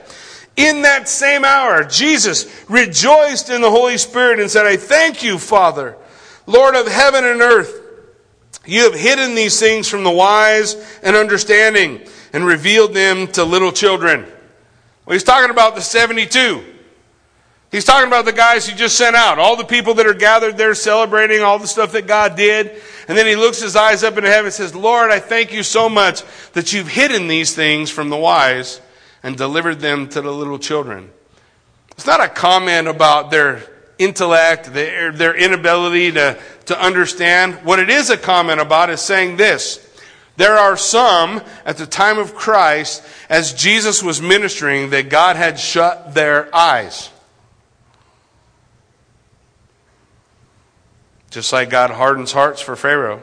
In 0.56 0.80
that 0.82 1.06
same 1.06 1.44
hour, 1.44 1.84
Jesus 1.84 2.64
rejoiced 2.70 3.50
in 3.50 3.60
the 3.60 3.70
Holy 3.70 3.98
Spirit 3.98 4.40
and 4.40 4.50
said, 4.50 4.64
I 4.64 4.78
thank 4.78 5.22
you, 5.22 5.36
Father, 5.38 5.98
Lord 6.46 6.76
of 6.76 6.88
heaven 6.88 7.26
and 7.26 7.42
earth. 7.42 7.82
You 8.64 8.84
have 8.84 8.98
hidden 8.98 9.34
these 9.34 9.60
things 9.60 9.86
from 9.86 10.02
the 10.02 10.10
wise 10.10 10.76
and 11.02 11.14
understanding 11.14 12.08
and 12.34 12.44
revealed 12.44 12.92
them 12.92 13.28
to 13.28 13.44
little 13.44 13.72
children. 13.72 14.26
Well, 15.06 15.14
he's 15.14 15.22
talking 15.22 15.50
about 15.50 15.76
the 15.76 15.80
72. 15.80 16.62
He's 17.70 17.84
talking 17.84 18.08
about 18.08 18.24
the 18.24 18.32
guys 18.32 18.66
he 18.66 18.74
just 18.74 18.98
sent 18.98 19.14
out, 19.14 19.38
all 19.38 19.56
the 19.56 19.64
people 19.64 19.94
that 19.94 20.06
are 20.06 20.14
gathered 20.14 20.56
there 20.56 20.74
celebrating 20.74 21.42
all 21.42 21.58
the 21.58 21.68
stuff 21.68 21.92
that 21.92 22.08
God 22.08 22.36
did. 22.36 22.82
And 23.06 23.16
then 23.16 23.26
he 23.26 23.36
looks 23.36 23.60
his 23.60 23.76
eyes 23.76 24.02
up 24.02 24.16
into 24.16 24.28
heaven 24.28 24.46
and 24.46 24.54
says, 24.54 24.74
Lord, 24.74 25.12
I 25.12 25.20
thank 25.20 25.52
you 25.52 25.62
so 25.62 25.88
much 25.88 26.22
that 26.52 26.72
you've 26.72 26.88
hidden 26.88 27.28
these 27.28 27.54
things 27.54 27.90
from 27.90 28.10
the 28.10 28.16
wise 28.16 28.80
and 29.22 29.36
delivered 29.36 29.80
them 29.80 30.08
to 30.08 30.20
the 30.20 30.32
little 30.32 30.58
children. 30.58 31.10
It's 31.92 32.06
not 32.06 32.20
a 32.20 32.28
comment 32.28 32.88
about 32.88 33.30
their 33.30 33.62
intellect, 33.98 34.72
their, 34.72 35.12
their 35.12 35.36
inability 35.36 36.12
to, 36.12 36.38
to 36.66 36.80
understand. 36.80 37.54
What 37.64 37.78
it 37.78 37.90
is 37.90 38.10
a 38.10 38.16
comment 38.16 38.60
about 38.60 38.90
is 38.90 39.00
saying 39.00 39.36
this. 39.36 39.83
There 40.36 40.56
are 40.56 40.76
some 40.76 41.42
at 41.64 41.76
the 41.76 41.86
time 41.86 42.18
of 42.18 42.34
Christ, 42.34 43.02
as 43.28 43.52
Jesus 43.52 44.02
was 44.02 44.20
ministering, 44.20 44.90
that 44.90 45.08
God 45.08 45.36
had 45.36 45.58
shut 45.58 46.14
their 46.14 46.54
eyes. 46.54 47.10
Just 51.30 51.52
like 51.52 51.70
God 51.70 51.90
hardens 51.90 52.32
hearts 52.32 52.60
for 52.60 52.76
Pharaoh. 52.76 53.22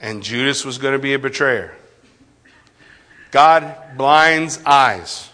And 0.00 0.22
Judas 0.22 0.64
was 0.64 0.78
going 0.78 0.92
to 0.92 0.98
be 0.98 1.14
a 1.14 1.18
betrayer. 1.18 1.74
God 3.30 3.74
blinds 3.96 4.60
eyes. 4.66 5.30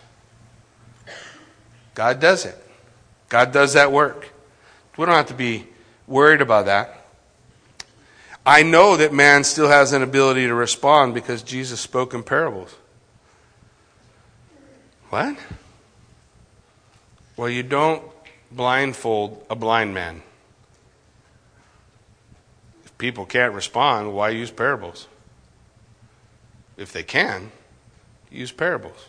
God 1.94 2.20
does 2.20 2.44
it. 2.44 2.56
God 3.28 3.52
does 3.52 3.72
that 3.72 3.90
work. 3.90 4.32
We 4.96 5.04
don't 5.04 5.14
have 5.14 5.26
to 5.26 5.34
be 5.34 5.66
worried 6.06 6.40
about 6.40 6.66
that. 6.66 6.97
I 8.48 8.62
know 8.62 8.96
that 8.96 9.12
man 9.12 9.44
still 9.44 9.68
has 9.68 9.92
an 9.92 10.02
ability 10.02 10.46
to 10.46 10.54
respond 10.54 11.12
because 11.12 11.42
Jesus 11.42 11.80
spoke 11.80 12.14
in 12.14 12.22
parables. 12.22 12.74
What? 15.10 15.36
Well, 17.36 17.50
you 17.50 17.62
don't 17.62 18.02
blindfold 18.50 19.44
a 19.50 19.54
blind 19.54 19.92
man. 19.92 20.22
If 22.86 22.96
people 22.96 23.26
can't 23.26 23.52
respond, 23.52 24.14
why 24.14 24.30
use 24.30 24.50
parables? 24.50 25.08
If 26.78 26.90
they 26.90 27.02
can, 27.02 27.52
use 28.30 28.50
parables. 28.50 29.08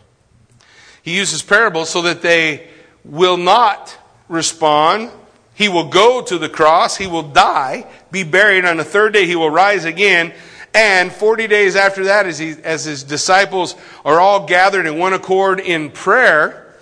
He 1.02 1.16
uses 1.16 1.42
parables 1.42 1.90
so 1.90 2.02
that 2.02 2.22
they 2.22 2.68
will 3.06 3.38
not 3.38 3.98
respond. 4.28 5.12
He 5.60 5.68
will 5.68 5.90
go 5.90 6.22
to 6.22 6.38
the 6.38 6.48
cross. 6.48 6.96
He 6.96 7.06
will 7.06 7.22
die, 7.22 7.86
be 8.12 8.24
buried. 8.24 8.64
On 8.64 8.78
the 8.78 8.86
third 8.86 9.12
day, 9.12 9.26
he 9.26 9.36
will 9.36 9.50
rise 9.50 9.84
again. 9.84 10.32
And 10.74 11.12
40 11.12 11.48
days 11.48 11.76
after 11.76 12.06
that, 12.06 12.26
as, 12.26 12.40
he, 12.40 12.52
as 12.64 12.86
his 12.86 13.04
disciples 13.04 13.76
are 14.06 14.22
all 14.22 14.48
gathered 14.48 14.86
in 14.86 14.98
one 14.98 15.12
accord 15.12 15.60
in 15.60 15.92
prayer, 15.92 16.74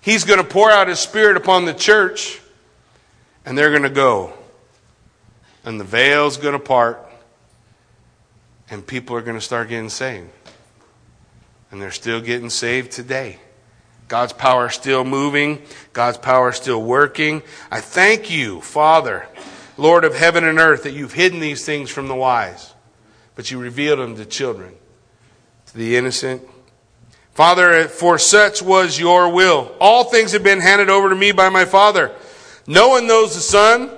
he's 0.00 0.24
going 0.24 0.40
to 0.40 0.44
pour 0.44 0.68
out 0.68 0.88
his 0.88 0.98
spirit 0.98 1.36
upon 1.36 1.64
the 1.64 1.72
church, 1.72 2.40
and 3.46 3.56
they're 3.56 3.70
going 3.70 3.84
to 3.84 3.88
go. 3.88 4.32
And 5.64 5.78
the 5.78 5.84
veil's 5.84 6.36
going 6.36 6.54
to 6.54 6.58
part, 6.58 6.98
and 8.68 8.84
people 8.84 9.14
are 9.14 9.22
going 9.22 9.38
to 9.38 9.44
start 9.44 9.68
getting 9.68 9.88
saved. 9.88 10.28
And 11.70 11.80
they're 11.80 11.92
still 11.92 12.20
getting 12.20 12.50
saved 12.50 12.90
today. 12.90 13.38
God's 14.08 14.32
power 14.32 14.66
is 14.66 14.74
still 14.74 15.04
moving. 15.04 15.62
God's 15.92 16.18
power 16.18 16.50
is 16.50 16.56
still 16.56 16.82
working. 16.82 17.42
I 17.70 17.80
thank 17.80 18.30
you, 18.30 18.60
Father, 18.60 19.26
Lord 19.76 20.04
of 20.04 20.14
heaven 20.14 20.44
and 20.44 20.58
earth, 20.58 20.82
that 20.82 20.92
you've 20.92 21.14
hidden 21.14 21.40
these 21.40 21.64
things 21.64 21.90
from 21.90 22.08
the 22.08 22.14
wise, 22.14 22.74
but 23.34 23.50
you 23.50 23.58
revealed 23.58 23.98
them 23.98 24.16
to 24.16 24.24
children, 24.24 24.74
to 25.66 25.76
the 25.76 25.96
innocent. 25.96 26.42
Father, 27.32 27.88
for 27.88 28.18
such 28.18 28.62
was 28.62 29.00
your 29.00 29.32
will. 29.32 29.74
All 29.80 30.04
things 30.04 30.32
have 30.32 30.44
been 30.44 30.60
handed 30.60 30.88
over 30.88 31.08
to 31.08 31.16
me 31.16 31.32
by 31.32 31.48
my 31.48 31.64
Father. 31.64 32.14
No 32.66 32.88
one 32.88 33.06
knows 33.06 33.34
the 33.34 33.40
Son, 33.40 33.90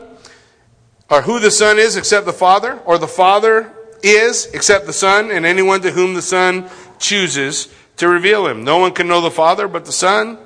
or 1.10 1.22
who 1.22 1.38
the 1.38 1.50
Son 1.50 1.78
is 1.78 1.96
except 1.96 2.26
the 2.26 2.32
Father, 2.32 2.78
or 2.86 2.96
the 2.96 3.06
Father 3.06 3.72
is 4.02 4.46
except 4.54 4.86
the 4.86 4.92
Son, 4.92 5.30
and 5.30 5.44
anyone 5.44 5.82
to 5.82 5.90
whom 5.90 6.14
the 6.14 6.22
Son 6.22 6.70
chooses 6.98 7.68
to 7.96 8.08
reveal 8.08 8.46
him. 8.46 8.64
No 8.64 8.78
one 8.78 8.92
can 8.92 9.08
know 9.08 9.20
the 9.20 9.30
Father 9.30 9.68
but 9.68 9.84
the 9.84 9.92
Son. 9.92 10.38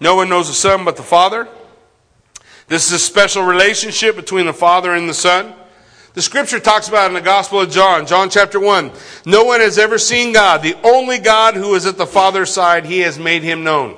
No 0.00 0.16
one 0.16 0.28
knows 0.28 0.48
the 0.48 0.54
Son 0.54 0.84
but 0.84 0.96
the 0.96 1.02
Father. 1.02 1.48
This 2.68 2.86
is 2.86 2.92
a 2.92 2.98
special 2.98 3.42
relationship 3.42 4.16
between 4.16 4.46
the 4.46 4.52
Father 4.52 4.94
and 4.94 5.08
the 5.08 5.14
Son. 5.14 5.54
The 6.14 6.22
scripture 6.22 6.58
talks 6.58 6.88
about 6.88 7.08
in 7.08 7.14
the 7.14 7.20
Gospel 7.20 7.60
of 7.60 7.70
John, 7.70 8.06
John 8.06 8.30
chapter 8.30 8.58
1. 8.58 8.90
No 9.26 9.44
one 9.44 9.60
has 9.60 9.78
ever 9.78 9.96
seen 9.96 10.32
God. 10.32 10.62
The 10.62 10.76
only 10.82 11.18
God 11.18 11.54
who 11.54 11.74
is 11.76 11.86
at 11.86 11.96
the 11.96 12.06
Father's 12.06 12.52
side, 12.52 12.86
he 12.86 13.00
has 13.00 13.18
made 13.18 13.42
him 13.42 13.62
known. 13.62 13.96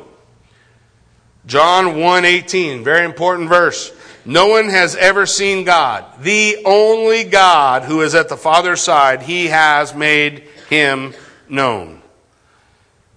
John 1.47 1.97
1:18, 1.97 2.85
very 2.85 3.05
important 3.05 3.49
verse. 3.49 3.91
No 4.25 4.49
one 4.49 4.69
has 4.69 4.95
ever 4.95 5.27
seen 5.27 5.65
God. 5.65 6.05
The 6.21 6.59
only 6.65 7.25
God 7.25 7.85
who 7.85 8.03
is 8.03 8.15
at 8.15 8.29
the 8.29 8.37
Father's 8.37 8.83
side, 8.83 9.23
he 9.23 9.47
has 9.47 9.95
made 9.95 10.45
him 10.69 11.15
known. 11.49 12.02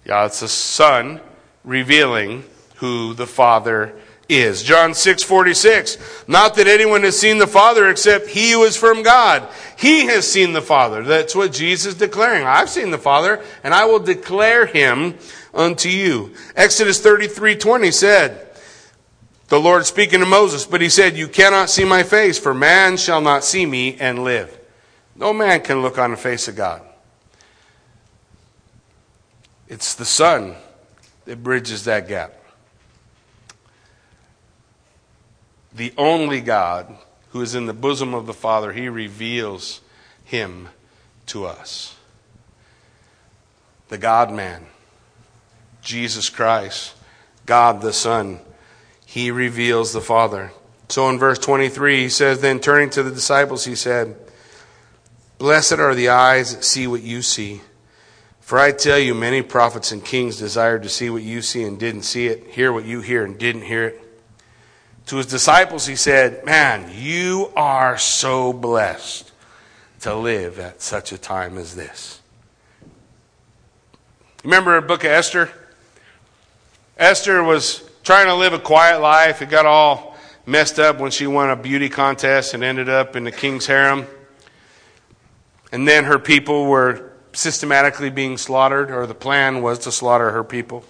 Yeah, 0.06 0.26
it's 0.26 0.40
the 0.40 0.48
Son 0.48 1.20
revealing 1.64 2.44
who 2.76 3.12
the 3.12 3.26
Father 3.26 3.92
is. 4.28 4.62
John 4.62 4.92
6:46. 4.92 5.98
Not 6.28 6.54
that 6.54 6.68
anyone 6.68 7.02
has 7.02 7.18
seen 7.18 7.38
the 7.38 7.46
Father 7.48 7.88
except 7.88 8.28
he 8.28 8.52
who 8.52 8.62
is 8.62 8.76
from 8.76 9.02
God. 9.02 9.48
He 9.76 10.06
has 10.06 10.30
seen 10.30 10.52
the 10.52 10.62
Father. 10.62 11.02
That's 11.02 11.34
what 11.34 11.52
Jesus 11.52 11.94
is 11.94 11.94
declaring. 11.98 12.46
I've 12.46 12.70
seen 12.70 12.92
the 12.92 12.98
Father 12.98 13.42
and 13.64 13.74
I 13.74 13.84
will 13.86 13.98
declare 13.98 14.66
him 14.66 15.16
unto 15.52 15.88
you. 15.88 16.34
Exodus 16.54 17.00
33:20 17.00 17.92
said, 17.92 18.46
the 19.48 19.60
Lord 19.60 19.86
speaking 19.86 20.20
to 20.20 20.26
Moses, 20.26 20.66
but 20.66 20.80
he 20.80 20.88
said, 20.88 21.16
You 21.16 21.28
cannot 21.28 21.70
see 21.70 21.84
my 21.84 22.02
face, 22.02 22.36
for 22.36 22.52
man 22.52 22.96
shall 22.96 23.20
not 23.20 23.44
see 23.44 23.64
me 23.64 23.96
and 24.00 24.24
live. 24.24 24.58
No 25.14 25.32
man 25.32 25.60
can 25.60 25.82
look 25.82 25.98
on 25.98 26.10
the 26.10 26.16
face 26.16 26.48
of 26.48 26.56
God. 26.56 26.82
It's 29.68 29.94
the 29.94 30.04
Son 30.04 30.54
that 31.24 31.42
bridges 31.42 31.84
that 31.84 32.08
gap. 32.08 32.34
The 35.74 35.92
only 35.98 36.40
God 36.40 36.96
who 37.30 37.42
is 37.42 37.54
in 37.54 37.66
the 37.66 37.74
bosom 37.74 38.14
of 38.14 38.26
the 38.26 38.32
Father, 38.32 38.72
he 38.72 38.88
reveals 38.88 39.80
him 40.24 40.68
to 41.26 41.44
us. 41.44 41.96
The 43.88 43.98
God 43.98 44.32
man, 44.32 44.66
Jesus 45.82 46.30
Christ, 46.30 46.94
God 47.44 47.82
the 47.82 47.92
Son 47.92 48.40
he 49.04 49.30
reveals 49.30 49.92
the 49.92 50.00
Father. 50.00 50.52
So 50.88 51.08
in 51.08 51.18
verse 51.18 51.38
23, 51.38 52.02
he 52.02 52.08
says, 52.08 52.40
Then 52.40 52.60
turning 52.60 52.90
to 52.90 53.02
the 53.02 53.10
disciples, 53.10 53.64
he 53.64 53.74
said, 53.74 54.16
Blessed 55.38 55.74
are 55.74 55.94
the 55.94 56.08
eyes 56.08 56.54
that 56.54 56.64
see 56.64 56.86
what 56.86 57.02
you 57.02 57.22
see. 57.22 57.60
For 58.46 58.60
I 58.60 58.70
tell 58.70 59.00
you, 59.00 59.12
many 59.12 59.42
prophets 59.42 59.90
and 59.90 60.04
kings 60.04 60.38
desired 60.38 60.84
to 60.84 60.88
see 60.88 61.10
what 61.10 61.24
you 61.24 61.42
see 61.42 61.64
and 61.64 61.80
didn't 61.80 62.02
see 62.02 62.28
it, 62.28 62.46
hear 62.46 62.72
what 62.72 62.84
you 62.84 63.00
hear 63.00 63.24
and 63.24 63.36
didn't 63.36 63.62
hear 63.62 63.86
it. 63.86 64.00
To 65.06 65.16
his 65.16 65.26
disciples, 65.26 65.84
he 65.84 65.96
said, 65.96 66.44
Man, 66.46 66.88
you 66.94 67.50
are 67.56 67.98
so 67.98 68.52
blessed 68.52 69.32
to 70.02 70.14
live 70.14 70.60
at 70.60 70.80
such 70.80 71.10
a 71.10 71.18
time 71.18 71.58
as 71.58 71.74
this. 71.74 72.20
Remember 74.44 74.80
the 74.80 74.86
book 74.86 75.02
of 75.02 75.10
Esther? 75.10 75.50
Esther 76.96 77.42
was 77.42 77.82
trying 78.04 78.26
to 78.26 78.34
live 78.36 78.52
a 78.52 78.60
quiet 78.60 79.00
life. 79.00 79.42
It 79.42 79.50
got 79.50 79.66
all 79.66 80.16
messed 80.46 80.78
up 80.78 81.00
when 81.00 81.10
she 81.10 81.26
won 81.26 81.50
a 81.50 81.56
beauty 81.56 81.88
contest 81.88 82.54
and 82.54 82.62
ended 82.62 82.88
up 82.88 83.16
in 83.16 83.24
the 83.24 83.32
king's 83.32 83.66
harem. 83.66 84.06
And 85.72 85.88
then 85.88 86.04
her 86.04 86.20
people 86.20 86.66
were 86.66 87.05
systematically 87.36 88.10
being 88.10 88.38
slaughtered, 88.38 88.90
or 88.90 89.06
the 89.06 89.14
plan 89.14 89.62
was 89.62 89.80
to 89.80 89.92
slaughter 89.92 90.30
her 90.30 90.42
people. 90.42 90.84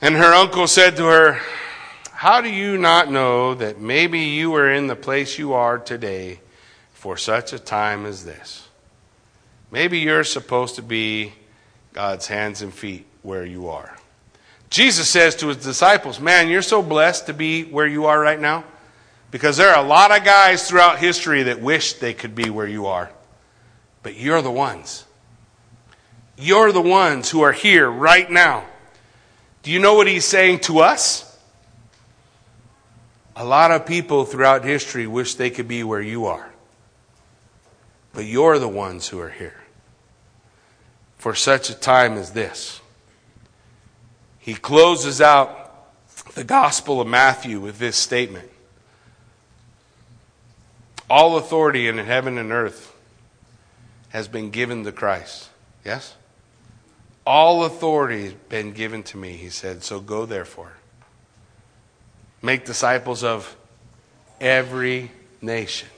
And 0.00 0.14
her 0.14 0.32
uncle 0.32 0.66
said 0.66 0.96
to 0.96 1.06
her, 1.06 1.40
How 2.12 2.40
do 2.40 2.48
you 2.48 2.78
not 2.78 3.10
know 3.10 3.54
that 3.54 3.80
maybe 3.80 4.20
you 4.20 4.54
are 4.54 4.70
in 4.70 4.86
the 4.86 4.96
place 4.96 5.38
you 5.38 5.54
are 5.54 5.78
today 5.78 6.40
for 6.92 7.16
such 7.16 7.52
a 7.52 7.58
time 7.58 8.06
as 8.06 8.24
this? 8.24 8.68
Maybe 9.70 9.98
you're 9.98 10.24
supposed 10.24 10.76
to 10.76 10.82
be 10.82 11.32
God's 11.92 12.28
hands 12.28 12.62
and 12.62 12.72
feet 12.72 13.06
where 13.22 13.44
you 13.44 13.68
are. 13.68 13.96
Jesus 14.70 15.08
says 15.08 15.34
to 15.36 15.48
his 15.48 15.58
disciples, 15.58 16.20
Man, 16.20 16.48
you're 16.48 16.62
so 16.62 16.82
blessed 16.82 17.26
to 17.26 17.34
be 17.34 17.64
where 17.64 17.86
you 17.86 18.06
are 18.06 18.20
right 18.20 18.40
now 18.40 18.64
because 19.30 19.56
there 19.56 19.70
are 19.74 19.84
a 19.84 19.86
lot 19.86 20.16
of 20.16 20.24
guys 20.24 20.68
throughout 20.68 20.98
history 20.98 21.44
that 21.44 21.60
wish 21.60 21.94
they 21.94 22.14
could 22.14 22.34
be 22.34 22.50
where 22.50 22.66
you 22.66 22.86
are. 22.86 23.10
But 24.06 24.14
you're 24.14 24.40
the 24.40 24.52
ones. 24.52 25.04
You're 26.38 26.70
the 26.70 26.80
ones 26.80 27.28
who 27.28 27.40
are 27.40 27.50
here 27.50 27.90
right 27.90 28.30
now. 28.30 28.64
Do 29.64 29.72
you 29.72 29.80
know 29.80 29.94
what 29.94 30.06
he's 30.06 30.24
saying 30.24 30.60
to 30.60 30.78
us? 30.78 31.36
A 33.34 33.44
lot 33.44 33.72
of 33.72 33.84
people 33.84 34.24
throughout 34.24 34.64
history 34.64 35.08
wish 35.08 35.34
they 35.34 35.50
could 35.50 35.66
be 35.66 35.82
where 35.82 36.00
you 36.00 36.26
are. 36.26 36.52
But 38.12 38.26
you're 38.26 38.60
the 38.60 38.68
ones 38.68 39.08
who 39.08 39.18
are 39.18 39.28
here 39.28 39.60
for 41.18 41.34
such 41.34 41.68
a 41.68 41.74
time 41.74 42.12
as 42.12 42.30
this. 42.30 42.80
He 44.38 44.54
closes 44.54 45.20
out 45.20 45.74
the 46.36 46.44
Gospel 46.44 47.00
of 47.00 47.08
Matthew 47.08 47.58
with 47.58 47.80
this 47.80 47.96
statement 47.96 48.50
All 51.10 51.36
authority 51.36 51.88
in 51.88 51.98
heaven 51.98 52.38
and 52.38 52.52
earth 52.52 52.85
has 54.16 54.28
been 54.28 54.48
given 54.48 54.82
to 54.82 54.90
Christ. 54.92 55.50
Yes? 55.84 56.14
All 57.26 57.66
authority 57.66 58.24
has 58.24 58.32
been 58.32 58.72
given 58.72 59.02
to 59.02 59.18
me, 59.18 59.32
he 59.32 59.50
said, 59.50 59.84
so 59.84 60.00
go 60.00 60.24
therefore. 60.24 60.72
Make 62.40 62.64
disciples 62.64 63.22
of 63.22 63.54
every 64.40 65.10
nation. 65.42 65.90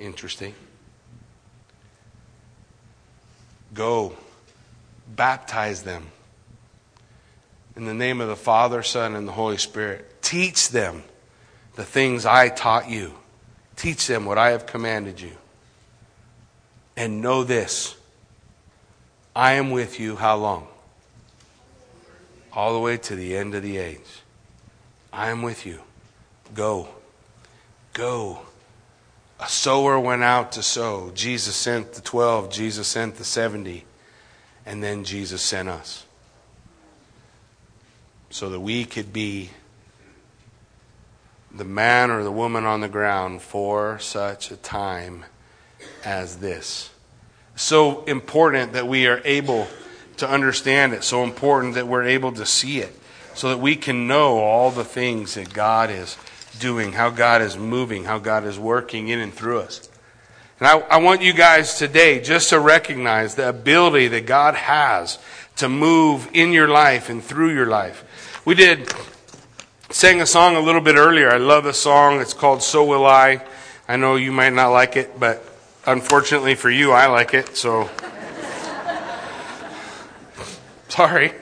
Interesting. 0.00 0.52
Go, 3.72 4.16
baptize 5.06 5.84
them 5.84 6.08
in 7.76 7.84
the 7.84 7.94
name 7.94 8.20
of 8.20 8.26
the 8.26 8.34
Father, 8.34 8.82
Son, 8.82 9.14
and 9.14 9.28
the 9.28 9.32
Holy 9.32 9.58
Spirit. 9.58 10.20
Teach 10.22 10.70
them 10.70 11.04
the 11.76 11.84
things 11.84 12.26
I 12.26 12.48
taught 12.48 12.90
you. 12.90 13.14
Teach 13.76 14.08
them 14.08 14.24
what 14.24 14.38
I 14.38 14.50
have 14.50 14.66
commanded 14.66 15.20
you. 15.20 15.36
And 16.96 17.20
know 17.20 17.44
this 17.44 17.96
I 19.34 19.52
am 19.52 19.70
with 19.70 19.98
you 19.98 20.16
how 20.16 20.36
long? 20.36 20.68
All 22.52 22.72
the 22.72 22.80
way 22.80 22.96
to 22.98 23.16
the 23.16 23.36
end 23.36 23.54
of 23.54 23.62
the 23.62 23.78
age. 23.78 24.22
I 25.12 25.30
am 25.30 25.42
with 25.42 25.66
you. 25.66 25.80
Go. 26.54 26.88
Go. 27.92 28.40
A 29.40 29.48
sower 29.48 29.98
went 29.98 30.22
out 30.22 30.52
to 30.52 30.62
sow. 30.62 31.10
Jesus 31.14 31.56
sent 31.56 31.94
the 31.94 32.00
12, 32.00 32.50
Jesus 32.50 32.86
sent 32.86 33.16
the 33.16 33.24
70, 33.24 33.84
and 34.64 34.82
then 34.82 35.02
Jesus 35.02 35.42
sent 35.42 35.68
us 35.68 36.06
so 38.30 38.48
that 38.50 38.60
we 38.60 38.84
could 38.84 39.12
be 39.12 39.50
the 41.52 41.64
man 41.64 42.10
or 42.10 42.24
the 42.24 42.32
woman 42.32 42.64
on 42.64 42.80
the 42.80 42.88
ground 42.88 43.42
for 43.42 43.98
such 43.98 44.50
a 44.50 44.56
time 44.56 45.24
as 46.04 46.36
this. 46.36 46.90
So 47.56 48.04
important 48.04 48.72
that 48.72 48.86
we 48.86 49.06
are 49.06 49.20
able 49.24 49.68
to 50.16 50.28
understand 50.28 50.92
it, 50.92 51.04
so 51.04 51.24
important 51.24 51.74
that 51.74 51.86
we're 51.86 52.04
able 52.04 52.32
to 52.32 52.46
see 52.46 52.78
it, 52.78 52.98
so 53.34 53.48
that 53.50 53.58
we 53.58 53.76
can 53.76 54.06
know 54.06 54.38
all 54.38 54.70
the 54.70 54.84
things 54.84 55.34
that 55.34 55.52
God 55.52 55.90
is 55.90 56.16
doing, 56.58 56.92
how 56.92 57.10
God 57.10 57.42
is 57.42 57.56
moving, 57.56 58.04
how 58.04 58.18
God 58.18 58.44
is 58.44 58.58
working 58.58 59.08
in 59.08 59.18
and 59.18 59.32
through 59.32 59.60
us. 59.60 59.88
And 60.60 60.68
I, 60.68 60.78
I 60.78 60.96
want 60.98 61.20
you 61.20 61.32
guys 61.32 61.78
today 61.78 62.20
just 62.20 62.50
to 62.50 62.60
recognize 62.60 63.34
the 63.34 63.48
ability 63.48 64.08
that 64.08 64.26
God 64.26 64.54
has 64.54 65.18
to 65.56 65.68
move 65.68 66.28
in 66.32 66.52
your 66.52 66.68
life 66.68 67.08
and 67.08 67.22
through 67.22 67.52
your 67.52 67.66
life. 67.66 68.42
We 68.44 68.54
did 68.54 68.92
sang 69.90 70.20
a 70.20 70.26
song 70.26 70.56
a 70.56 70.60
little 70.60 70.80
bit 70.80 70.96
earlier. 70.96 71.30
I 71.30 71.38
love 71.38 71.64
the 71.64 71.72
song. 71.72 72.20
It's 72.20 72.34
called 72.34 72.62
So 72.62 72.84
Will 72.84 73.06
I. 73.06 73.44
I 73.88 73.96
know 73.96 74.16
you 74.16 74.32
might 74.32 74.52
not 74.52 74.68
like 74.68 74.96
it, 74.96 75.18
but 75.18 75.44
unfortunately 75.86 76.54
for 76.54 76.70
you, 76.70 76.92
I 76.92 77.06
like 77.06 77.34
it. 77.34 77.56
So 77.56 77.90
sorry. 80.88 81.32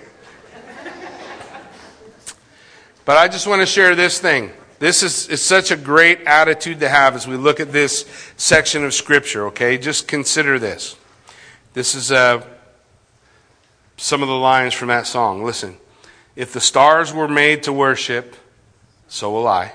But 3.05 3.16
I 3.16 3.28
just 3.28 3.47
want 3.47 3.61
to 3.61 3.66
share 3.66 3.95
this 3.95 4.18
thing. 4.18 4.53
This 4.78 5.03
is 5.03 5.28
it's 5.28 5.43
such 5.43 5.70
a 5.70 5.76
great 5.76 6.22
attitude 6.22 6.80
to 6.80 6.88
have 6.88 7.14
as 7.14 7.26
we 7.26 7.36
look 7.36 7.61
at 7.61 7.72
this 7.72 8.05
section 8.36 8.84
of 8.84 8.95
Scripture, 8.95 9.47
okay? 9.47 9.78
Just 9.78 10.09
consider 10.09 10.59
this. 10.59 10.97
This 11.72 11.95
is 11.95 12.12
uh, 12.12 12.45
some 13.97 14.22
of 14.22 14.28
the 14.28 14.34
lines 14.34 14.74
from 14.74 14.88
that 14.88 15.07
song. 15.07 15.45
Listen. 15.45 15.76
If 16.34 16.53
the 16.53 16.61
stars 16.61 17.12
were 17.12 17.28
made 17.28 17.62
to 17.64 17.72
worship, 17.72 18.36
so 19.07 19.30
will 19.30 19.47
I. 19.47 19.72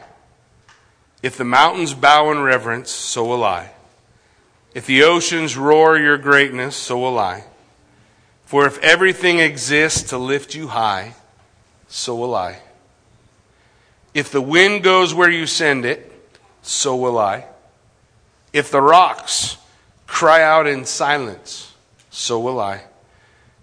If 1.22 1.38
the 1.38 1.44
mountains 1.44 1.94
bow 1.94 2.32
in 2.32 2.42
reverence, 2.42 2.90
so 2.90 3.26
will 3.26 3.44
I. 3.44 3.72
If 4.78 4.86
the 4.86 5.02
oceans 5.02 5.58
roar 5.58 5.98
your 5.98 6.20
greatness, 6.20 6.76
so 6.76 7.00
will 7.00 7.18
I. 7.18 7.46
For 8.46 8.68
if 8.68 8.78
everything 8.84 9.40
exists 9.40 10.10
to 10.12 10.20
lift 10.20 10.54
you 10.54 10.68
high, 10.68 11.16
so 11.88 12.16
will 12.16 12.36
I. 12.36 12.60
If 14.14 14.30
the 14.30 14.40
wind 14.40 14.84
goes 14.84 15.16
where 15.16 15.32
you 15.32 15.48
send 15.48 15.84
it, 15.84 16.30
so 16.62 16.96
will 16.96 17.18
I. 17.18 17.46
If 18.54 18.70
the 18.70 18.80
rocks 18.80 19.58
cry 20.06 20.44
out 20.44 20.68
in 20.68 20.86
silence, 20.86 21.74
so 22.12 22.40
will 22.40 22.60
I. 22.60 22.84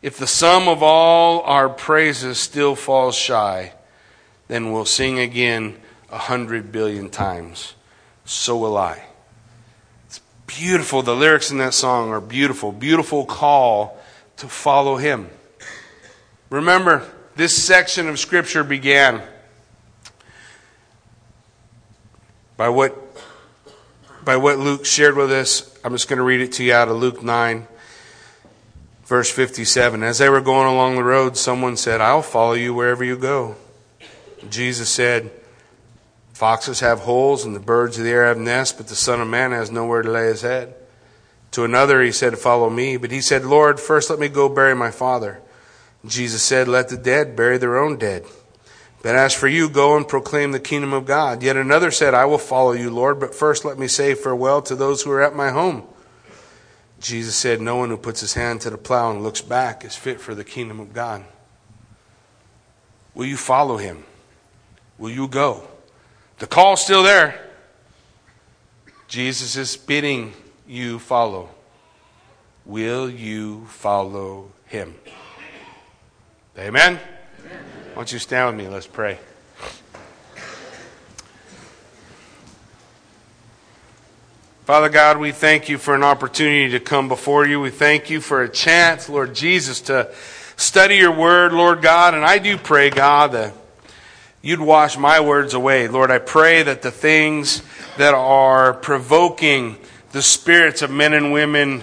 If 0.02 0.16
the 0.16 0.26
sum 0.26 0.66
of 0.66 0.82
all 0.82 1.42
our 1.42 1.68
praises 1.68 2.38
still 2.38 2.74
falls 2.74 3.14
shy, 3.14 3.72
then 4.48 4.72
we'll 4.72 4.84
sing 4.84 5.20
again 5.20 5.76
a 6.10 6.18
hundred 6.18 6.72
billion 6.72 7.08
times. 7.08 7.74
So 8.24 8.56
will 8.56 8.76
I. 8.76 9.04
Beautiful. 10.56 11.02
The 11.02 11.16
lyrics 11.16 11.50
in 11.50 11.58
that 11.58 11.74
song 11.74 12.10
are 12.10 12.20
beautiful. 12.20 12.70
Beautiful 12.70 13.24
call 13.24 13.98
to 14.36 14.46
follow 14.46 14.96
him. 14.96 15.28
Remember, 16.48 17.10
this 17.34 17.60
section 17.60 18.08
of 18.08 18.20
Scripture 18.20 18.62
began 18.62 19.22
by 22.56 22.68
what, 22.68 22.96
by 24.24 24.36
what 24.36 24.58
Luke 24.58 24.84
shared 24.84 25.16
with 25.16 25.32
us. 25.32 25.76
I'm 25.82 25.92
just 25.92 26.08
going 26.08 26.18
to 26.18 26.24
read 26.24 26.40
it 26.40 26.52
to 26.52 26.64
you 26.64 26.72
out 26.72 26.88
of 26.88 26.96
Luke 26.96 27.22
9, 27.22 27.66
verse 29.06 29.30
57. 29.30 30.04
As 30.04 30.18
they 30.18 30.28
were 30.28 30.40
going 30.40 30.68
along 30.68 30.94
the 30.94 31.04
road, 31.04 31.36
someone 31.36 31.76
said, 31.76 32.00
I'll 32.00 32.22
follow 32.22 32.52
you 32.52 32.72
wherever 32.72 33.02
you 33.02 33.16
go. 33.16 33.56
Jesus 34.48 34.88
said, 34.88 35.32
Foxes 36.34 36.80
have 36.80 36.98
holes 36.98 37.44
and 37.44 37.54
the 37.54 37.60
birds 37.60 37.96
of 37.96 38.02
the 38.02 38.10
air 38.10 38.26
have 38.26 38.38
nests, 38.38 38.76
but 38.76 38.88
the 38.88 38.96
Son 38.96 39.20
of 39.20 39.28
Man 39.28 39.52
has 39.52 39.70
nowhere 39.70 40.02
to 40.02 40.10
lay 40.10 40.26
his 40.26 40.42
head. 40.42 40.74
To 41.52 41.62
another 41.62 42.02
he 42.02 42.10
said, 42.10 42.36
Follow 42.36 42.68
me. 42.68 42.96
But 42.96 43.12
he 43.12 43.20
said, 43.20 43.44
Lord, 43.44 43.78
first 43.78 44.10
let 44.10 44.18
me 44.18 44.28
go 44.28 44.48
bury 44.48 44.74
my 44.74 44.90
father. 44.90 45.40
Jesus 46.04 46.42
said, 46.42 46.66
Let 46.66 46.88
the 46.88 46.96
dead 46.96 47.36
bury 47.36 47.56
their 47.56 47.78
own 47.78 47.98
dead. 47.98 48.24
But 49.00 49.14
as 49.14 49.32
for 49.32 49.46
you, 49.46 49.68
go 49.68 49.96
and 49.96 50.08
proclaim 50.08 50.50
the 50.50 50.58
kingdom 50.58 50.92
of 50.92 51.06
God. 51.06 51.40
Yet 51.40 51.56
another 51.56 51.92
said, 51.92 52.14
I 52.14 52.24
will 52.24 52.38
follow 52.38 52.72
you, 52.72 52.90
Lord, 52.90 53.20
but 53.20 53.34
first 53.34 53.64
let 53.64 53.78
me 53.78 53.86
say 53.86 54.14
farewell 54.14 54.60
to 54.62 54.74
those 54.74 55.02
who 55.02 55.12
are 55.12 55.22
at 55.22 55.36
my 55.36 55.50
home. 55.50 55.84
Jesus 57.00 57.36
said, 57.36 57.60
No 57.60 57.76
one 57.76 57.90
who 57.90 57.96
puts 57.96 58.20
his 58.20 58.34
hand 58.34 58.60
to 58.62 58.70
the 58.70 58.78
plow 58.78 59.12
and 59.12 59.22
looks 59.22 59.40
back 59.40 59.84
is 59.84 59.94
fit 59.94 60.20
for 60.20 60.34
the 60.34 60.42
kingdom 60.42 60.80
of 60.80 60.92
God. 60.92 61.24
Will 63.14 63.26
you 63.26 63.36
follow 63.36 63.76
him? 63.76 64.02
Will 64.98 65.10
you 65.10 65.28
go? 65.28 65.68
The 66.38 66.46
call's 66.46 66.82
still 66.82 67.02
there. 67.02 67.40
Jesus 69.06 69.56
is 69.56 69.76
bidding 69.76 70.32
you 70.66 70.98
follow. 70.98 71.50
Will 72.64 73.08
you 73.08 73.66
follow 73.66 74.50
him? 74.66 74.94
Amen? 76.58 76.98
Amen. 76.98 77.00
Why 77.88 77.94
don't 77.94 78.12
you 78.12 78.18
stand 78.18 78.56
with 78.56 78.66
me? 78.66 78.72
Let's 78.72 78.86
pray. 78.86 79.18
Father 84.64 84.88
God, 84.88 85.18
we 85.18 85.30
thank 85.30 85.68
you 85.68 85.76
for 85.76 85.94
an 85.94 86.02
opportunity 86.02 86.70
to 86.70 86.80
come 86.80 87.06
before 87.06 87.46
you. 87.46 87.60
We 87.60 87.70
thank 87.70 88.08
you 88.08 88.22
for 88.22 88.42
a 88.42 88.48
chance, 88.48 89.10
Lord 89.10 89.34
Jesus, 89.34 89.82
to 89.82 90.10
study 90.56 90.96
your 90.96 91.12
word, 91.12 91.52
Lord 91.52 91.82
God. 91.82 92.14
And 92.14 92.24
I 92.24 92.38
do 92.38 92.56
pray, 92.56 92.88
God, 92.88 93.32
that 93.32 93.52
you'd 94.44 94.60
wash 94.60 94.98
my 94.98 95.20
words 95.20 95.54
away. 95.54 95.88
Lord, 95.88 96.10
I 96.10 96.18
pray 96.18 96.62
that 96.62 96.82
the 96.82 96.90
things 96.90 97.62
that 97.96 98.12
are 98.12 98.74
provoking 98.74 99.78
the 100.12 100.20
spirits 100.20 100.82
of 100.82 100.90
men 100.90 101.14
and 101.14 101.32
women 101.32 101.82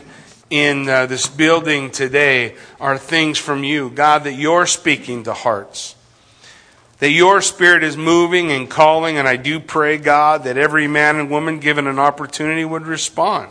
in 0.52 0.88
uh, 0.88 1.08
this 1.08 1.28
building 1.28 1.90
today 1.90 2.56
are 2.80 3.00
things 3.00 3.40
from 3.40 3.64
you. 3.64 3.90
God, 3.90 4.26
that 4.26 4.34
you're 4.34 4.68
speaking 4.68 5.24
to 5.24 5.34
hearts. 5.34 5.96
That 7.00 7.10
your 7.10 7.42
spirit 7.42 7.84
is 7.84 7.98
moving 7.98 8.52
and 8.52 8.70
calling, 8.70 9.18
and 9.18 9.28
I 9.28 9.38
do 9.38 9.60
pray, 9.60 9.98
God, 9.98 10.44
that 10.44 10.56
every 10.56 10.88
man 10.88 11.16
and 11.16 11.32
woman 11.32 11.60
given 11.60 11.88
an 11.88 11.98
opportunity 11.98 12.64
would 12.64 12.86
respond. 12.86 13.50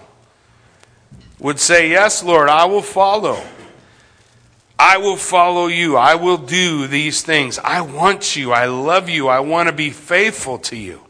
Would 1.40 1.58
say, 1.58 1.90
Yes, 1.90 2.22
Lord, 2.22 2.48
I 2.48 2.66
will 2.66 2.82
follow. 2.82 3.42
I 4.82 4.96
will 4.96 5.18
follow 5.18 5.66
you. 5.66 5.98
I 5.98 6.14
will 6.14 6.38
do 6.38 6.86
these 6.86 7.20
things. 7.20 7.58
I 7.58 7.82
want 7.82 8.34
you. 8.34 8.50
I 8.52 8.64
love 8.64 9.10
you. 9.10 9.28
I 9.28 9.40
want 9.40 9.68
to 9.68 9.74
be 9.74 9.90
faithful 9.90 10.56
to 10.56 10.76
you. 10.76 11.02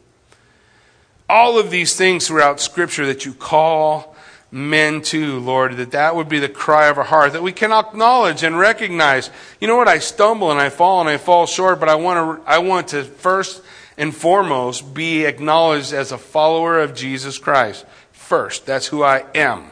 All 1.29 1.57
of 1.57 1.71
these 1.71 1.95
things 1.95 2.27
throughout 2.27 2.59
Scripture 2.59 3.07
that 3.07 3.25
you 3.25 3.33
call 3.33 4.17
men 4.51 5.03
to, 5.03 5.39
Lord, 5.39 5.77
that 5.77 5.93
that 5.93 6.17
would 6.17 6.29
be 6.29 6.41
the 6.41 6.49
cry 6.49 6.89
of 6.89 6.99
our 6.99 7.05
heart, 7.05 7.33
that 7.33 7.45
we 7.45 7.53
can 7.53 7.71
acknowledge 7.71 8.43
and 8.43 8.59
recognize, 8.59 9.31
you 9.61 9.69
know 9.69 9.77
what, 9.77 9.87
I 9.87 10.01
stumble 10.01 10.51
and 10.51 10.59
I 10.59 10.69
fall 10.69 11.01
and 11.01 11.09
I 11.09 11.17
fall 11.17 11.47
short, 11.47 11.79
but 11.79 11.89
I 11.89 11.95
want 11.95 12.45
to, 12.45 12.51
I 12.51 12.59
want 12.59 12.89
to 12.89 13.05
first 13.05 13.63
and 13.97 14.13
foremost 14.13 14.95
be 14.95 15.25
acknowledged 15.27 15.93
as 15.93 16.11
a 16.11 16.19
follower 16.19 16.81
of 16.81 16.93
Jesus 16.93 17.39
Christ. 17.39 17.87
First, 18.11 18.67
that's 18.67 18.89
who 18.89 19.05
I 19.05 19.27
am. 19.33 19.71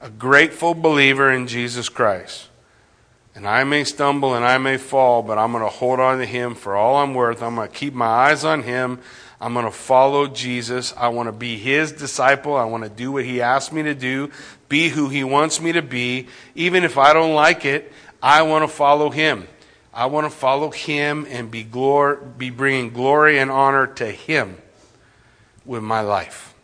A 0.00 0.08
grateful 0.08 0.72
believer 0.72 1.30
in 1.30 1.46
Jesus 1.46 1.90
Christ. 1.90 2.48
And 3.34 3.48
I 3.48 3.64
may 3.64 3.84
stumble 3.84 4.34
and 4.34 4.44
I 4.44 4.58
may 4.58 4.76
fall, 4.76 5.22
but 5.22 5.38
I'm 5.38 5.52
going 5.52 5.64
to 5.64 5.70
hold 5.70 6.00
on 6.00 6.18
to 6.18 6.26
Him 6.26 6.54
for 6.54 6.76
all 6.76 6.96
I'm 6.96 7.14
worth. 7.14 7.42
I'm 7.42 7.56
going 7.56 7.68
to 7.68 7.74
keep 7.74 7.94
my 7.94 8.06
eyes 8.06 8.44
on 8.44 8.62
Him. 8.62 9.00
I'm 9.44 9.52
going 9.52 9.66
to 9.66 9.70
follow 9.70 10.26
Jesus. 10.26 10.94
I 10.96 11.08
want 11.08 11.28
to 11.28 11.32
be 11.32 11.58
his 11.58 11.92
disciple. 11.92 12.56
I 12.56 12.64
want 12.64 12.84
to 12.84 12.88
do 12.88 13.12
what 13.12 13.26
he 13.26 13.42
asked 13.42 13.74
me 13.74 13.82
to 13.82 13.94
do, 13.94 14.30
be 14.70 14.88
who 14.88 15.10
he 15.10 15.22
wants 15.22 15.60
me 15.60 15.72
to 15.72 15.82
be. 15.82 16.28
Even 16.54 16.82
if 16.82 16.96
I 16.96 17.12
don't 17.12 17.34
like 17.34 17.66
it, 17.66 17.92
I 18.22 18.40
want 18.40 18.62
to 18.62 18.74
follow 18.74 19.10
him. 19.10 19.46
I 19.92 20.06
want 20.06 20.24
to 20.24 20.30
follow 20.30 20.70
him 20.70 21.26
and 21.28 21.50
be, 21.50 21.62
glor- 21.62 22.38
be 22.38 22.48
bringing 22.48 22.94
glory 22.94 23.38
and 23.38 23.50
honor 23.50 23.86
to 23.86 24.06
him 24.06 24.56
with 25.66 25.82
my 25.82 26.00
life. 26.00 26.54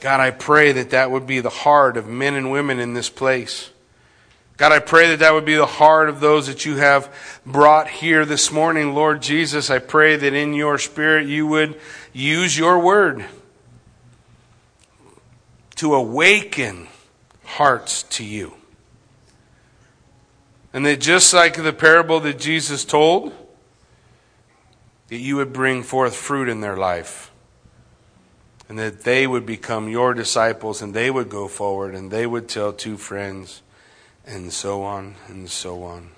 God, 0.00 0.20
I 0.20 0.32
pray 0.32 0.72
that 0.72 0.90
that 0.90 1.10
would 1.10 1.26
be 1.26 1.40
the 1.40 1.48
heart 1.48 1.96
of 1.96 2.06
men 2.06 2.34
and 2.34 2.50
women 2.50 2.78
in 2.78 2.92
this 2.92 3.08
place. 3.08 3.70
God, 4.56 4.72
I 4.72 4.78
pray 4.78 5.08
that 5.08 5.18
that 5.18 5.34
would 5.34 5.44
be 5.44 5.54
the 5.54 5.66
heart 5.66 6.08
of 6.08 6.20
those 6.20 6.46
that 6.46 6.64
you 6.64 6.76
have 6.76 7.14
brought 7.44 7.88
here 7.88 8.24
this 8.24 8.50
morning. 8.50 8.94
Lord 8.94 9.20
Jesus, 9.20 9.68
I 9.68 9.78
pray 9.80 10.16
that 10.16 10.32
in 10.32 10.54
your 10.54 10.78
spirit 10.78 11.26
you 11.26 11.46
would 11.46 11.78
use 12.14 12.56
your 12.56 12.78
word 12.78 13.26
to 15.74 15.94
awaken 15.94 16.88
hearts 17.44 18.02
to 18.04 18.24
you. 18.24 18.54
And 20.72 20.86
that 20.86 21.00
just 21.00 21.34
like 21.34 21.62
the 21.62 21.72
parable 21.72 22.20
that 22.20 22.38
Jesus 22.38 22.86
told, 22.86 23.34
that 25.08 25.18
you 25.18 25.36
would 25.36 25.52
bring 25.52 25.82
forth 25.82 26.16
fruit 26.16 26.48
in 26.48 26.62
their 26.62 26.78
life. 26.78 27.30
And 28.70 28.78
that 28.78 29.02
they 29.02 29.26
would 29.26 29.44
become 29.44 29.88
your 29.88 30.14
disciples 30.14 30.80
and 30.80 30.94
they 30.94 31.10
would 31.10 31.28
go 31.28 31.46
forward 31.46 31.94
and 31.94 32.10
they 32.10 32.26
would 32.26 32.48
tell 32.48 32.72
two 32.72 32.96
friends 32.96 33.62
and 34.26 34.52
so 34.52 34.82
on 34.82 35.14
and 35.28 35.48
so 35.48 35.82
on. 35.84 36.10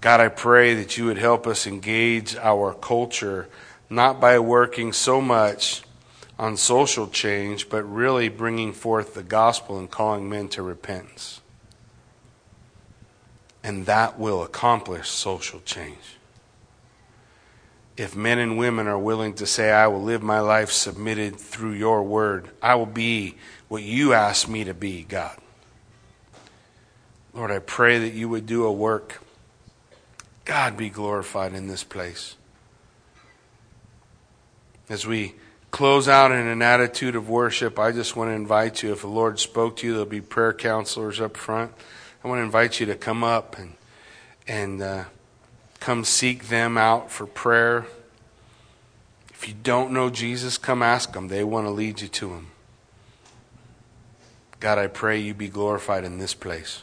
God, 0.00 0.20
I 0.20 0.28
pray 0.28 0.74
that 0.74 0.98
you 0.98 1.06
would 1.06 1.16
help 1.16 1.46
us 1.46 1.66
engage 1.66 2.36
our 2.36 2.74
culture 2.74 3.48
not 3.88 4.20
by 4.20 4.38
working 4.38 4.92
so 4.92 5.20
much 5.20 5.82
on 6.38 6.56
social 6.56 7.06
change, 7.06 7.68
but 7.68 7.82
really 7.84 8.28
bringing 8.28 8.72
forth 8.72 9.14
the 9.14 9.22
gospel 9.22 9.78
and 9.78 9.90
calling 9.90 10.28
men 10.28 10.48
to 10.48 10.62
repentance. 10.62 11.40
And 13.62 13.86
that 13.86 14.18
will 14.18 14.42
accomplish 14.42 15.08
social 15.08 15.60
change. 15.60 16.18
If 17.96 18.16
men 18.16 18.38
and 18.38 18.58
women 18.58 18.88
are 18.88 18.98
willing 18.98 19.34
to 19.34 19.46
say, 19.46 19.70
I 19.70 19.86
will 19.86 20.02
live 20.02 20.22
my 20.22 20.40
life 20.40 20.70
submitted 20.70 21.36
through 21.36 21.72
your 21.72 22.02
word, 22.02 22.50
I 22.60 22.74
will 22.74 22.84
be 22.84 23.36
what 23.68 23.84
you 23.84 24.12
ask 24.12 24.48
me 24.48 24.64
to 24.64 24.74
be, 24.74 25.04
God. 25.04 25.38
Lord, 27.34 27.50
I 27.50 27.58
pray 27.58 27.98
that 27.98 28.14
you 28.14 28.28
would 28.28 28.46
do 28.46 28.64
a 28.64 28.72
work. 28.72 29.20
God 30.44 30.76
be 30.76 30.88
glorified 30.88 31.52
in 31.52 31.66
this 31.66 31.82
place. 31.82 32.36
As 34.88 35.04
we 35.04 35.34
close 35.72 36.06
out 36.06 36.30
in 36.30 36.46
an 36.46 36.62
attitude 36.62 37.16
of 37.16 37.28
worship, 37.28 37.76
I 37.76 37.90
just 37.90 38.14
want 38.14 38.30
to 38.30 38.34
invite 38.34 38.84
you, 38.84 38.92
if 38.92 39.00
the 39.00 39.08
Lord 39.08 39.40
spoke 39.40 39.78
to 39.78 39.86
you, 39.86 39.94
there'll 39.94 40.06
be 40.06 40.20
prayer 40.20 40.52
counselors 40.52 41.20
up 41.20 41.36
front. 41.36 41.72
I 42.22 42.28
want 42.28 42.38
to 42.38 42.44
invite 42.44 42.78
you 42.78 42.86
to 42.86 42.94
come 42.94 43.24
up 43.24 43.58
and, 43.58 43.74
and 44.46 44.80
uh, 44.80 45.04
come 45.80 46.04
seek 46.04 46.48
them 46.48 46.78
out 46.78 47.10
for 47.10 47.26
prayer. 47.26 47.86
If 49.30 49.48
you 49.48 49.54
don't 49.60 49.90
know 49.90 50.08
Jesus, 50.08 50.56
come 50.56 50.82
ask 50.82 51.12
them. 51.12 51.26
They 51.26 51.42
want 51.42 51.66
to 51.66 51.70
lead 51.70 52.00
you 52.00 52.08
to 52.08 52.34
him. 52.34 52.46
God, 54.60 54.78
I 54.78 54.86
pray 54.86 55.18
you 55.18 55.34
be 55.34 55.48
glorified 55.48 56.04
in 56.04 56.18
this 56.18 56.32
place 56.32 56.82